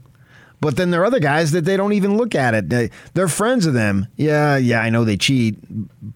But 0.61 0.77
then 0.77 0.91
there 0.91 1.01
are 1.01 1.07
other 1.07 1.21
guys 1.21 1.53
that 1.53 1.65
they 1.65 1.77
don't 1.77 1.95
even 1.95 2.19
look 2.19 2.35
at 2.35 2.55
it. 2.55 2.69
They, 2.69 2.91
they're 3.15 3.29
friends 3.29 3.65
of 3.65 3.73
them. 3.73 4.07
Yeah, 4.17 4.57
yeah, 4.57 4.81
I 4.81 4.91
know 4.91 5.05
they 5.05 5.17
cheat, 5.17 5.57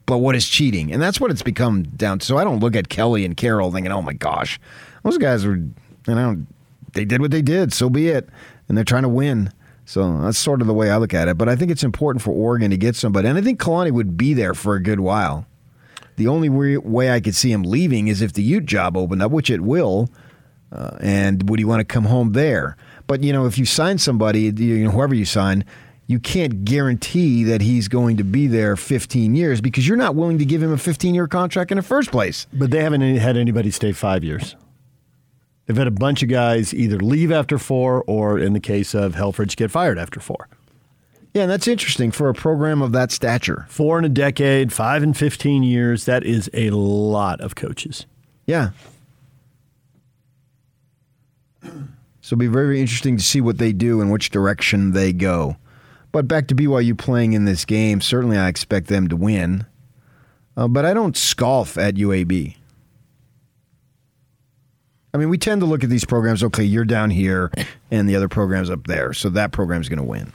but 0.04 0.18
what 0.18 0.36
is 0.36 0.46
cheating? 0.46 0.92
And 0.92 1.00
that's 1.00 1.18
what 1.18 1.30
it's 1.30 1.42
become 1.42 1.82
down 1.82 2.18
to. 2.18 2.26
So 2.26 2.36
I 2.36 2.44
don't 2.44 2.60
look 2.60 2.76
at 2.76 2.90
Kelly 2.90 3.24
and 3.24 3.36
Carroll 3.36 3.72
thinking, 3.72 3.90
oh 3.90 4.02
my 4.02 4.12
gosh, 4.12 4.60
those 5.02 5.16
guys 5.16 5.46
were, 5.46 5.56
you 5.56 5.74
know, 6.06 6.44
they 6.92 7.06
did 7.06 7.22
what 7.22 7.30
they 7.30 7.42
did. 7.42 7.72
So 7.72 7.88
be 7.88 8.08
it. 8.08 8.28
And 8.68 8.76
they're 8.76 8.84
trying 8.84 9.02
to 9.02 9.08
win. 9.08 9.50
So 9.86 10.20
that's 10.20 10.38
sort 10.38 10.60
of 10.60 10.66
the 10.66 10.74
way 10.74 10.90
I 10.90 10.98
look 10.98 11.14
at 11.14 11.28
it. 11.28 11.38
But 11.38 11.48
I 11.48 11.56
think 11.56 11.70
it's 11.70 11.84
important 11.84 12.22
for 12.22 12.30
Oregon 12.32 12.70
to 12.70 12.76
get 12.76 12.96
somebody. 12.96 13.28
And 13.28 13.38
I 13.38 13.40
think 13.40 13.60
Kalani 13.60 13.92
would 13.92 14.16
be 14.16 14.34
there 14.34 14.54
for 14.54 14.74
a 14.74 14.82
good 14.82 15.00
while. 15.00 15.46
The 16.16 16.28
only 16.28 16.48
way 16.48 17.10
I 17.10 17.20
could 17.20 17.34
see 17.34 17.50
him 17.50 17.62
leaving 17.62 18.08
is 18.08 18.22
if 18.22 18.34
the 18.34 18.42
Ute 18.42 18.66
job 18.66 18.96
opened 18.96 19.22
up, 19.22 19.32
which 19.32 19.50
it 19.50 19.62
will. 19.62 20.10
Uh, 20.70 20.96
and 21.00 21.48
would 21.48 21.58
he 21.58 21.64
want 21.64 21.80
to 21.80 21.84
come 21.84 22.04
home 22.04 22.32
there? 22.32 22.76
But 23.06 23.22
you 23.22 23.32
know, 23.32 23.46
if 23.46 23.58
you 23.58 23.64
sign 23.64 23.98
somebody, 23.98 24.42
you 24.42 24.84
know, 24.84 24.90
whoever 24.90 25.14
you 25.14 25.24
sign, 25.24 25.64
you 26.06 26.18
can't 26.18 26.64
guarantee 26.64 27.44
that 27.44 27.60
he's 27.62 27.88
going 27.88 28.16
to 28.18 28.24
be 28.24 28.46
there 28.46 28.76
15 28.76 29.34
years 29.34 29.60
because 29.60 29.88
you're 29.88 29.96
not 29.96 30.14
willing 30.14 30.38
to 30.38 30.44
give 30.44 30.62
him 30.62 30.72
a 30.72 30.78
15 30.78 31.14
year 31.14 31.26
contract 31.26 31.70
in 31.70 31.76
the 31.76 31.82
first 31.82 32.10
place. 32.10 32.46
But 32.52 32.70
they 32.70 32.82
haven't 32.82 33.16
had 33.16 33.36
anybody 33.36 33.70
stay 33.70 33.92
five 33.92 34.22
years. 34.22 34.56
They've 35.66 35.76
had 35.76 35.86
a 35.86 35.92
bunch 35.92 36.22
of 36.22 36.28
guys 36.28 36.74
either 36.74 36.98
leave 36.98 37.32
after 37.32 37.58
four 37.58 38.04
or, 38.06 38.38
in 38.38 38.52
the 38.52 38.60
case 38.60 38.94
of 38.94 39.14
Helfrich, 39.14 39.56
get 39.56 39.70
fired 39.70 39.98
after 39.98 40.20
four. 40.20 40.48
Yeah, 41.32 41.42
and 41.42 41.50
that's 41.50 41.66
interesting 41.66 42.10
for 42.10 42.28
a 42.28 42.34
program 42.34 42.82
of 42.82 42.92
that 42.92 43.10
stature. 43.10 43.66
Four 43.68 43.98
in 43.98 44.04
a 44.04 44.10
decade, 44.10 44.72
five 44.72 45.02
in 45.02 45.14
15 45.14 45.62
years. 45.62 46.04
That 46.04 46.22
is 46.22 46.50
a 46.52 46.70
lot 46.70 47.40
of 47.40 47.54
coaches. 47.54 48.06
Yeah. 48.46 48.70
So 52.24 52.32
it'll 52.32 52.40
be 52.40 52.46
very 52.46 52.80
interesting 52.80 53.18
to 53.18 53.22
see 53.22 53.42
what 53.42 53.58
they 53.58 53.74
do 53.74 54.00
and 54.00 54.10
which 54.10 54.30
direction 54.30 54.92
they 54.92 55.12
go. 55.12 55.58
But 56.10 56.26
back 56.26 56.48
to 56.48 56.54
BYU 56.54 56.96
playing 56.96 57.34
in 57.34 57.44
this 57.44 57.66
game, 57.66 58.00
certainly 58.00 58.38
I 58.38 58.48
expect 58.48 58.86
them 58.86 59.08
to 59.08 59.16
win. 59.16 59.66
Uh, 60.56 60.66
but 60.66 60.86
I 60.86 60.94
don't 60.94 61.18
scoff 61.18 61.76
at 61.76 61.96
UAB. 61.96 62.56
I 65.12 65.18
mean, 65.18 65.28
we 65.28 65.36
tend 65.36 65.60
to 65.60 65.66
look 65.66 65.84
at 65.84 65.90
these 65.90 66.06
programs. 66.06 66.42
Okay, 66.42 66.64
you're 66.64 66.86
down 66.86 67.10
here, 67.10 67.52
and 67.90 68.08
the 68.08 68.16
other 68.16 68.30
program's 68.30 68.70
up 68.70 68.86
there, 68.86 69.12
so 69.12 69.28
that 69.28 69.52
program's 69.52 69.90
going 69.90 69.98
to 69.98 70.02
win. 70.02 70.32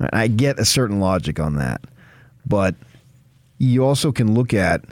I 0.00 0.28
get 0.28 0.58
a 0.58 0.64
certain 0.64 1.00
logic 1.00 1.38
on 1.38 1.56
that, 1.56 1.84
but 2.46 2.76
you 3.58 3.84
also 3.84 4.10
can 4.10 4.32
look 4.32 4.54
at, 4.54 4.86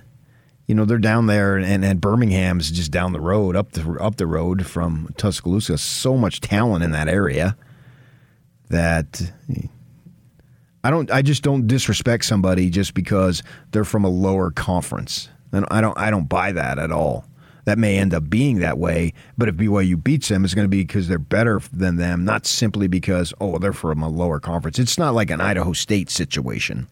you 0.66 0.74
know, 0.74 0.84
they're 0.84 0.98
down 0.98 1.26
there, 1.26 1.56
and, 1.56 1.84
and 1.84 2.00
Birmingham's 2.00 2.70
just 2.70 2.90
down 2.90 3.12
the 3.12 3.20
road, 3.20 3.56
up 3.56 3.72
the 3.72 3.92
up 4.00 4.16
the 4.16 4.26
road 4.26 4.66
from 4.66 5.12
Tuscaloosa. 5.16 5.78
So 5.78 6.16
much 6.16 6.40
talent 6.40 6.84
in 6.84 6.92
that 6.92 7.08
area 7.08 7.56
that 8.70 9.30
I 10.82 10.90
don't. 10.90 11.10
I 11.10 11.22
just 11.22 11.42
don't 11.42 11.66
disrespect 11.66 12.24
somebody 12.24 12.70
just 12.70 12.94
because 12.94 13.42
they're 13.72 13.84
from 13.84 14.04
a 14.04 14.08
lower 14.08 14.50
conference, 14.50 15.28
and 15.52 15.66
I 15.70 15.80
don't. 15.80 15.98
I 15.98 16.10
don't 16.10 16.28
buy 16.28 16.52
that 16.52 16.78
at 16.78 16.90
all 16.90 17.26
that 17.64 17.78
may 17.78 17.98
end 17.98 18.14
up 18.14 18.28
being 18.28 18.58
that 18.58 18.78
way. 18.78 19.12
But 19.36 19.48
if 19.48 19.56
BYU 19.56 20.02
beats 20.02 20.28
them, 20.28 20.44
it's 20.44 20.54
going 20.54 20.66
to 20.66 20.70
be 20.70 20.82
because 20.82 21.08
they're 21.08 21.18
better 21.18 21.60
than 21.72 21.96
them, 21.96 22.24
not 22.24 22.46
simply 22.46 22.88
because, 22.88 23.32
oh, 23.40 23.58
they're 23.58 23.72
from 23.72 24.02
a 24.02 24.08
lower 24.08 24.38
conference. 24.38 24.78
It's 24.78 24.98
not 24.98 25.14
like 25.14 25.30
an 25.30 25.40
Idaho 25.40 25.72
State 25.72 26.10
situation. 26.10 26.88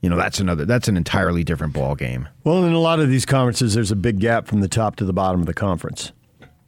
You 0.00 0.08
know, 0.08 0.16
that's 0.16 0.40
another 0.40 0.64
that's 0.64 0.88
an 0.88 0.96
entirely 0.96 1.44
different 1.44 1.72
ball 1.72 1.94
game. 1.94 2.28
Well, 2.44 2.64
in 2.64 2.72
a 2.72 2.78
lot 2.78 3.00
of 3.00 3.08
these 3.08 3.26
conferences 3.26 3.74
there's 3.74 3.90
a 3.90 3.96
big 3.96 4.18
gap 4.18 4.46
from 4.46 4.60
the 4.60 4.68
top 4.68 4.96
to 4.96 5.04
the 5.04 5.12
bottom 5.12 5.40
of 5.40 5.46
the 5.46 5.54
conference. 5.54 6.12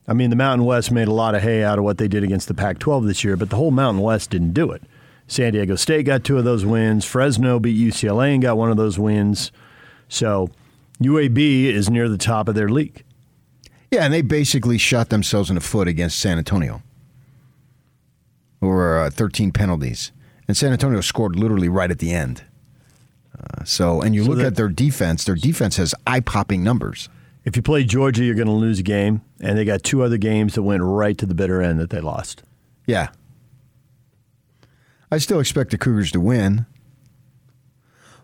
I 0.07 0.14
mean, 0.14 0.31
the 0.31 0.37
Mountain 0.37 0.66
West 0.66 0.90
made 0.90 1.09
a 1.09 1.12
lot 1.12 1.35
of 1.35 1.42
hay 1.42 1.62
out 1.62 1.79
of 1.79 1.85
what 1.85 1.99
they 1.99 2.09
did 2.09 2.25
against 2.25 2.49
the 2.49 2.55
Pac 2.55 2.79
12 2.79 3.07
this 3.07 3.25
year, 3.25 3.37
but 3.37 3.51
the 3.51 3.57
whole 3.57 3.71
Mountain 3.71 4.03
West 4.03 4.31
didn't 4.31 4.53
do 4.53 4.71
it. 4.73 4.83
San 5.29 5.53
Diego 5.53 5.77
State 5.77 6.05
got 6.05 6.25
two 6.25 6.37
of 6.37 6.45
those 6.45 6.66
wins. 6.66 7.05
Fresno 7.05 7.59
beat 7.61 7.77
UCLA 7.77 8.35
and 8.35 8.42
got 8.42 8.59
one 8.59 8.71
of 8.71 8.77
those 8.77 8.99
wins. 8.99 9.53
So 10.09 10.51
UAB 11.01 11.64
is 11.66 11.88
near 11.88 12.09
the 12.09 12.18
top 12.18 12.49
of 12.49 12.55
their 12.55 12.68
league. 12.68 13.05
Yeah, 13.90 14.05
and 14.05 14.12
they 14.12 14.23
basically 14.23 14.77
shot 14.77 15.11
themselves 15.11 15.51
in 15.51 15.55
the 15.55 15.61
foot 15.61 15.88
against 15.88 16.18
San 16.18 16.38
Antonio. 16.38 16.83
Or 18.61 18.99
uh, 18.99 19.11
13 19.11 19.53
penalties. 19.53 20.12
And 20.49 20.57
San 20.57 20.73
Antonio 20.73 21.01
scored 21.01 21.37
literally 21.37 21.68
right 21.68 21.90
at 21.90 21.99
the 21.99 22.12
end. 22.12 22.45
So, 23.64 24.03
and 24.03 24.14
you 24.14 24.25
so 24.25 24.31
look 24.31 24.38
that, 24.38 24.46
at 24.46 24.55
their 24.57 24.68
defense, 24.68 25.25
their 25.25 25.35
defense 25.35 25.77
has 25.77 25.94
eye 26.07 26.20
popping 26.20 26.62
numbers. 26.62 27.09
If 27.44 27.57
you 27.57 27.62
play 27.62 27.85
Georgia, 27.85 28.25
you're 28.25 28.35
going 28.35 28.46
to 28.46 28.53
lose 28.53 28.79
a 28.79 28.85
game. 28.85 29.22
And 29.40 29.59
they 29.59 29.64
got 29.64 29.83
two 29.83 30.03
other 30.03 30.18
games 30.18 30.55
that 30.55 30.62
went 30.62 30.83
right 30.83 31.18
to 31.18 31.27
the 31.27 31.35
bitter 31.35 31.61
end 31.61 31.81
that 31.81 31.90
they 31.90 32.01
lost. 32.01 32.42
Yeah. 32.87 33.09
I 35.11 35.18
still 35.18 35.40
expect 35.40 35.70
the 35.70 35.79
Cougars 35.79 36.12
to 36.12 36.20
win. 36.20 36.66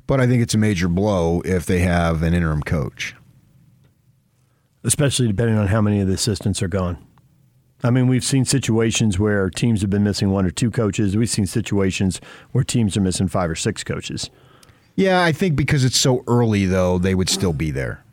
But 0.06 0.20
I 0.20 0.26
think 0.26 0.42
it's 0.42 0.54
a 0.54 0.58
major 0.58 0.88
blow 0.88 1.42
if 1.42 1.66
they 1.66 1.80
have 1.80 2.22
an 2.22 2.32
interim 2.32 2.62
coach. 2.62 3.14
Especially 4.84 5.26
depending 5.26 5.58
on 5.58 5.66
how 5.66 5.82
many 5.82 6.00
of 6.00 6.08
the 6.08 6.14
assistants 6.14 6.62
are 6.62 6.68
gone. 6.68 7.04
I 7.82 7.90
mean, 7.90 8.08
we've 8.08 8.24
seen 8.24 8.44
situations 8.44 9.18
where 9.18 9.50
teams 9.50 9.82
have 9.82 9.90
been 9.90 10.02
missing 10.02 10.30
one 10.30 10.46
or 10.46 10.50
two 10.50 10.70
coaches. 10.70 11.16
We've 11.16 11.28
seen 11.28 11.46
situations 11.46 12.20
where 12.52 12.64
teams 12.64 12.96
are 12.96 13.00
missing 13.00 13.28
five 13.28 13.50
or 13.50 13.54
six 13.54 13.84
coaches. 13.84 14.30
Yeah, 14.98 15.22
I 15.22 15.32
think 15.32 15.56
because 15.56 15.84
it's 15.84 15.98
so 15.98 16.24
early, 16.26 16.66
though, 16.66 16.98
they 16.98 17.14
would 17.14 17.28
still 17.28 17.52
be 17.52 17.70
there. 17.70 18.04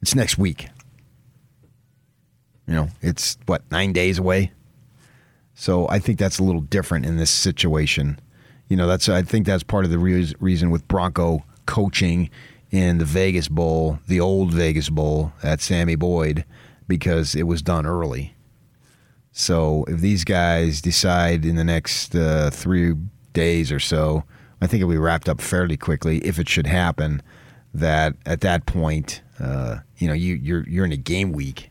It's 0.00 0.14
next 0.14 0.38
week. 0.38 0.68
You 2.66 2.74
know, 2.74 2.88
it's 3.00 3.38
what, 3.46 3.62
nine 3.70 3.92
days 3.92 4.18
away? 4.18 4.52
So 5.54 5.88
I 5.88 5.98
think 5.98 6.18
that's 6.18 6.38
a 6.38 6.42
little 6.42 6.60
different 6.60 7.06
in 7.06 7.16
this 7.16 7.30
situation 7.30 8.20
you 8.68 8.76
know, 8.76 8.86
that's 8.86 9.08
I 9.08 9.22
think 9.22 9.46
that's 9.46 9.62
part 9.62 9.84
of 9.84 9.90
the 9.90 9.98
re- 9.98 10.34
reason 10.40 10.70
with 10.70 10.86
Bronco 10.88 11.44
coaching 11.66 12.30
in 12.70 12.98
the 12.98 13.04
Vegas 13.04 13.48
Bowl, 13.48 14.00
the 14.08 14.20
old 14.20 14.52
Vegas 14.52 14.88
Bowl 14.88 15.32
at 15.42 15.60
Sammy 15.60 15.94
Boyd, 15.94 16.44
because 16.88 17.34
it 17.34 17.44
was 17.44 17.62
done 17.62 17.86
early. 17.86 18.34
So 19.32 19.84
if 19.86 20.00
these 20.00 20.24
guys 20.24 20.80
decide 20.80 21.44
in 21.44 21.56
the 21.56 21.64
next 21.64 22.14
uh, 22.14 22.50
three 22.50 22.94
days 23.32 23.70
or 23.70 23.78
so, 23.78 24.24
I 24.60 24.66
think 24.66 24.80
it'll 24.80 24.90
be 24.92 24.98
wrapped 24.98 25.28
up 25.28 25.40
fairly 25.40 25.76
quickly 25.76 26.18
if 26.18 26.38
it 26.38 26.48
should 26.48 26.66
happen. 26.66 27.22
That 27.74 28.14
at 28.24 28.40
that 28.40 28.64
point, 28.64 29.20
uh, 29.38 29.78
you 29.98 30.08
know, 30.08 30.14
you 30.14 30.34
you're 30.34 30.66
you're 30.68 30.84
in 30.86 30.92
a 30.92 30.96
game 30.96 31.32
week. 31.32 31.70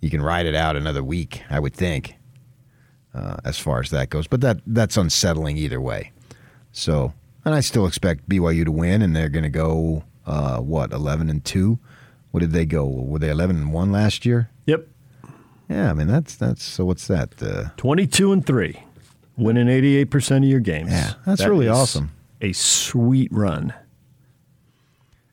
You 0.00 0.10
can 0.10 0.22
ride 0.22 0.46
it 0.46 0.54
out 0.54 0.76
another 0.76 1.02
week, 1.02 1.42
I 1.50 1.58
would 1.58 1.74
think, 1.74 2.14
uh, 3.14 3.38
as 3.44 3.58
far 3.58 3.80
as 3.80 3.90
that 3.90 4.10
goes. 4.10 4.26
But 4.28 4.42
that 4.42 4.60
that's 4.66 4.96
unsettling 4.96 5.56
either 5.56 5.80
way. 5.80 6.12
So, 6.70 7.14
and 7.44 7.54
I 7.54 7.60
still 7.60 7.86
expect 7.86 8.28
BYU 8.28 8.64
to 8.66 8.70
win, 8.70 9.02
and 9.02 9.16
they're 9.16 9.28
going 9.28 9.44
to 9.44 9.48
go 9.48 10.04
uh, 10.26 10.58
what 10.58 10.92
eleven 10.92 11.28
and 11.28 11.44
two. 11.44 11.78
What 12.30 12.40
did 12.40 12.52
they 12.52 12.66
go? 12.66 12.86
Were 12.86 13.18
they 13.18 13.30
eleven 13.30 13.56
and 13.56 13.72
one 13.72 13.90
last 13.90 14.24
year? 14.24 14.50
Yep. 14.66 14.86
Yeah, 15.68 15.90
I 15.90 15.94
mean 15.94 16.06
that's 16.06 16.36
that's 16.36 16.62
so. 16.62 16.84
What's 16.84 17.08
that? 17.08 17.42
Uh, 17.42 17.70
Twenty-two 17.76 18.30
and 18.32 18.44
three, 18.46 18.83
winning 19.36 19.68
eighty-eight 19.68 20.10
percent 20.10 20.44
of 20.44 20.50
your 20.50 20.60
games. 20.60 20.90
Yeah, 20.90 21.14
that's 21.26 21.42
that 21.42 21.50
really 21.50 21.68
awesome. 21.68 22.12
A 22.40 22.52
sweet 22.52 23.32
run. 23.32 23.72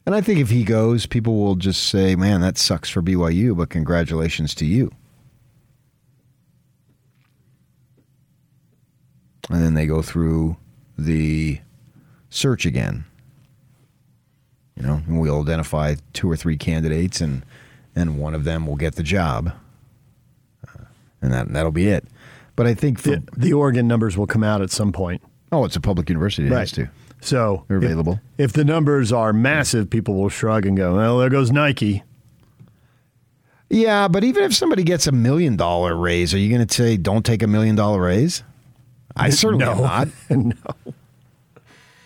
And 0.05 0.15
I 0.15 0.21
think 0.21 0.39
if 0.39 0.49
he 0.49 0.63
goes, 0.63 1.05
people 1.05 1.37
will 1.37 1.55
just 1.55 1.87
say, 1.87 2.15
"Man, 2.15 2.41
that 2.41 2.57
sucks 2.57 2.89
for 2.89 3.01
BYU," 3.01 3.55
but 3.55 3.69
congratulations 3.69 4.55
to 4.55 4.65
you. 4.65 4.91
And 9.49 9.61
then 9.61 9.73
they 9.73 9.85
go 9.85 10.01
through 10.01 10.57
the 10.97 11.59
search 12.29 12.65
again. 12.65 13.05
You 14.75 14.83
know, 14.83 15.01
and 15.05 15.19
we'll 15.19 15.41
identify 15.41 15.95
two 16.13 16.31
or 16.31 16.35
three 16.35 16.57
candidates, 16.57 17.21
and 17.21 17.43
and 17.95 18.17
one 18.17 18.33
of 18.33 18.45
them 18.45 18.65
will 18.65 18.77
get 18.77 18.95
the 18.95 19.03
job, 19.03 19.51
uh, 20.67 20.85
and 21.21 21.31
that 21.31 21.51
that'll 21.53 21.71
be 21.71 21.89
it. 21.89 22.07
But 22.55 22.67
I 22.67 22.73
think 22.73 23.03
the, 23.03 23.23
the, 23.35 23.53
Oregon 23.53 23.87
numbers 23.87 24.17
will 24.17 24.27
come 24.27 24.43
out 24.43 24.61
at 24.61 24.71
some 24.71 24.91
point. 24.91 25.21
Oh, 25.51 25.65
it's 25.65 25.75
a 25.75 25.81
public 25.81 26.09
university. 26.09 26.47
It 26.47 26.51
right. 26.51 26.59
has 26.59 26.71
to. 26.73 26.89
So 27.21 27.65
they're 27.67 27.77
available. 27.77 28.19
If, 28.37 28.45
if 28.45 28.53
the 28.53 28.65
numbers 28.65 29.11
are 29.11 29.31
massive, 29.31 29.89
people 29.89 30.15
will 30.15 30.29
shrug 30.29 30.65
and 30.65 30.75
go, 30.75 30.95
"Well, 30.95 31.19
there 31.19 31.29
goes 31.29 31.51
Nike." 31.51 32.03
Yeah, 33.69 34.09
but 34.09 34.25
even 34.25 34.43
if 34.43 34.53
somebody 34.53 34.83
gets 34.83 35.07
a 35.07 35.13
million 35.13 35.55
dollar 35.55 35.95
raise, 35.95 36.33
are 36.33 36.37
you 36.37 36.49
going 36.49 36.67
to 36.67 36.73
say 36.73 36.97
don't 36.97 37.25
take 37.25 37.41
a 37.41 37.47
million 37.47 37.75
dollar 37.75 38.01
raise? 38.01 38.43
I 39.15 39.29
certainly 39.31 39.65
no. 39.65 39.75
not. 39.75 40.07
no. 40.29 40.93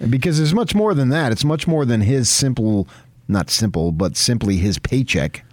Because 0.10 0.38
there's 0.38 0.54
much 0.54 0.76
more 0.76 0.94
than 0.94 1.10
that. 1.10 1.32
It's 1.32 1.44
much 1.44 1.68
more 1.68 1.86
than 1.86 2.02
his 2.02 2.30
simple, 2.30 2.88
not 3.28 3.50
simple, 3.50 3.92
but 3.92 4.16
simply 4.16 4.58
his 4.58 4.78
paycheck. 4.78 5.44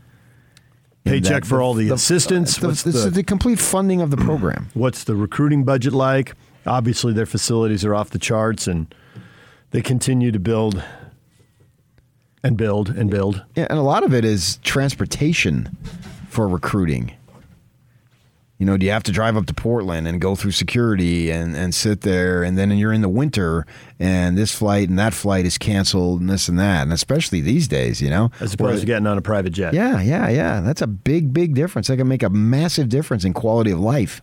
Paycheck 1.04 1.44
for 1.44 1.56
the, 1.56 1.62
all 1.62 1.74
the, 1.74 1.88
the 1.88 1.94
assistants. 1.94 2.56
The, 2.56 2.68
the, 2.68 2.90
the, 2.90 3.10
the 3.10 3.22
complete 3.22 3.58
funding 3.58 4.00
of 4.00 4.10
the 4.10 4.16
program. 4.28 4.68
What's 4.74 5.04
the 5.04 5.16
recruiting 5.16 5.64
budget 5.64 5.92
like? 5.92 6.34
Obviously, 6.64 7.12
their 7.12 7.26
facilities 7.26 7.84
are 7.84 7.94
off 7.94 8.10
the 8.10 8.18
charts, 8.18 8.66
and 8.66 8.94
they 9.72 9.82
continue 9.82 10.30
to 10.30 10.38
build 10.38 10.82
and 12.44 12.56
build 12.56 12.88
and 12.90 13.10
build. 13.10 13.44
Yeah, 13.56 13.66
and 13.68 13.78
a 13.78 13.82
lot 13.82 14.04
of 14.04 14.14
it 14.14 14.24
is 14.24 14.58
transportation 14.58 15.76
for 16.28 16.48
recruiting. 16.48 17.14
You 18.62 18.66
know, 18.66 18.76
do 18.76 18.86
you 18.86 18.92
have 18.92 19.02
to 19.02 19.10
drive 19.10 19.36
up 19.36 19.46
to 19.46 19.54
Portland 19.54 20.06
and 20.06 20.20
go 20.20 20.36
through 20.36 20.52
security 20.52 21.32
and, 21.32 21.56
and 21.56 21.74
sit 21.74 22.02
there, 22.02 22.44
and 22.44 22.56
then 22.56 22.70
you're 22.70 22.92
in 22.92 23.00
the 23.00 23.08
winter, 23.08 23.66
and 23.98 24.38
this 24.38 24.54
flight 24.54 24.88
and 24.88 24.96
that 25.00 25.12
flight 25.12 25.44
is 25.44 25.58
canceled, 25.58 26.20
and 26.20 26.30
this 26.30 26.48
and 26.48 26.60
that, 26.60 26.82
and 26.82 26.92
especially 26.92 27.40
these 27.40 27.66
days, 27.66 28.00
you 28.00 28.08
know, 28.08 28.30
As 28.38 28.54
opposed 28.54 28.78
to 28.78 28.86
getting 28.86 29.08
on 29.08 29.18
a 29.18 29.20
private 29.20 29.50
jet. 29.50 29.74
yeah, 29.74 30.00
yeah, 30.00 30.28
yeah. 30.28 30.60
That's 30.60 30.80
a 30.80 30.86
big, 30.86 31.32
big 31.32 31.56
difference. 31.56 31.88
That 31.88 31.96
can 31.96 32.06
make 32.06 32.22
a 32.22 32.30
massive 32.30 32.88
difference 32.88 33.24
in 33.24 33.32
quality 33.32 33.72
of 33.72 33.80
life, 33.80 34.22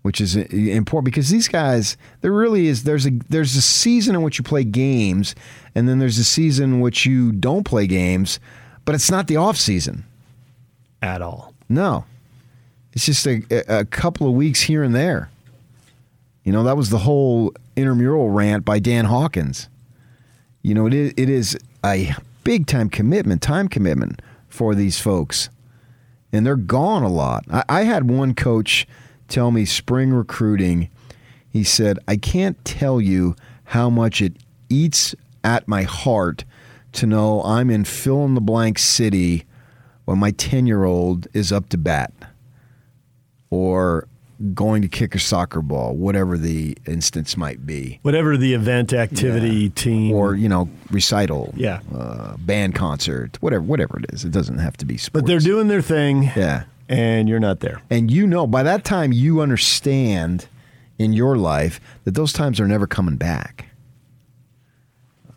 which 0.00 0.18
is 0.18 0.34
important 0.34 1.04
because 1.04 1.28
these 1.28 1.48
guys, 1.48 1.98
there 2.22 2.32
really 2.32 2.66
is. 2.66 2.84
There's 2.84 3.06
a 3.06 3.10
there's 3.28 3.56
a 3.56 3.60
season 3.60 4.14
in 4.14 4.22
which 4.22 4.38
you 4.38 4.42
play 4.42 4.64
games, 4.64 5.34
and 5.74 5.86
then 5.86 5.98
there's 5.98 6.16
a 6.16 6.24
season 6.24 6.72
in 6.76 6.80
which 6.80 7.04
you 7.04 7.30
don't 7.30 7.64
play 7.64 7.86
games, 7.86 8.40
but 8.86 8.94
it's 8.94 9.10
not 9.10 9.26
the 9.26 9.36
off 9.36 9.58
season. 9.58 10.06
At 11.02 11.20
all. 11.20 11.52
No, 11.68 12.06
it's 12.92 13.06
just 13.06 13.26
a, 13.26 13.42
a 13.68 13.84
couple 13.84 14.26
of 14.28 14.34
weeks 14.34 14.62
here 14.62 14.82
and 14.82 14.94
there. 14.94 15.30
You 16.44 16.52
know, 16.52 16.64
that 16.64 16.76
was 16.76 16.90
the 16.90 16.98
whole 16.98 17.54
intramural 17.76 18.30
rant 18.30 18.64
by 18.64 18.78
Dan 18.78 19.04
Hawkins. 19.04 19.68
You 20.62 20.74
know, 20.74 20.86
it 20.86 20.94
is, 20.94 21.14
it 21.16 21.28
is 21.28 21.58
a 21.84 22.14
big 22.44 22.66
time 22.66 22.90
commitment, 22.90 23.42
time 23.42 23.68
commitment 23.68 24.20
for 24.48 24.74
these 24.74 24.98
folks. 24.98 25.48
And 26.32 26.46
they're 26.46 26.56
gone 26.56 27.02
a 27.02 27.08
lot. 27.08 27.44
I, 27.50 27.64
I 27.68 27.82
had 27.82 28.10
one 28.10 28.34
coach 28.34 28.86
tell 29.28 29.50
me 29.50 29.64
spring 29.64 30.12
recruiting, 30.12 30.90
he 31.48 31.64
said, 31.64 31.98
I 32.06 32.16
can't 32.16 32.62
tell 32.64 33.00
you 33.00 33.36
how 33.64 33.88
much 33.88 34.20
it 34.20 34.34
eats 34.68 35.14
at 35.42 35.68
my 35.68 35.82
heart 35.82 36.44
to 36.92 37.06
know 37.06 37.42
I'm 37.44 37.70
in 37.70 37.84
fill 37.84 38.24
in 38.24 38.34
the 38.34 38.40
blank 38.40 38.78
city 38.78 39.44
when 40.04 40.18
my 40.18 40.32
10 40.32 40.66
year 40.66 40.84
old 40.84 41.28
is 41.32 41.52
up 41.52 41.68
to 41.70 41.78
bat 41.78 42.12
or 43.50 44.06
going 44.54 44.80
to 44.80 44.88
kick 44.88 45.14
a 45.14 45.18
soccer 45.18 45.60
ball, 45.60 45.94
whatever 45.94 46.38
the 46.38 46.76
instance 46.86 47.36
might 47.36 47.66
be, 47.66 47.98
Whatever 48.02 48.36
the 48.38 48.54
event, 48.54 48.92
activity, 48.94 49.68
team. 49.70 50.14
or 50.14 50.34
you 50.34 50.48
know 50.48 50.68
recital, 50.90 51.52
Yeah. 51.56 51.80
uh, 51.94 52.36
band 52.38 52.74
concert, 52.74 53.36
whatever, 53.42 53.62
whatever 53.62 53.98
it 53.98 54.06
is. 54.14 54.24
It 54.24 54.30
doesn't 54.32 54.58
have 54.58 54.76
to 54.78 54.86
be 54.86 54.96
sports. 54.96 55.22
but 55.22 55.26
they're 55.26 55.40
doing 55.40 55.68
their 55.68 55.82
thing. 55.82 56.30
yeah, 56.36 56.64
And 56.88 57.28
you're 57.28 57.38
not 57.40 57.60
there. 57.60 57.82
and 57.90 58.10
you 58.10 58.26
know 58.26 58.46
by 58.46 58.62
that 58.62 58.82
time 58.84 59.12
you 59.12 59.42
understand 59.42 60.46
in 60.98 61.12
your 61.12 61.36
life 61.36 61.78
that 62.04 62.14
those 62.14 62.32
times 62.32 62.60
are 62.60 62.66
never 62.68 62.86
coming 62.86 63.16
back. 63.16 63.66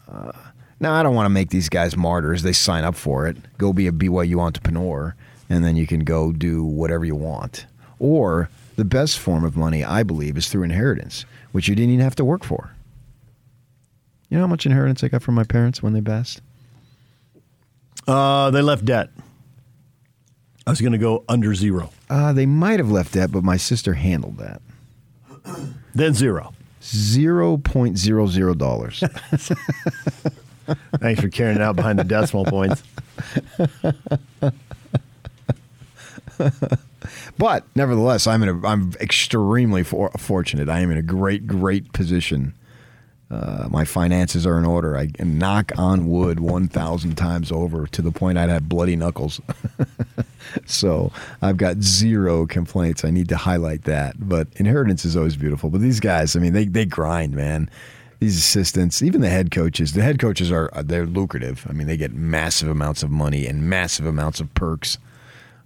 Uh, 0.10 0.32
now 0.80 0.94
I 0.94 1.04
don't 1.04 1.16
want 1.16 1.26
to 1.26 1.30
make 1.30 1.50
these 1.50 1.70
guys 1.70 1.96
martyrs. 1.98 2.44
They 2.44 2.54
sign 2.54 2.84
up 2.84 2.96
for 2.96 3.28
it, 3.28 3.38
go 3.58 3.74
be 3.74 3.88
a 3.88 3.92
BYU 3.92 4.40
entrepreneur, 4.40 5.16
and 5.50 5.64
then 5.64 5.76
you 5.76 5.88
can 5.88 6.02
go 6.02 6.32
do 6.32 6.64
whatever 6.64 7.04
you 7.06 7.16
want. 7.16 7.66
Or 8.04 8.50
the 8.76 8.84
best 8.84 9.18
form 9.18 9.46
of 9.46 9.56
money, 9.56 9.82
I 9.82 10.04
believe, 10.04 10.36
is 10.36 10.50
through 10.50 10.64
inheritance, 10.64 11.24
which 11.54 11.70
you 11.70 11.76
didn't 11.76 11.92
even 11.92 12.04
have 12.04 12.16
to 12.16 12.26
work 12.26 12.44
for. 12.44 12.76
You 14.30 14.36
know 14.38 14.44
how 14.44 14.48
much 14.48 14.66
inheritance 14.66 15.06
I 15.06 15.08
got 15.08 15.24
from 15.24 15.36
my 15.36 15.46
parents 15.46 15.82
when 15.82 15.94
they 15.94 16.02
passed? 16.02 16.42
Uh, 18.06 18.52
they 18.52 18.62
left 18.62 18.84
debt. 18.84 19.10
I 20.68 20.72
was 20.72 20.82
going 20.82 20.92
to 20.92 20.98
go 20.98 21.24
under 21.30 21.56
zero, 21.56 21.92
Uh, 22.10 22.34
they 22.34 22.46
might 22.46 22.80
have 22.80 22.92
left 22.92 23.14
debt, 23.14 23.32
but 23.32 23.42
my 23.42 23.56
sister 23.56 23.94
handled 23.94 24.38
that. 24.38 24.62
then 25.96 26.14
zero. 26.14 26.54
Zero 26.84 27.56
point 27.56 27.98
zero 27.98 28.28
zero 28.28 28.54
dollars. 28.54 29.02
Thanks 31.00 31.22
for 31.22 31.30
carrying 31.30 31.56
it 31.56 31.62
out 31.62 31.78
behind 31.78 32.00
the 32.00 32.04
decimal 32.04 32.44
points. 32.44 32.84
But 37.38 37.66
nevertheless, 37.76 38.28
I'm 38.28 38.44
in 38.44 38.50
a 38.50 38.68
I'm 38.68 38.94
extremely 39.00 39.84
for, 39.84 40.10
fortunate. 40.18 40.70
I 40.70 40.80
am 40.80 40.92
in 40.92 40.98
a 40.98 41.02
great 41.02 41.48
great 41.48 41.92
position. 41.94 42.54
Uh, 43.32 43.68
my 43.72 43.84
finances 43.84 44.46
are 44.46 44.60
in 44.60 44.66
order. 44.66 44.96
I 44.96 45.10
knock 45.20 45.72
on 45.76 46.08
wood 46.08 46.40
one 46.40 46.68
thousand 46.68 47.16
times 47.16 47.52
over 47.52 47.88
to 47.88 48.02
the 48.02 48.12
point 48.12 48.38
I'd 48.38 48.50
have 48.50 48.70
bloody 48.70 48.96
knuckles. 48.96 49.42
so 50.66 51.12
I've 51.42 51.58
got 51.58 51.78
zero 51.78 52.46
complaints. 52.46 53.04
I 53.04 53.10
need 53.10 53.30
to 53.30 53.38
highlight 53.38 53.86
that. 53.86 54.16
But 54.20 54.50
inheritance 54.58 55.04
is 55.04 55.16
always 55.16 55.36
beautiful. 55.36 55.72
But 55.72 55.82
these 55.82 56.00
guys, 56.00 56.36
I 56.36 56.40
mean, 56.40 56.54
they 56.54 56.66
they 56.66 56.86
grind, 56.86 57.34
man. 57.36 57.70
These 58.20 58.38
assistants, 58.38 59.02
even 59.02 59.22
the 59.22 59.30
head 59.30 59.50
coaches. 59.50 59.94
The 59.94 60.04
head 60.04 60.20
coaches 60.20 60.52
are 60.52 60.70
they're 60.84 61.08
lucrative. 61.08 61.66
I 61.68 61.74
mean, 61.74 61.88
they 61.88 61.98
get 61.98 62.14
massive 62.14 62.70
amounts 62.70 63.02
of 63.02 63.10
money 63.10 63.48
and 63.48 63.68
massive 63.68 64.06
amounts 64.06 64.40
of 64.40 64.54
perks. 64.54 65.00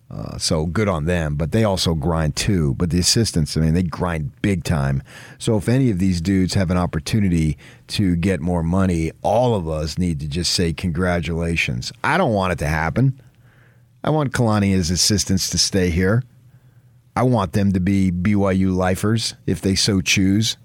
Uh, 0.10 0.38
so 0.38 0.66
good 0.66 0.88
on 0.88 1.04
them, 1.04 1.36
but 1.36 1.52
they 1.52 1.66
also 1.66 1.94
grind 1.94 2.34
too. 2.36 2.74
But 2.76 2.92
the 2.92 3.00
assistants, 3.00 3.58
I 3.58 3.62
mean, 3.62 3.74
they 3.74 3.84
grind 3.84 4.42
big 4.42 4.64
time. 4.64 5.04
So 5.38 5.58
if 5.58 5.68
any 5.68 5.90
of 5.90 6.00
these 6.00 6.22
dudes 6.22 6.54
have 6.54 6.72
an 6.72 6.78
opportunity 6.78 7.58
to 7.88 8.16
get 8.16 8.40
more 8.40 8.64
money, 8.64 9.12
all 9.22 9.54
of 9.54 9.68
us 9.68 9.98
need 9.98 10.22
to 10.22 10.28
just 10.28 10.54
say 10.54 10.72
congratulations. 10.72 11.92
I 12.06 12.18
don't 12.18 12.32
want 12.32 12.54
it 12.54 12.60
to 12.60 12.68
happen. 12.68 13.22
I 14.02 14.10
want 14.10 14.32
Kalani 14.32 14.68
and 14.68 14.76
his 14.76 14.92
assistants 14.92 15.50
to 15.50 15.58
stay 15.58 15.90
here. 15.90 16.24
I 17.18 17.24
want 17.24 17.52
them 17.52 17.74
to 17.74 17.82
be 17.82 18.10
BYU 18.12 18.74
lifers 18.74 19.34
if 19.46 19.60
they 19.60 19.76
so 19.76 20.00
choose. 20.00 20.56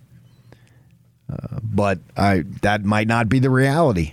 Uh, 1.28 1.58
but 1.62 1.98
I 2.16 2.44
that 2.60 2.84
might 2.84 3.08
not 3.08 3.28
be 3.28 3.40
the 3.40 3.50
reality. 3.50 4.12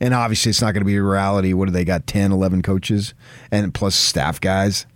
And 0.00 0.14
obviously, 0.14 0.50
it's 0.50 0.62
not 0.62 0.72
going 0.72 0.82
to 0.82 0.86
be 0.86 0.96
a 0.96 1.02
reality. 1.02 1.52
What 1.52 1.66
do 1.66 1.72
they 1.72 1.84
got? 1.84 2.06
10, 2.06 2.30
11 2.32 2.62
coaches 2.62 3.14
and 3.50 3.74
plus 3.74 3.94
staff 3.94 4.40
guys. 4.40 4.86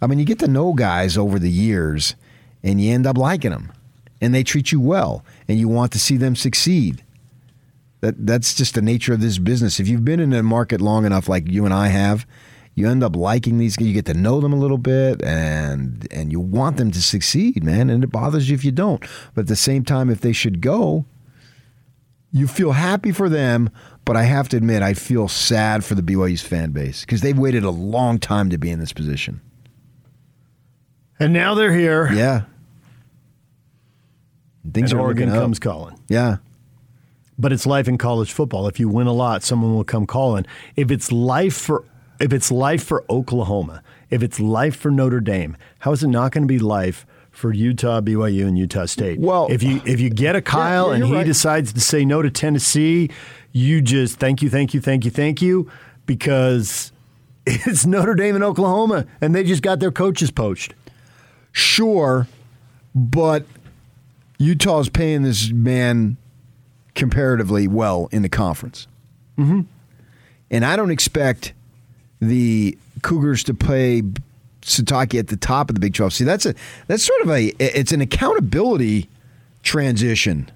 I 0.00 0.06
mean, 0.06 0.18
you 0.18 0.24
get 0.24 0.38
to 0.38 0.48
know 0.48 0.72
guys 0.72 1.18
over 1.18 1.38
the 1.38 1.50
years 1.50 2.14
and 2.62 2.80
you 2.80 2.92
end 2.92 3.06
up 3.06 3.18
liking 3.18 3.50
them 3.50 3.72
and 4.20 4.34
they 4.34 4.42
treat 4.42 4.72
you 4.72 4.80
well 4.80 5.24
and 5.46 5.58
you 5.58 5.68
want 5.68 5.92
to 5.92 5.98
see 5.98 6.16
them 6.16 6.34
succeed. 6.34 7.04
That, 8.00 8.26
that's 8.26 8.54
just 8.54 8.74
the 8.74 8.82
nature 8.82 9.12
of 9.12 9.20
this 9.20 9.36
business. 9.36 9.78
If 9.78 9.86
you've 9.86 10.06
been 10.06 10.20
in 10.20 10.32
a 10.32 10.42
market 10.42 10.80
long 10.80 11.04
enough, 11.04 11.28
like 11.28 11.46
you 11.48 11.66
and 11.66 11.74
I 11.74 11.88
have, 11.88 12.26
you 12.74 12.88
end 12.88 13.02
up 13.04 13.14
liking 13.14 13.58
these. 13.58 13.76
Guys. 13.76 13.88
You 13.88 13.94
get 13.94 14.06
to 14.06 14.14
know 14.14 14.40
them 14.40 14.52
a 14.52 14.56
little 14.56 14.78
bit, 14.78 15.22
and 15.22 16.06
and 16.10 16.32
you 16.32 16.40
want 16.40 16.76
them 16.76 16.90
to 16.92 17.02
succeed, 17.02 17.62
man. 17.62 17.90
And 17.90 18.04
it 18.04 18.10
bothers 18.10 18.48
you 18.48 18.54
if 18.54 18.64
you 18.64 18.72
don't. 18.72 19.04
But 19.34 19.42
at 19.42 19.46
the 19.48 19.56
same 19.56 19.84
time, 19.84 20.08
if 20.08 20.20
they 20.20 20.32
should 20.32 20.60
go, 20.60 21.04
you 22.32 22.46
feel 22.46 22.72
happy 22.72 23.12
for 23.12 23.28
them, 23.28 23.70
but 24.04 24.16
I 24.16 24.22
have 24.24 24.48
to 24.50 24.56
admit, 24.56 24.82
I 24.82 24.94
feel 24.94 25.28
sad 25.28 25.84
for 25.84 25.94
the 25.94 26.02
BYU's 26.02 26.42
fan 26.42 26.70
base 26.70 27.00
because 27.02 27.20
they've 27.20 27.38
waited 27.38 27.64
a 27.64 27.70
long 27.70 28.18
time 28.18 28.50
to 28.50 28.58
be 28.58 28.70
in 28.70 28.78
this 28.78 28.92
position. 28.92 29.40
And 31.18 31.32
now 31.32 31.54
they're 31.54 31.74
here. 31.74 32.10
Yeah. 32.12 32.42
Things 34.72 34.92
and 34.92 35.00
are 35.00 35.04
Oregon 35.04 35.28
looking 35.28 35.38
up. 35.38 35.44
comes 35.44 35.58
calling. 35.58 35.98
Yeah. 36.08 36.36
But 37.38 37.52
it's 37.52 37.66
life 37.66 37.88
in 37.88 37.98
college 37.98 38.32
football. 38.32 38.68
If 38.68 38.78
you 38.78 38.88
win 38.88 39.06
a 39.06 39.12
lot, 39.12 39.42
someone 39.42 39.74
will 39.74 39.84
come 39.84 40.06
calling. 40.06 40.46
If 40.76 40.90
it's 40.90 41.10
life 41.10 41.54
for 41.54 41.84
if 42.20 42.34
it's 42.34 42.52
life 42.52 42.84
for 42.84 43.04
Oklahoma, 43.08 43.82
if 44.10 44.22
it's 44.22 44.38
life 44.38 44.76
for 44.76 44.90
Notre 44.90 45.20
Dame, 45.20 45.56
how 45.78 45.92
is 45.92 46.02
it 46.02 46.08
not 46.08 46.32
going 46.32 46.42
to 46.42 46.52
be 46.52 46.58
life 46.58 47.06
for 47.40 47.52
Utah, 47.52 48.02
BYU, 48.02 48.46
and 48.46 48.58
Utah 48.58 48.84
State? 48.84 49.18
Well- 49.18 49.48
if 49.50 49.62
you 49.62 49.80
if 49.86 49.98
you 49.98 50.10
get 50.10 50.36
a 50.36 50.42
Kyle 50.42 50.88
yeah, 50.88 50.96
and 50.96 51.04
he 51.04 51.14
right. 51.14 51.26
decides 51.26 51.72
to 51.72 51.80
say 51.80 52.04
no 52.04 52.22
to 52.22 52.30
Tennessee, 52.30 53.10
you 53.52 53.80
just 53.80 54.18
thank 54.18 54.42
you, 54.42 54.50
thank 54.50 54.74
you, 54.74 54.80
thank 54.80 55.04
you, 55.04 55.10
thank 55.10 55.42
you, 55.42 55.70
because 56.06 56.92
it's 57.46 57.86
Notre 57.86 58.14
Dame 58.14 58.34
and 58.34 58.44
Oklahoma, 58.44 59.06
and 59.20 59.34
they 59.34 59.42
just 59.42 59.62
got 59.62 59.80
their 59.80 59.90
coaches 59.90 60.30
poached. 60.30 60.74
Sure, 61.52 62.28
but 62.94 63.44
Utah's 64.38 64.88
paying 64.88 65.22
this 65.22 65.50
man 65.50 66.16
comparatively 66.94 67.66
well 67.66 68.08
in 68.12 68.22
the 68.22 68.28
conference. 68.28 68.86
Mm-hmm. 69.38 69.62
And 70.50 70.64
I 70.64 70.76
don't 70.76 70.90
expect 70.90 71.54
the 72.20 72.76
Cougars 73.02 73.42
to 73.44 73.54
play 73.54 74.02
Sitake 74.62 75.18
at 75.18 75.28
the 75.28 75.36
top 75.36 75.70
of 75.70 75.74
the 75.74 75.80
Big 75.80 75.94
12. 75.94 76.12
See, 76.12 76.24
that's 76.24 76.46
a 76.46 76.54
that's 76.86 77.02
sort 77.02 77.22
of 77.22 77.30
a 77.30 77.52
it's 77.58 77.92
an 77.92 78.00
accountability 78.00 79.08
transition. 79.62 80.50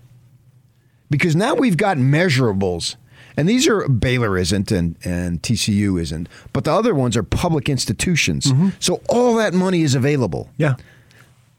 Because 1.10 1.36
now 1.36 1.54
we've 1.54 1.76
got 1.76 1.96
measurables. 1.96 2.96
And 3.36 3.48
these 3.48 3.66
are 3.66 3.88
Baylor 3.88 4.38
isn't 4.38 4.70
and, 4.70 4.96
and 5.04 5.42
TCU 5.42 6.00
isn't, 6.00 6.28
but 6.52 6.62
the 6.62 6.72
other 6.72 6.94
ones 6.94 7.16
are 7.16 7.24
public 7.24 7.68
institutions. 7.68 8.46
Mm-hmm. 8.46 8.68
So 8.78 9.02
all 9.08 9.34
that 9.34 9.52
money 9.52 9.82
is 9.82 9.96
available. 9.96 10.50
Yeah. 10.56 10.76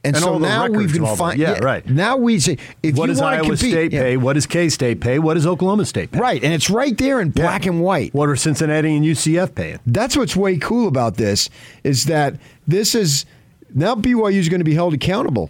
And, 0.06 0.16
And 0.16 0.24
so 0.24 0.38
now 0.38 0.68
we 0.68 0.86
can 0.88 0.97
of 1.01 1.03
all 1.03 1.16
that. 1.16 1.18
find. 1.18 1.39
Yeah, 1.39 1.60
right. 1.60 1.86
Now 1.89 2.16
we 2.18 2.39
say 2.39 2.58
if 2.84 2.95
What 2.95 3.10
you 3.10 3.16
want 3.16 3.20
to 3.20 3.26
Iowa 3.26 3.43
compete, 3.47 3.72
State 3.72 3.91
yeah, 3.91 4.01
pay? 4.01 4.18
What 4.18 4.34
does 4.34 4.45
K 4.45 4.70
State 4.70 5.01
pay? 5.01 5.20
What 5.20 5.34
does 5.34 5.47
Oklahoma 5.47 5.86
State 5.86 6.12
pay? 6.12 6.20
right, 6.20 6.43
and 6.43 6.53
it's 6.53 6.70
right 6.70 6.97
there 6.97 7.20
in 7.20 7.32
black 7.32 7.66
and 7.66 7.82
white. 7.82 8.14
What 8.14 8.30
are 8.30 8.36
Cincinnati 8.36 8.95
and 8.95 9.03
UCF 9.03 9.56
paying? 9.56 9.80
That's 9.86 10.16
what's 10.16 10.36
way 10.36 10.58
cool 10.58 10.88
about 10.88 11.16
this 11.18 11.49
is 11.84 12.06
that 12.06 12.36
this 12.68 12.93
is 12.95 13.26
now 13.74 13.95
BYU 13.95 14.34
is 14.36 14.47
going 14.47 14.60
to 14.62 14.66
be 14.66 14.76
held 14.76 14.93
accountable. 14.93 15.49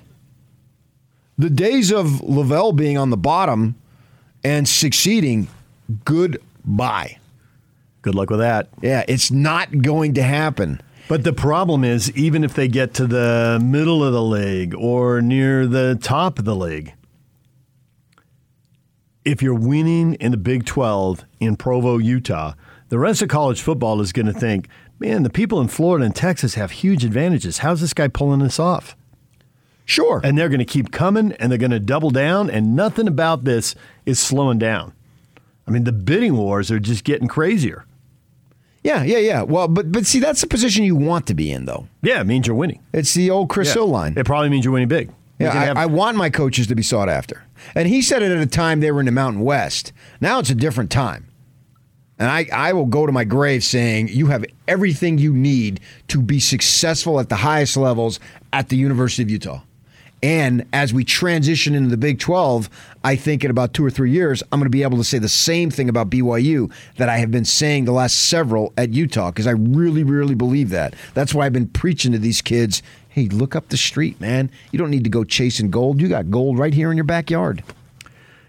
The 1.38 1.50
days 1.50 1.92
of 1.92 2.06
LaVell 2.08 2.76
being 2.78 2.98
on 2.98 3.10
the 3.10 3.18
bottom 3.18 3.76
and 4.44 4.68
succeeding, 4.68 5.50
goodbye. 6.06 7.18
Good 8.02 8.16
luck 8.16 8.30
with 8.30 8.40
that. 8.40 8.70
Yeah, 8.82 9.04
it's 9.08 9.32
not 9.32 9.82
going 9.82 10.14
to 10.14 10.24
happen. 10.24 10.80
But 11.08 11.24
the 11.24 11.34
problem 11.34 11.84
is, 11.84 12.12
even 12.12 12.44
if 12.44 12.56
they 12.56 12.68
get 12.68 12.96
to 12.96 13.06
the 13.06 13.60
middle 13.64 14.04
of 14.04 14.12
the 14.12 14.24
league 14.24 14.74
or 14.74 15.22
near 15.22 15.68
the 15.68 16.00
top 16.02 16.40
of 16.40 16.46
the 16.46 16.56
league, 16.56 16.94
if 19.24 19.42
you're 19.42 19.54
winning 19.54 20.16
in 20.16 20.32
the 20.32 20.38
Big 20.38 20.66
12 20.66 21.24
in 21.40 21.58
Provo, 21.58 22.00
Utah, 22.00 22.54
the 22.90 22.98
rest 22.98 23.22
of 23.22 23.30
college 23.30 23.62
football 23.62 24.02
is 24.02 24.12
going 24.12 24.26
to 24.26 24.34
think, 24.34 24.68
man, 25.00 25.24
the 25.24 25.30
people 25.30 25.62
in 25.62 25.68
Florida 25.68 26.06
and 26.06 26.16
Texas 26.16 26.56
have 26.56 26.72
huge 26.72 27.06
advantages. 27.06 27.60
How's 27.60 27.82
this 27.82 27.94
guy 27.94 28.08
pulling 28.08 28.40
this 28.40 28.60
off? 28.60 28.96
Sure. 29.86 30.22
And 30.24 30.36
they're 30.36 30.50
going 30.50 30.60
to 30.60 30.66
keep 30.66 30.92
coming 30.92 31.34
and 31.34 31.52
they're 31.52 31.60
going 31.60 31.70
to 31.70 31.80
double 31.80 32.10
down, 32.10 32.50
and 32.50 32.76
nothing 32.76 33.08
about 33.08 33.44
this 33.44 33.76
is 34.08 34.20
slowing 34.20 34.58
down. 34.58 34.94
I 35.68 35.72
mean, 35.72 35.84
the 35.84 35.92
bidding 35.92 36.36
wars 36.36 36.72
are 36.72 36.80
just 36.80 37.04
getting 37.04 37.28
crazier. 37.28 37.86
Yeah, 38.86 39.02
yeah, 39.04 39.18
yeah. 39.18 39.42
Well, 39.42 39.68
but 39.68 39.92
but 39.92 40.06
see, 40.06 40.20
that's 40.20 40.42
the 40.42 40.48
position 40.48 40.84
you 40.84 40.96
want 40.96 41.26
to 41.28 41.34
be 41.34 41.52
in, 41.52 41.66
though. 41.66 41.88
Yeah, 42.04 42.22
it 42.22 42.28
means 42.28 42.46
you're 42.46 42.56
winning. 42.56 42.84
It's 42.94 43.16
the 43.16 43.32
old 43.32 43.50
Chris 43.50 43.70
Yeah. 43.70 43.74
Hill 43.74 43.88
line. 43.88 44.14
It 44.16 44.28
probably 44.28 44.50
means 44.50 44.64
you're 44.64 44.74
winning 44.74 44.88
big. 44.88 45.10
Yeah, 45.40 45.50
I, 45.50 45.66
have- 45.66 45.78
I 45.78 45.88
want 45.88 46.16
my 46.18 46.30
coaches 46.30 46.68
to 46.68 46.76
be 46.76 46.84
sought 46.84 47.10
after. 47.10 47.44
And 47.74 47.88
he 47.90 48.02
said 48.04 48.22
it 48.22 48.32
at 48.32 48.38
a 48.38 48.46
time 48.46 48.80
they 48.82 48.92
were 48.92 49.00
in 49.00 49.08
the 49.08 49.12
Mountain 49.12 49.42
West. 49.42 49.92
Now 50.22 50.38
it's 50.40 50.52
a 50.52 50.56
different 50.56 50.92
time. 50.92 51.28
And 52.20 52.30
I, 52.30 52.46
I 52.54 52.74
will 52.74 52.86
go 52.86 53.06
to 53.06 53.12
my 53.12 53.24
grave 53.26 53.64
saying 53.64 54.08
you 54.10 54.28
have 54.28 54.46
everything 54.68 55.18
you 55.18 55.34
need 55.34 55.82
to 56.10 56.22
be 56.22 56.40
successful 56.40 57.20
at 57.20 57.28
the 57.28 57.36
highest 57.38 57.76
levels 57.76 58.20
at 58.54 58.70
the 58.70 58.78
University 58.78 59.24
of 59.24 59.30
Utah. 59.32 59.62
And 60.24 60.66
as 60.72 60.94
we 60.94 61.04
transition 61.04 61.76
into 61.76 61.90
the 61.90 61.98
Big 61.98 62.20
12, 62.20 62.70
I 63.06 63.16
think 63.16 63.44
in 63.44 63.52
about 63.52 63.76
two 63.76 63.86
or 63.86 63.92
three 63.92 64.10
years, 64.10 64.42
I'm 64.52 64.60
going 64.60 64.66
to 64.66 64.72
be 64.72 64.82
able 64.82 64.98
to 64.98 65.04
say 65.04 65.20
the 65.20 65.30
same 65.30 65.70
thing 65.70 65.90
about 65.90 66.10
BYU 66.10 66.72
that 66.98 67.08
I 67.08 67.18
have 67.18 67.30
been 67.30 67.46
saying 67.46 67.86
the 67.86 67.92
last 67.92 68.30
several 68.30 68.74
at 68.78 68.94
Utah 68.94 69.30
because 69.30 69.46
I 69.46 69.52
really, 69.52 70.04
really 70.04 70.34
believe 70.34 70.72
that. 70.72 70.96
That's 71.14 71.32
why 71.32 71.46
I've 71.46 71.54
been 71.54 71.68
preaching 71.68 72.14
to 72.14 72.18
these 72.18 72.42
kids 72.42 72.82
hey, 73.10 73.28
look 73.28 73.56
up 73.56 73.70
the 73.70 73.78
street, 73.78 74.20
man. 74.20 74.52
You 74.72 74.80
don't 74.80 74.90
need 74.90 75.06
to 75.06 75.10
go 75.10 75.24
chasing 75.24 75.70
gold. 75.70 76.02
You 76.02 76.10
got 76.10 76.30
gold 76.30 76.60
right 76.60 76.74
here 76.74 76.92
in 76.92 76.98
your 76.98 77.06
backyard. 77.06 77.64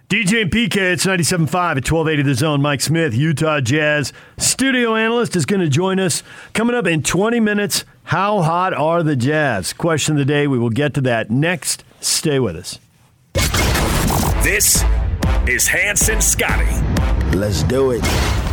DJ 0.09 0.43
and 0.43 0.51
PK, 0.51 0.77
it's 0.77 1.07
97.5 1.07 1.45
at 1.45 1.91
1280 1.91 2.23
The 2.23 2.35
Zone. 2.35 2.63
Mike 2.63 2.81
Smith, 2.81 3.15
Utah 3.15 3.61
Jazz 3.61 4.13
studio 4.39 4.97
analyst, 4.97 5.37
is 5.37 5.47
going 5.47 5.61
to 5.61 5.69
join 5.69 6.01
us 6.01 6.25
coming 6.53 6.75
up 6.75 6.87
in 6.87 7.05
20 7.05 7.39
minutes. 7.39 7.85
How 8.05 8.41
hot 8.41 8.73
are 8.75 9.05
the 9.05 9.17
Jazz? 9.17 9.73
Question 9.73 10.15
of 10.15 10.19
the 10.19 10.25
day. 10.25 10.49
We 10.49 10.59
will 10.59 10.71
get 10.71 10.95
to 10.95 11.01
that 11.03 11.31
next. 11.31 11.85
Stay 12.01 12.41
with 12.41 12.57
us. 12.57 12.81
This 14.47 14.85
is 15.49 15.67
Hanson 15.67 16.21
Scotty. 16.21 16.71
Let's 17.37 17.65
do 17.65 17.91
it. 17.91 18.01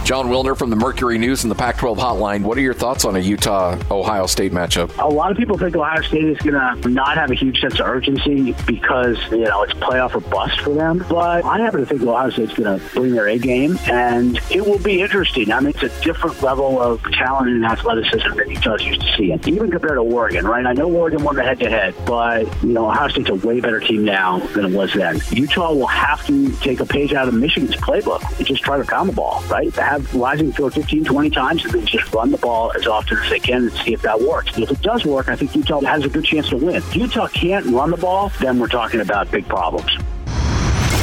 Jon 0.03 0.27
Wilner 0.27 0.57
from 0.57 0.71
the 0.71 0.75
Mercury 0.75 1.19
News 1.19 1.43
and 1.43 1.51
the 1.51 1.55
Pac 1.55 1.77
12 1.77 1.97
Hotline. 1.99 2.41
What 2.41 2.57
are 2.57 2.61
your 2.61 2.73
thoughts 2.73 3.05
on 3.05 3.15
a 3.15 3.19
Utah 3.19 3.77
Ohio 3.91 4.25
State 4.25 4.51
matchup? 4.51 4.91
A 4.97 5.07
lot 5.07 5.31
of 5.31 5.37
people 5.37 5.57
think 5.57 5.75
Ohio 5.75 6.01
State 6.01 6.25
is 6.25 6.37
going 6.39 6.55
to 6.55 6.89
not 6.89 7.15
have 7.15 7.29
a 7.29 7.35
huge 7.35 7.61
sense 7.61 7.79
of 7.79 7.85
urgency 7.85 8.53
because, 8.65 9.17
you 9.29 9.45
know, 9.45 9.61
it's 9.61 9.73
playoff 9.75 10.15
or 10.15 10.19
bust 10.19 10.59
for 10.61 10.73
them. 10.73 11.05
But 11.07 11.45
I 11.45 11.59
happen 11.59 11.81
to 11.81 11.85
think 11.85 12.01
Ohio 12.01 12.31
State's 12.31 12.53
going 12.55 12.79
to 12.79 12.85
bring 12.95 13.13
their 13.13 13.27
A 13.27 13.37
game, 13.37 13.77
and 13.85 14.39
it 14.53 14.65
will 14.65 14.79
be 14.79 15.01
interesting. 15.01 15.51
I 15.51 15.59
mean, 15.59 15.73
it's 15.75 15.83
a 15.83 16.01
different 16.01 16.41
level 16.41 16.79
of 16.79 17.01
talent 17.13 17.49
and 17.49 17.65
athleticism 17.65 18.37
than 18.37 18.51
Utah's 18.51 18.83
used 18.83 19.01
to 19.01 19.13
seeing, 19.17 19.39
even 19.47 19.71
compared 19.71 19.95
to 19.95 20.01
Oregon, 20.01 20.45
right? 20.45 20.65
I 20.65 20.73
know 20.73 20.89
Oregon 20.91 21.23
won 21.23 21.35
the 21.35 21.43
head-to-head, 21.43 21.95
but, 22.05 22.45
you 22.63 22.69
know, 22.69 22.89
Ohio 22.89 23.07
State's 23.07 23.29
a 23.29 23.35
way 23.35 23.59
better 23.59 23.79
team 23.79 24.05
now 24.05 24.39
than 24.39 24.65
it 24.65 24.71
was 24.71 24.93
then. 24.93 25.19
Utah 25.31 25.73
will 25.73 25.87
have 25.87 26.25
to 26.27 26.51
take 26.57 26.79
a 26.79 26.85
page 26.85 27.13
out 27.13 27.27
of 27.27 27.33
Michigan's 27.33 27.75
playbook 27.77 28.21
and 28.37 28.45
just 28.45 28.61
try 28.63 28.77
to 28.77 28.83
pound 28.83 29.09
the 29.09 29.13
ball, 29.13 29.43
right? 29.49 29.73
Have 29.75 30.13
Rising 30.13 30.51
throw 30.51 30.69
15, 30.69 31.03
20 31.03 31.29
times 31.31 31.65
and 31.65 31.73
then 31.73 31.85
just 31.85 32.13
run 32.13 32.31
the 32.31 32.37
ball 32.37 32.71
as 32.75 32.85
often 32.85 33.17
as 33.17 33.29
they 33.29 33.39
can 33.39 33.63
and 33.63 33.71
see 33.71 33.93
if 33.93 34.01
that 34.03 34.21
works. 34.21 34.57
If 34.57 34.69
it 34.69 34.81
does 34.81 35.03
work, 35.03 35.29
I 35.29 35.35
think 35.35 35.55
Utah 35.55 35.81
has 35.81 36.05
a 36.05 36.09
good 36.09 36.25
chance 36.25 36.49
to 36.49 36.57
win. 36.57 36.75
If 36.75 36.95
Utah 36.95 37.27
can't 37.27 37.65
run 37.67 37.89
the 37.89 37.97
ball, 37.97 38.31
then 38.39 38.59
we're 38.59 38.67
talking 38.67 39.01
about 39.01 39.31
big 39.31 39.47
problems. 39.47 39.91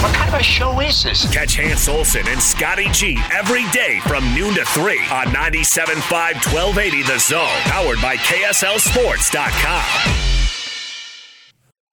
What 0.03 0.15
kind 0.15 0.29
of 0.33 0.41
a 0.41 0.43
show 0.43 0.81
is 0.81 1.03
this? 1.03 1.31
Catch 1.33 1.57
Hans 1.57 1.89
Olsen 1.89 2.27
and 2.27 2.43
Scotty 2.43 2.89
G 2.91 3.19
every 3.33 3.69
day 3.71 4.01
from 4.01 4.25
noon 4.35 4.55
to 4.55 4.65
3 4.65 4.99
on 5.13 5.27
97.5 5.27 6.11
1280 6.11 7.03
The 7.03 7.19
Zone. 7.19 7.47
Powered 7.65 8.01
by 8.01 8.17
KSLSports.com. 8.17 10.50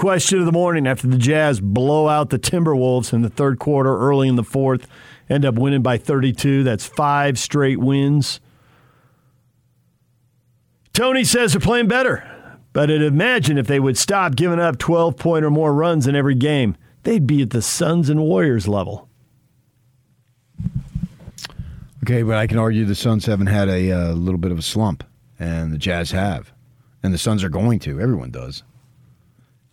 Question 0.00 0.38
of 0.38 0.46
the 0.46 0.52
morning 0.52 0.86
after 0.86 1.06
the 1.06 1.18
Jazz 1.18 1.60
blow 1.60 2.08
out 2.08 2.30
the 2.30 2.38
Timberwolves 2.38 3.12
in 3.12 3.20
the 3.20 3.28
third 3.28 3.58
quarter, 3.58 3.98
early 3.98 4.28
in 4.28 4.36
the 4.36 4.42
fourth, 4.42 4.86
end 5.28 5.44
up 5.44 5.56
winning 5.56 5.82
by 5.82 5.98
32. 5.98 6.62
That's 6.64 6.86
five 6.86 7.38
straight 7.38 7.78
wins. 7.78 8.40
Tony 10.94 11.22
says 11.22 11.52
they're 11.52 11.60
playing 11.60 11.88
better, 11.88 12.26
but 12.72 12.90
I'd 12.90 13.02
imagine 13.02 13.58
if 13.58 13.66
they 13.66 13.78
would 13.78 13.98
stop 13.98 14.36
giving 14.36 14.58
up 14.58 14.78
12 14.78 15.18
point 15.18 15.44
or 15.44 15.50
more 15.50 15.74
runs 15.74 16.06
in 16.06 16.16
every 16.16 16.34
game, 16.34 16.78
they'd 17.02 17.26
be 17.26 17.42
at 17.42 17.50
the 17.50 17.60
Suns 17.60 18.08
and 18.08 18.20
Warriors 18.22 18.66
level. 18.66 19.06
Okay, 22.04 22.22
but 22.22 22.38
I 22.38 22.46
can 22.46 22.56
argue 22.56 22.86
the 22.86 22.94
Suns 22.94 23.26
haven't 23.26 23.48
had 23.48 23.68
a 23.68 23.92
uh, 23.92 24.12
little 24.14 24.40
bit 24.40 24.50
of 24.50 24.58
a 24.58 24.62
slump, 24.62 25.04
and 25.38 25.70
the 25.70 25.78
Jazz 25.78 26.12
have, 26.12 26.54
and 27.02 27.12
the 27.12 27.18
Suns 27.18 27.44
are 27.44 27.50
going 27.50 27.78
to. 27.80 28.00
Everyone 28.00 28.30
does, 28.30 28.62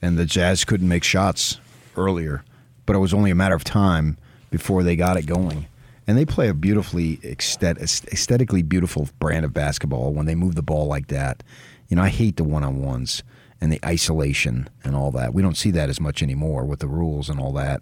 and 0.02 0.18
the 0.18 0.26
Jazz 0.26 0.66
couldn't 0.66 0.88
make 0.88 1.04
shots 1.04 1.60
earlier, 1.96 2.44
but 2.86 2.96
it 2.96 3.00
was 3.00 3.14
only 3.14 3.32
a 3.32 3.36
matter 3.36 3.56
of 3.56 3.64
time 3.64 4.18
before 4.50 4.84
they 4.84 4.96
got 4.96 5.18
it 5.18 5.26
going. 5.26 5.68
And 6.06 6.18
they 6.18 6.26
play 6.26 6.48
a 6.48 6.54
beautifully 6.54 7.20
aesthetically 7.24 8.64
beautiful 8.64 9.10
brand 9.20 9.44
of 9.44 9.54
basketball 9.54 10.14
when 10.14 10.26
they 10.26 10.36
move 10.36 10.56
the 10.56 10.62
ball 10.62 10.88
like 10.88 11.08
that. 11.08 11.44
You 11.90 11.98
know, 11.98 12.04
I 12.04 12.10
hate 12.10 12.38
the 12.38 12.46
one 12.46 12.64
on 12.64 12.82
ones 12.82 13.24
and 13.60 13.74
the 13.74 13.84
isolation 13.86 14.70
and 14.84 14.96
all 14.96 15.12
that. 15.12 15.34
We 15.34 15.42
don't 15.42 15.58
see 15.58 15.72
that 15.72 15.90
as 15.90 16.00
much 16.00 16.24
anymore 16.24 16.64
with 16.64 16.80
the 16.80 16.88
rules 16.88 17.30
and 17.30 17.40
all 17.40 17.52
that. 17.54 17.82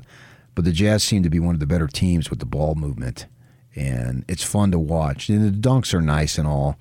But 0.56 0.66
the 0.66 0.72
Jazz 0.72 1.04
seem 1.04 1.22
to 1.22 1.30
be 1.30 1.40
one 1.40 1.54
of 1.54 1.60
the 1.60 1.68
better 1.68 1.88
teams 1.88 2.30
with 2.30 2.40
the 2.40 2.46
ball 2.46 2.76
movement 2.76 3.28
and 3.76 4.24
it's 4.28 4.44
fun 4.44 4.72
to 4.72 4.80
watch. 4.80 5.30
And 5.30 5.46
the 5.46 5.70
dunks 5.70 5.94
are 5.94 6.02
nice 6.02 6.38
and 6.38 6.48
all, 6.48 6.80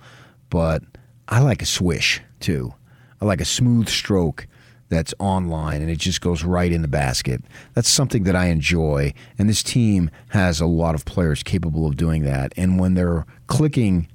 but 0.49 0.83
I 1.29 1.41
like 1.41 1.61
a 1.61 1.67
swish 1.67 2.23
too. 2.41 2.75
I 3.21 3.25
like 3.25 3.41
a 3.41 3.47
smooth 3.47 3.89
stroke 3.89 4.47
that's 4.95 5.15
online 5.19 5.83
and 5.83 5.91
it 5.91 5.99
just 5.99 6.21
goes 6.21 6.45
right 6.45 6.73
in 6.73 6.83
the 6.83 6.89
basket. 6.89 7.43
That's 7.75 7.91
something 7.91 8.25
that 8.25 8.37
I 8.37 8.47
enjoy, 8.47 9.13
and 9.39 9.49
this 9.49 9.63
team 9.63 10.11
has 10.29 10.61
a 10.61 10.67
lot 10.67 10.95
of 10.95 11.05
players 11.05 11.43
capable 11.43 11.87
of 11.87 11.97
doing 11.97 12.23
that. 12.23 12.53
And 12.57 12.79
when 12.79 12.95
they're 12.95 13.27
clicking, 13.47 14.09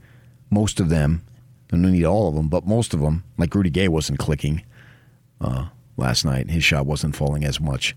most 0.50 0.80
of 0.80 0.90
them, 0.90 1.24
I 1.72 1.76
don't 1.76 1.92
need 1.92 2.06
all 2.06 2.30
of 2.30 2.36
them, 2.36 2.48
but 2.48 2.66
most 2.66 2.94
of 2.94 3.02
them, 3.02 3.24
like 3.38 3.54
Rudy 3.54 3.70
Gay 3.70 3.88
wasn't 3.88 4.20
clicking 4.20 4.64
uh, 5.40 5.68
last 5.98 6.26
night. 6.26 6.50
His 6.50 6.64
shot 6.64 6.86
wasn't 6.86 7.16
falling 7.16 7.44
as 7.44 7.60
much. 7.60 7.96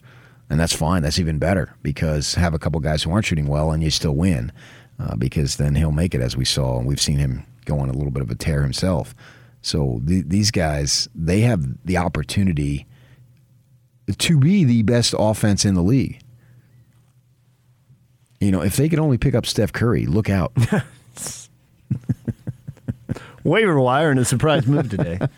And 0.51 0.61
that's 0.61 0.75
fine. 0.75 1.03
That's 1.03 1.19
even 1.19 1.39
better 1.39 1.75
because 1.83 2.35
have 2.35 2.53
a 2.53 2.59
couple 2.59 2.79
guys 2.81 3.03
who 3.03 3.11
aren't 3.11 3.25
shooting 3.25 3.47
well 3.47 3.71
and 3.71 3.83
you 3.83 3.91
still 3.91 4.15
win 4.15 4.53
uh, 4.99 5.17
because 5.17 5.57
then 5.57 5.75
he'll 5.77 5.93
make 5.93 6.15
it 6.15 6.21
as 6.21 6.37
we 6.37 6.45
saw. 6.45 6.79
And 6.79 6.87
we've 6.87 7.01
seen 7.01 7.17
him 7.17 7.45
go 7.65 7.79
on 7.79 7.89
a 7.89 7.95
little 7.95 8.11
bit 8.11 8.23
of 8.23 8.31
a 8.31 8.35
tear 8.35 8.63
himself. 8.63 9.15
So 9.63 10.01
the, 10.05 10.23
these 10.23 10.51
guys, 10.51 11.09
they 11.15 11.41
have 11.41 11.65
the 11.85 11.97
opportunity 11.97 12.87
to 14.19 14.39
be 14.39 14.65
the 14.65 14.83
best 14.83 15.15
offense 15.19 15.65
in 15.65 15.75
the 15.75 15.83
league. 15.83 16.19
You 18.41 18.51
know, 18.51 18.61
if 18.61 18.77
they 18.77 18.89
could 18.89 18.99
only 18.99 19.19
pick 19.19 19.35
up 19.37 19.47
Steph 19.47 19.73
Curry, 19.73 20.05
look 20.07 20.29
out. 20.29 20.53
Waiver 23.45 23.79
wire 23.81 24.11
and 24.11 24.19
a 24.21 24.25
surprise 24.25 24.67
move 24.67 24.91
today. 24.91 25.19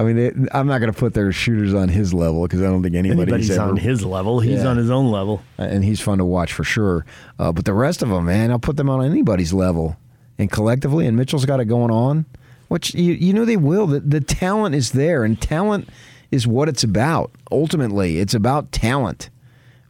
I 0.00 0.04
mean, 0.04 0.16
they, 0.16 0.30
I'm 0.52 0.68
not 0.68 0.78
going 0.78 0.92
to 0.92 0.98
put 0.98 1.12
their 1.14 1.32
shooters 1.32 1.74
on 1.74 1.88
his 1.88 2.14
level 2.14 2.42
because 2.42 2.62
I 2.62 2.66
don't 2.66 2.82
think 2.84 2.94
anybody's, 2.94 3.22
Anybody's 3.22 3.50
ever, 3.50 3.62
on 3.70 3.76
his 3.76 4.04
level. 4.04 4.38
He's 4.40 4.60
Yeah. 4.62 4.68
on 4.68 4.76
his 4.76 4.90
own 4.90 5.10
level. 5.10 5.42
and 5.58 5.82
he's 5.84 6.00
fun 6.00 6.18
to 6.18 6.24
watch 6.24 6.52
for 6.52 6.62
sure. 6.62 7.04
Uh, 7.38 7.50
but 7.50 7.64
the 7.64 7.72
rest 7.72 8.02
of 8.02 8.08
them, 8.08 8.26
man, 8.26 8.50
I'll 8.52 8.60
put 8.60 8.76
them 8.76 8.88
on 8.88 9.04
anybody's 9.04 9.52
level. 9.52 9.96
And 10.38 10.50
collectively, 10.50 11.06
and 11.06 11.16
Mitchell's 11.16 11.44
got 11.44 11.60
it 11.60 11.64
going 11.66 11.90
on, 11.90 12.24
which 12.68 12.94
you 12.94 13.12
you 13.14 13.32
know 13.32 13.44
they 13.44 13.56
will. 13.56 13.86
The, 13.88 14.00
the 14.00 14.20
talent 14.20 14.74
is 14.74 14.92
there, 14.92 15.24
and 15.24 15.40
talent 15.40 15.88
is 16.30 16.46
what 16.46 16.68
it's 16.68 16.84
about. 16.84 17.32
Ultimately, 17.50 18.18
it's 18.18 18.34
about 18.34 18.70
talent. 18.72 19.30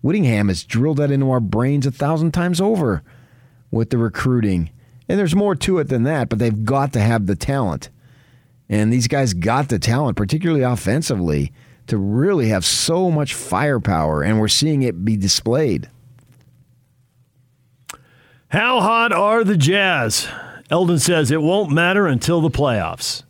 Whittingham 0.01 0.49
has 0.49 0.65
drilled 0.65 0.99
that 0.99 1.11
into 1.11 1.31
our 1.31 1.41
brains 1.41 1.87
a 1.87 1.91
thousand 1.91 2.33
times 2.33 2.61
over. 2.61 3.03
with 3.71 3.91
the 3.91 3.99
recruiting. 3.99 4.71
And 5.09 5.19
there's 5.19 5.35
more 5.35 5.55
to 5.57 5.79
it 5.79 5.89
than 5.89 6.05
that, 6.05 6.29
but 6.29 6.39
they've 6.39 6.65
got 6.65 6.93
to 6.95 7.01
have 7.01 7.27
the 7.27 7.37
talent. 7.37 7.91
And 8.69 8.93
these 8.93 9.09
guys 9.09 9.33
got 9.35 9.69
the 9.69 9.79
talent, 9.79 10.17
particularly 10.17 10.63
offensively, 10.63 11.53
to 11.87 11.97
really 11.97 12.49
have 12.49 12.65
so 12.65 13.11
much 13.11 13.35
firepower, 13.35 14.23
and 14.23 14.39
we're 14.39 14.49
seeing 14.49 14.83
it 14.83 15.05
be 15.05 15.17
displayed. 15.17 15.89
How 18.49 18.81
hot 18.81 19.13
are 19.13 19.45
the 19.45 19.57
Jazz? 19.57 20.27
Eldon 20.71 20.99
says 20.99 21.31
it 21.31 21.43
won't 21.43 21.71
matter 21.71 22.07
until 22.07 22.41
the 22.41 22.51
playoffs. 22.51 23.23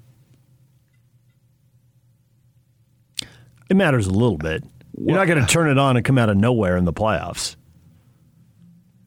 It 3.69 3.77
matters 3.77 4.07
a 4.07 4.13
little 4.13 4.39
bit. 4.39 4.65
You're 4.97 5.17
not 5.17 5.27
going 5.27 5.41
to 5.41 5.47
turn 5.47 5.69
it 5.69 5.79
on 5.79 5.97
and 5.97 6.05
come 6.05 6.19
out 6.19 6.29
of 6.29 6.37
nowhere 6.37 6.77
in 6.77 6.85
the 6.85 6.93
playoffs. 6.93 7.57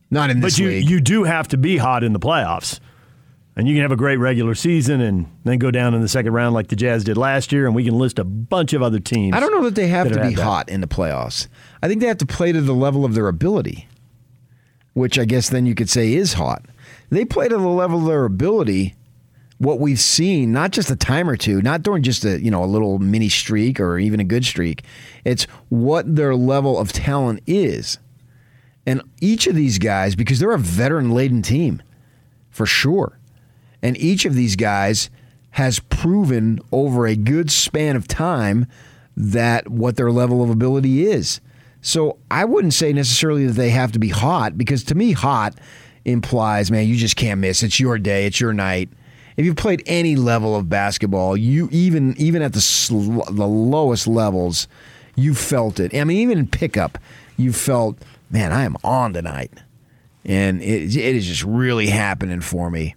Not 0.10 0.30
in 0.30 0.40
this 0.42 0.56
but 0.56 0.60
you, 0.60 0.68
league. 0.68 0.90
you 0.90 1.02
do 1.02 1.24
have 1.24 1.48
to 1.50 1.58
be 1.58 1.78
hot 1.78 2.04
in 2.04 2.14
the 2.14 2.20
playoffs. 2.20 2.80
And 3.56 3.68
you 3.68 3.76
can 3.76 3.82
have 3.82 3.92
a 3.92 3.98
great 3.98 4.18
regular 4.18 4.56
season 4.56 5.02
and 5.02 5.28
then 5.44 5.58
go 5.58 5.72
down 5.72 5.94
in 5.94 6.02
the 6.02 6.08
second 6.08 6.32
round 6.34 6.54
like 6.54 6.68
the 6.68 6.76
Jazz 6.76 7.04
did 7.04 7.18
last 7.18 7.52
year, 7.52 7.66
and 7.66 7.76
we 7.76 7.84
can 7.84 7.98
list 7.98 8.18
a 8.18 8.24
bunch 8.24 8.72
of 8.74 8.82
other 8.82 9.00
teams. 9.00 9.36
I 9.36 9.42
don't 9.42 9.52
know 9.52 9.64
that 9.64 9.76
they 9.76 9.88
have 9.88 10.10
that 10.10 10.16
to 10.16 10.28
be 10.30 10.34
hot 10.34 10.70
in 10.70 10.80
the 10.80 10.88
playoffs. 10.88 11.48
I 11.84 11.88
think 11.88 12.00
they 12.00 12.08
have 12.08 12.18
to 12.20 12.26
play 12.26 12.54
to 12.54 12.62
the 12.62 12.74
level 12.74 13.04
of 13.04 13.14
their 13.14 13.28
ability, 13.28 13.88
which 14.94 15.18
I 15.18 15.26
guess 15.26 15.50
then 15.50 15.66
you 15.66 15.76
could 15.76 15.90
say 15.90 16.14
is 16.14 16.34
hot. 16.34 16.66
They 17.10 17.26
play 17.26 17.48
to 17.48 17.58
the 17.58 17.68
level 17.68 18.00
of 18.00 18.06
their 18.06 18.26
ability. 18.26 18.96
What 19.58 19.80
we've 19.80 20.00
seen, 20.00 20.52
not 20.52 20.72
just 20.72 20.90
a 20.90 20.96
time 20.96 21.30
or 21.30 21.38
two, 21.38 21.62
not 21.62 21.84
during 21.84 22.02
just 22.02 22.26
a 22.26 22.42
you 22.42 22.50
know 22.50 22.64
a 22.64 22.66
little 22.66 22.98
mini 22.98 23.30
streak 23.30 23.80
or 23.80 24.00
even 24.00 24.20
a 24.20 24.24
good 24.24 24.44
streak. 24.44 24.84
It's 25.24 25.44
what 25.70 26.16
their 26.16 26.36
level 26.36 26.80
of 26.80 26.92
talent 26.92 27.44
is, 27.46 28.00
and 28.88 29.04
each 29.22 29.46
of 29.46 29.56
these 29.56 29.78
guys, 29.78 30.16
because 30.16 30.40
they're 30.40 30.52
a 30.52 30.58
veteran 30.58 31.12
laden 31.12 31.44
team, 31.44 31.84
for 32.50 32.66
sure. 32.66 33.20
And 33.84 33.98
each 33.98 34.26
of 34.26 34.34
these 34.34 34.56
guys 34.56 35.10
has 35.52 35.80
proven 35.80 36.60
over 36.72 37.06
a 37.06 37.16
good 37.16 37.52
span 37.52 37.96
of 37.96 38.08
time 38.08 38.66
that 39.16 39.70
what 39.70 39.96
their 39.96 40.12
level 40.12 40.44
of 40.44 40.50
ability 40.50 41.06
is. 41.06 41.42
So 41.82 42.18
I 42.30 42.46
wouldn't 42.46 42.74
say 42.74 42.94
necessarily 42.94 43.48
that 43.48 43.54
they 43.54 43.72
have 43.72 43.92
to 43.94 44.00
be 44.00 44.10
hot 44.10 44.58
because 44.58 44.84
to 44.86 44.96
me, 44.96 45.12
hot 45.14 45.56
implies, 46.06 46.72
man, 46.72 46.88
you 46.88 46.96
just 46.96 47.16
can't 47.16 47.40
miss. 47.40 47.64
It's 47.64 47.80
your 47.80 47.98
day. 47.98 48.26
It's 48.26 48.40
your 48.40 48.54
night. 48.54 48.90
If 49.38 49.46
you've 49.46 49.56
played 49.56 49.82
any 49.86 50.16
level 50.16 50.56
of 50.56 50.70
basketball, 50.70 51.36
you 51.38 51.70
even 51.72 52.16
even 52.18 52.42
at 52.42 52.54
the 52.54 52.62
sl- 52.62 53.24
the 53.32 53.48
lowest 53.48 54.08
levels, 54.08 54.68
you 55.16 55.34
felt 55.34 55.80
it. 55.80 55.96
I 55.96 56.04
mean, 56.04 56.18
even 56.18 56.38
in 56.38 56.48
pickup, 56.48 56.98
you 57.38 57.54
felt, 57.54 57.98
man, 58.30 58.52
I 58.52 58.64
am 58.66 58.78
on 58.84 59.14
tonight, 59.14 59.52
and 60.26 60.62
it, 60.62 60.96
it 60.96 61.16
is 61.16 61.26
just 61.26 61.44
really 61.44 61.88
happening 61.88 62.42
for 62.42 62.70
me. 62.70 62.96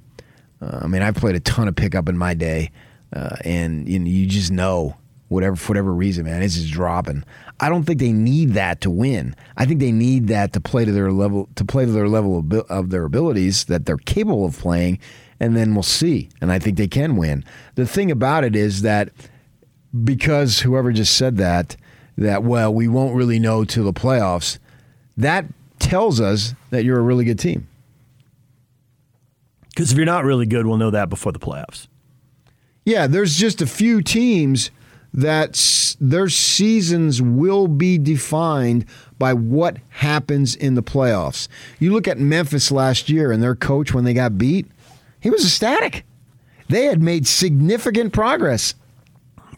Uh, 0.60 0.80
I 0.82 0.86
mean, 0.86 1.02
I've 1.02 1.14
played 1.14 1.36
a 1.36 1.40
ton 1.40 1.68
of 1.68 1.76
pickup 1.76 2.08
in 2.08 2.18
my 2.18 2.34
day, 2.34 2.72
uh, 3.12 3.36
and 3.44 3.88
you, 3.88 3.98
know, 4.00 4.06
you 4.06 4.26
just 4.26 4.50
know 4.50 4.96
whatever 5.28 5.56
for 5.56 5.68
whatever 5.68 5.92
reason, 5.92 6.24
man, 6.24 6.42
it's 6.42 6.54
just 6.56 6.72
dropping. 6.72 7.24
I 7.60 7.68
don't 7.68 7.84
think 7.84 8.00
they 8.00 8.12
need 8.12 8.50
that 8.54 8.80
to 8.82 8.90
win. 8.90 9.36
I 9.56 9.64
think 9.64 9.80
they 9.80 9.92
need 9.92 10.28
that 10.28 10.52
to 10.54 10.60
play 10.60 10.84
to 10.84 10.92
their 10.92 11.12
level 11.12 11.48
to 11.54 11.64
play 11.64 11.86
to 11.86 11.92
their 11.92 12.08
level 12.08 12.38
of, 12.38 12.52
of 12.52 12.90
their 12.90 13.04
abilities 13.04 13.64
that 13.66 13.86
they're 13.86 13.96
capable 13.96 14.44
of 14.44 14.58
playing, 14.58 14.98
and 15.38 15.56
then 15.56 15.74
we'll 15.74 15.82
see. 15.82 16.28
And 16.40 16.50
I 16.50 16.58
think 16.58 16.76
they 16.76 16.88
can 16.88 17.16
win. 17.16 17.44
The 17.76 17.86
thing 17.86 18.10
about 18.10 18.44
it 18.44 18.56
is 18.56 18.82
that 18.82 19.10
because 20.02 20.60
whoever 20.60 20.90
just 20.92 21.16
said 21.16 21.36
that 21.36 21.76
that 22.16 22.42
well 22.42 22.72
we 22.72 22.88
won't 22.88 23.14
really 23.14 23.38
know 23.38 23.64
till 23.64 23.84
the 23.84 23.92
playoffs, 23.92 24.58
that 25.16 25.46
tells 25.78 26.20
us 26.20 26.54
that 26.70 26.84
you're 26.84 26.98
a 26.98 27.02
really 27.02 27.24
good 27.24 27.38
team. 27.38 27.68
Because 29.68 29.90
if 29.90 29.96
you're 29.96 30.06
not 30.06 30.24
really 30.24 30.46
good, 30.46 30.66
we'll 30.66 30.76
know 30.76 30.90
that 30.90 31.08
before 31.08 31.32
the 31.32 31.38
playoffs. 31.38 31.88
Yeah, 32.84 33.06
there's 33.06 33.36
just 33.36 33.62
a 33.62 33.66
few 33.66 34.02
teams 34.02 34.70
that 35.14 35.96
their 36.00 36.28
seasons 36.28 37.22
will 37.22 37.68
be 37.68 37.96
defined 37.98 38.84
by 39.18 39.32
what 39.32 39.78
happens 39.88 40.56
in 40.56 40.74
the 40.74 40.82
playoffs. 40.82 41.46
You 41.78 41.92
look 41.92 42.08
at 42.08 42.18
Memphis 42.18 42.72
last 42.72 43.08
year 43.08 43.30
and 43.30 43.40
their 43.42 43.54
coach 43.54 43.94
when 43.94 44.04
they 44.04 44.12
got 44.12 44.36
beat, 44.36 44.66
he 45.20 45.30
was 45.30 45.44
ecstatic. 45.44 46.04
They 46.68 46.86
had 46.86 47.00
made 47.00 47.26
significant 47.28 48.12
progress. 48.12 48.74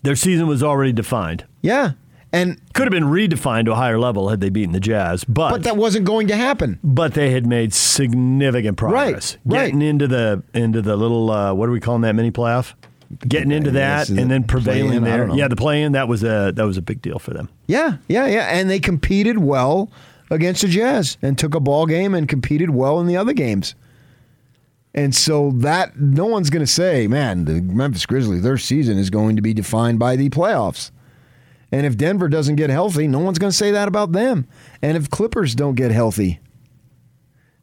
Their 0.02 0.14
season 0.14 0.46
was 0.46 0.62
already 0.62 0.92
defined. 0.92 1.46
Yeah. 1.62 1.92
And 2.32 2.60
could 2.74 2.82
have 2.82 2.92
been 2.92 3.04
redefined 3.04 3.64
to 3.64 3.72
a 3.72 3.76
higher 3.76 3.98
level 3.98 4.28
had 4.28 4.40
they 4.40 4.50
beaten 4.50 4.72
the 4.72 4.80
Jazz, 4.80 5.24
but 5.24 5.50
but 5.50 5.62
that 5.62 5.76
wasn't 5.76 6.04
going 6.04 6.26
to 6.28 6.36
happen. 6.36 6.78
But 6.84 7.14
they 7.14 7.30
had 7.30 7.46
made 7.46 7.72
significant 7.72 8.76
progress. 8.76 9.38
Right, 9.44 9.56
right. 9.56 9.64
Getting 9.66 9.80
into 9.80 10.06
the 10.06 10.42
into 10.52 10.82
the 10.82 10.96
little 10.96 11.30
uh, 11.30 11.54
what 11.54 11.68
are 11.68 11.72
we 11.72 11.80
calling 11.80 12.02
that 12.02 12.14
mini 12.14 12.30
playoff? 12.30 12.74
Getting 13.26 13.52
into 13.52 13.70
that 13.72 14.08
and 14.08 14.30
then 14.30 14.44
prevailing 14.44 15.00
play-in? 15.00 15.04
I 15.04 15.16
don't 15.16 15.28
there. 15.28 15.38
Yeah, 15.38 15.48
the 15.48 15.56
play 15.56 15.82
in 15.82 15.92
that 15.92 16.08
was 16.08 16.24
a 16.24 16.52
that 16.56 16.64
was 16.64 16.76
a 16.76 16.82
big 16.82 17.02
deal 17.02 17.18
for 17.18 17.32
them. 17.32 17.48
Yeah, 17.68 17.98
yeah, 18.08 18.26
yeah. 18.26 18.48
And 18.48 18.68
they 18.68 18.80
competed 18.80 19.38
well 19.38 19.90
against 20.30 20.62
the 20.62 20.68
Jazz 20.68 21.16
and 21.22 21.38
took 21.38 21.54
a 21.54 21.60
ball 21.60 21.86
game 21.86 22.14
and 22.14 22.28
competed 22.28 22.70
well 22.70 23.00
in 23.00 23.06
the 23.06 23.16
other 23.16 23.32
games. 23.32 23.74
And 24.92 25.14
so 25.14 25.52
that 25.56 26.00
no 26.00 26.24
one's 26.24 26.50
going 26.50 26.64
to 26.64 26.72
say, 26.72 27.06
man, 27.06 27.44
the 27.44 27.60
Memphis 27.60 28.06
Grizzlies, 28.06 28.42
their 28.42 28.58
season 28.58 28.98
is 28.98 29.10
going 29.10 29.36
to 29.36 29.42
be 29.42 29.54
defined 29.54 29.98
by 29.98 30.16
the 30.16 30.30
playoffs. 30.30 30.90
And 31.70 31.84
if 31.84 31.96
Denver 31.96 32.28
doesn't 32.28 32.56
get 32.56 32.70
healthy, 32.70 33.06
no 33.06 33.18
one's 33.18 33.38
going 33.38 33.50
to 33.50 33.56
say 33.56 33.72
that 33.72 33.88
about 33.88 34.12
them. 34.12 34.48
And 34.82 34.96
if 34.96 35.10
Clippers 35.10 35.54
don't 35.54 35.74
get 35.74 35.90
healthy, 35.90 36.40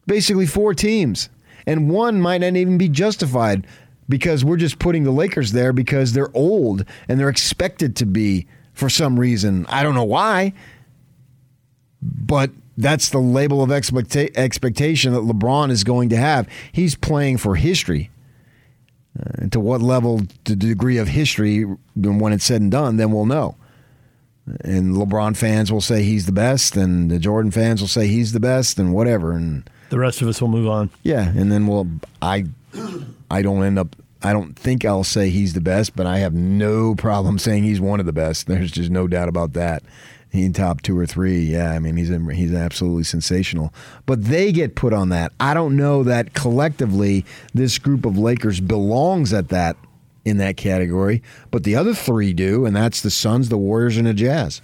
basically 0.05 0.45
four 0.45 0.73
teams. 0.73 1.29
And 1.65 1.89
one 1.89 2.21
might 2.21 2.41
not 2.41 2.55
even 2.55 2.77
be 2.77 2.89
justified 2.89 3.65
because 4.14 4.45
we're 4.45 4.57
just 4.57 4.78
putting 4.78 5.03
the 5.05 5.11
Lakers 5.11 5.53
there 5.53 5.74
because 5.74 6.14
they're 6.14 6.30
old 6.36 6.86
and 7.09 7.20
they're 7.20 7.30
expected 7.30 7.95
to 7.95 8.05
be 8.05 8.45
for 8.74 8.88
some 8.89 9.20
reason. 9.20 9.66
I 9.70 9.82
don't 9.82 9.95
know 9.95 10.03
why. 10.03 10.53
But 11.99 12.51
that's 12.78 13.09
the 13.09 13.18
label 13.18 13.64
of 13.64 13.72
expecta- 13.72 14.30
expectation 14.38 15.14
that 15.14 15.22
LeBron 15.22 15.72
is 15.72 15.84
going 15.84 16.09
to 16.09 16.18
have. 16.18 16.47
He's 16.72 16.93
playing 16.95 17.38
for 17.38 17.55
history. 17.55 18.11
Uh, 19.20 19.30
and 19.39 19.51
to 19.51 19.59
what 19.59 19.82
level, 19.82 20.22
the 20.43 20.55
degree 20.55 20.97
of 20.97 21.07
history, 21.07 21.64
when 21.95 22.34
it's 22.34 22.45
said 22.45 22.61
and 22.61 22.70
done, 22.72 22.97
then 22.97 23.11
we'll 23.11 23.26
know. 23.26 23.55
And 24.61 24.93
LeBron 24.95 25.36
fans 25.36 25.72
will 25.72 25.82
say 25.82 26.03
he's 26.03 26.26
the 26.28 26.32
best, 26.34 26.76
and 26.78 27.09
the 27.09 27.18
Jordan 27.18 27.49
fans 27.49 27.82
will 27.82 27.88
say 27.88 28.07
he's 28.07 28.32
the 28.34 28.39
best, 28.39 28.78
and 28.78 28.93
whatever. 28.93 29.32
And 29.32 29.68
The 29.89 29.97
rest 29.97 30.22
of 30.22 30.28
us 30.28 30.39
will 30.41 30.49
move 30.49 30.68
on. 30.68 30.89
yeah, 31.01 31.30
and 31.30 31.51
then 31.51 31.66
we'll. 31.66 31.88
I, 32.22 32.45
I 33.32 33.41
don't 33.41 33.64
end 33.64 33.80
up. 33.80 33.95
I 34.24 34.34
don't 34.34 34.57
think 34.57 34.86
I'll 34.86 35.03
say 35.03 35.30
he's 35.30 35.53
the 35.53 35.61
best, 35.61 35.95
but 35.95 36.07
I 36.07 36.19
have 36.19 36.34
no 36.34 36.95
problem 36.97 37.38
saying 37.38 37.63
he's 37.63 37.82
one 37.82 37.99
of 37.99 38.05
the 38.05 38.13
best. 38.13 38.47
There's 38.47 38.71
just 38.71 38.89
no 38.89 39.07
doubt 39.07 39.30
about 39.30 39.53
that. 39.53 39.84
He 40.32 40.45
in 40.45 40.53
top 40.53 40.82
two 40.82 40.97
or 40.97 41.05
three. 41.05 41.41
Yeah, 41.41 41.71
I 41.71 41.80
mean 41.80 41.95
he's 41.95 42.09
he's 42.09 42.53
absolutely 42.53 43.03
sensational. 43.03 43.71
But 44.07 44.24
they 44.24 44.51
get 44.51 44.76
put 44.76 44.91
on 44.91 45.09
that. 45.09 45.32
I 45.39 45.53
don't 45.53 45.78
know 45.78 46.01
that 46.03 46.34
collectively 46.34 47.24
this 47.53 47.78
group 47.78 48.03
of 48.03 48.17
Lakers 48.17 48.59
belongs 48.59 49.32
at 49.32 49.49
that 49.49 49.78
in 50.26 50.38
that 50.38 50.57
category, 50.57 51.21
but 51.51 51.65
the 51.65 51.76
other 51.76 51.93
three 51.93 52.34
do, 52.34 52.65
and 52.65 52.76
that's 52.76 53.01
the 53.01 53.11
Suns, 53.11 53.49
the 53.49 53.57
Warriors, 53.57 53.97
and 53.97 54.07
the 54.07 54.13
Jazz. 54.13 54.61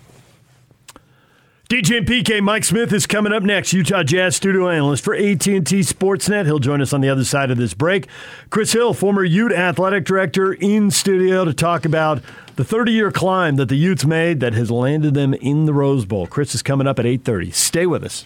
DJ 1.69 1.99
and 1.99 2.07
PK 2.07 2.41
Mike 2.41 2.63
Smith 2.63 2.91
is 2.91 3.05
coming 3.05 3.31
up 3.31 3.43
next. 3.43 3.73
Utah 3.73 4.01
Jazz 4.01 4.35
studio 4.35 4.69
analyst 4.69 5.03
for 5.03 5.13
AT&T 5.13 5.59
Sportsnet. 5.61 6.45
He'll 6.45 6.57
join 6.57 6.81
us 6.81 6.93
on 6.93 7.01
the 7.01 7.09
other 7.09 7.23
side 7.23 7.51
of 7.51 7.59
this 7.59 7.75
break. 7.75 8.07
Chris 8.49 8.73
Hill, 8.73 8.95
former 8.95 9.23
Ute 9.23 9.51
athletic 9.51 10.03
director, 10.03 10.51
in 10.51 10.89
studio 10.89 11.45
to 11.45 11.53
talk 11.53 11.85
about 11.85 12.23
the 12.55 12.63
30-year 12.63 13.11
climb 13.11 13.57
that 13.57 13.69
the 13.69 13.75
Utes 13.75 14.03
made 14.03 14.39
that 14.39 14.55
has 14.55 14.71
landed 14.71 15.13
them 15.13 15.35
in 15.35 15.65
the 15.65 15.73
Rose 15.73 16.05
Bowl. 16.05 16.25
Chris 16.25 16.55
is 16.55 16.63
coming 16.63 16.87
up 16.87 16.97
at 16.97 17.05
8:30. 17.05 17.53
Stay 17.53 17.85
with 17.85 18.03
us. 18.03 18.25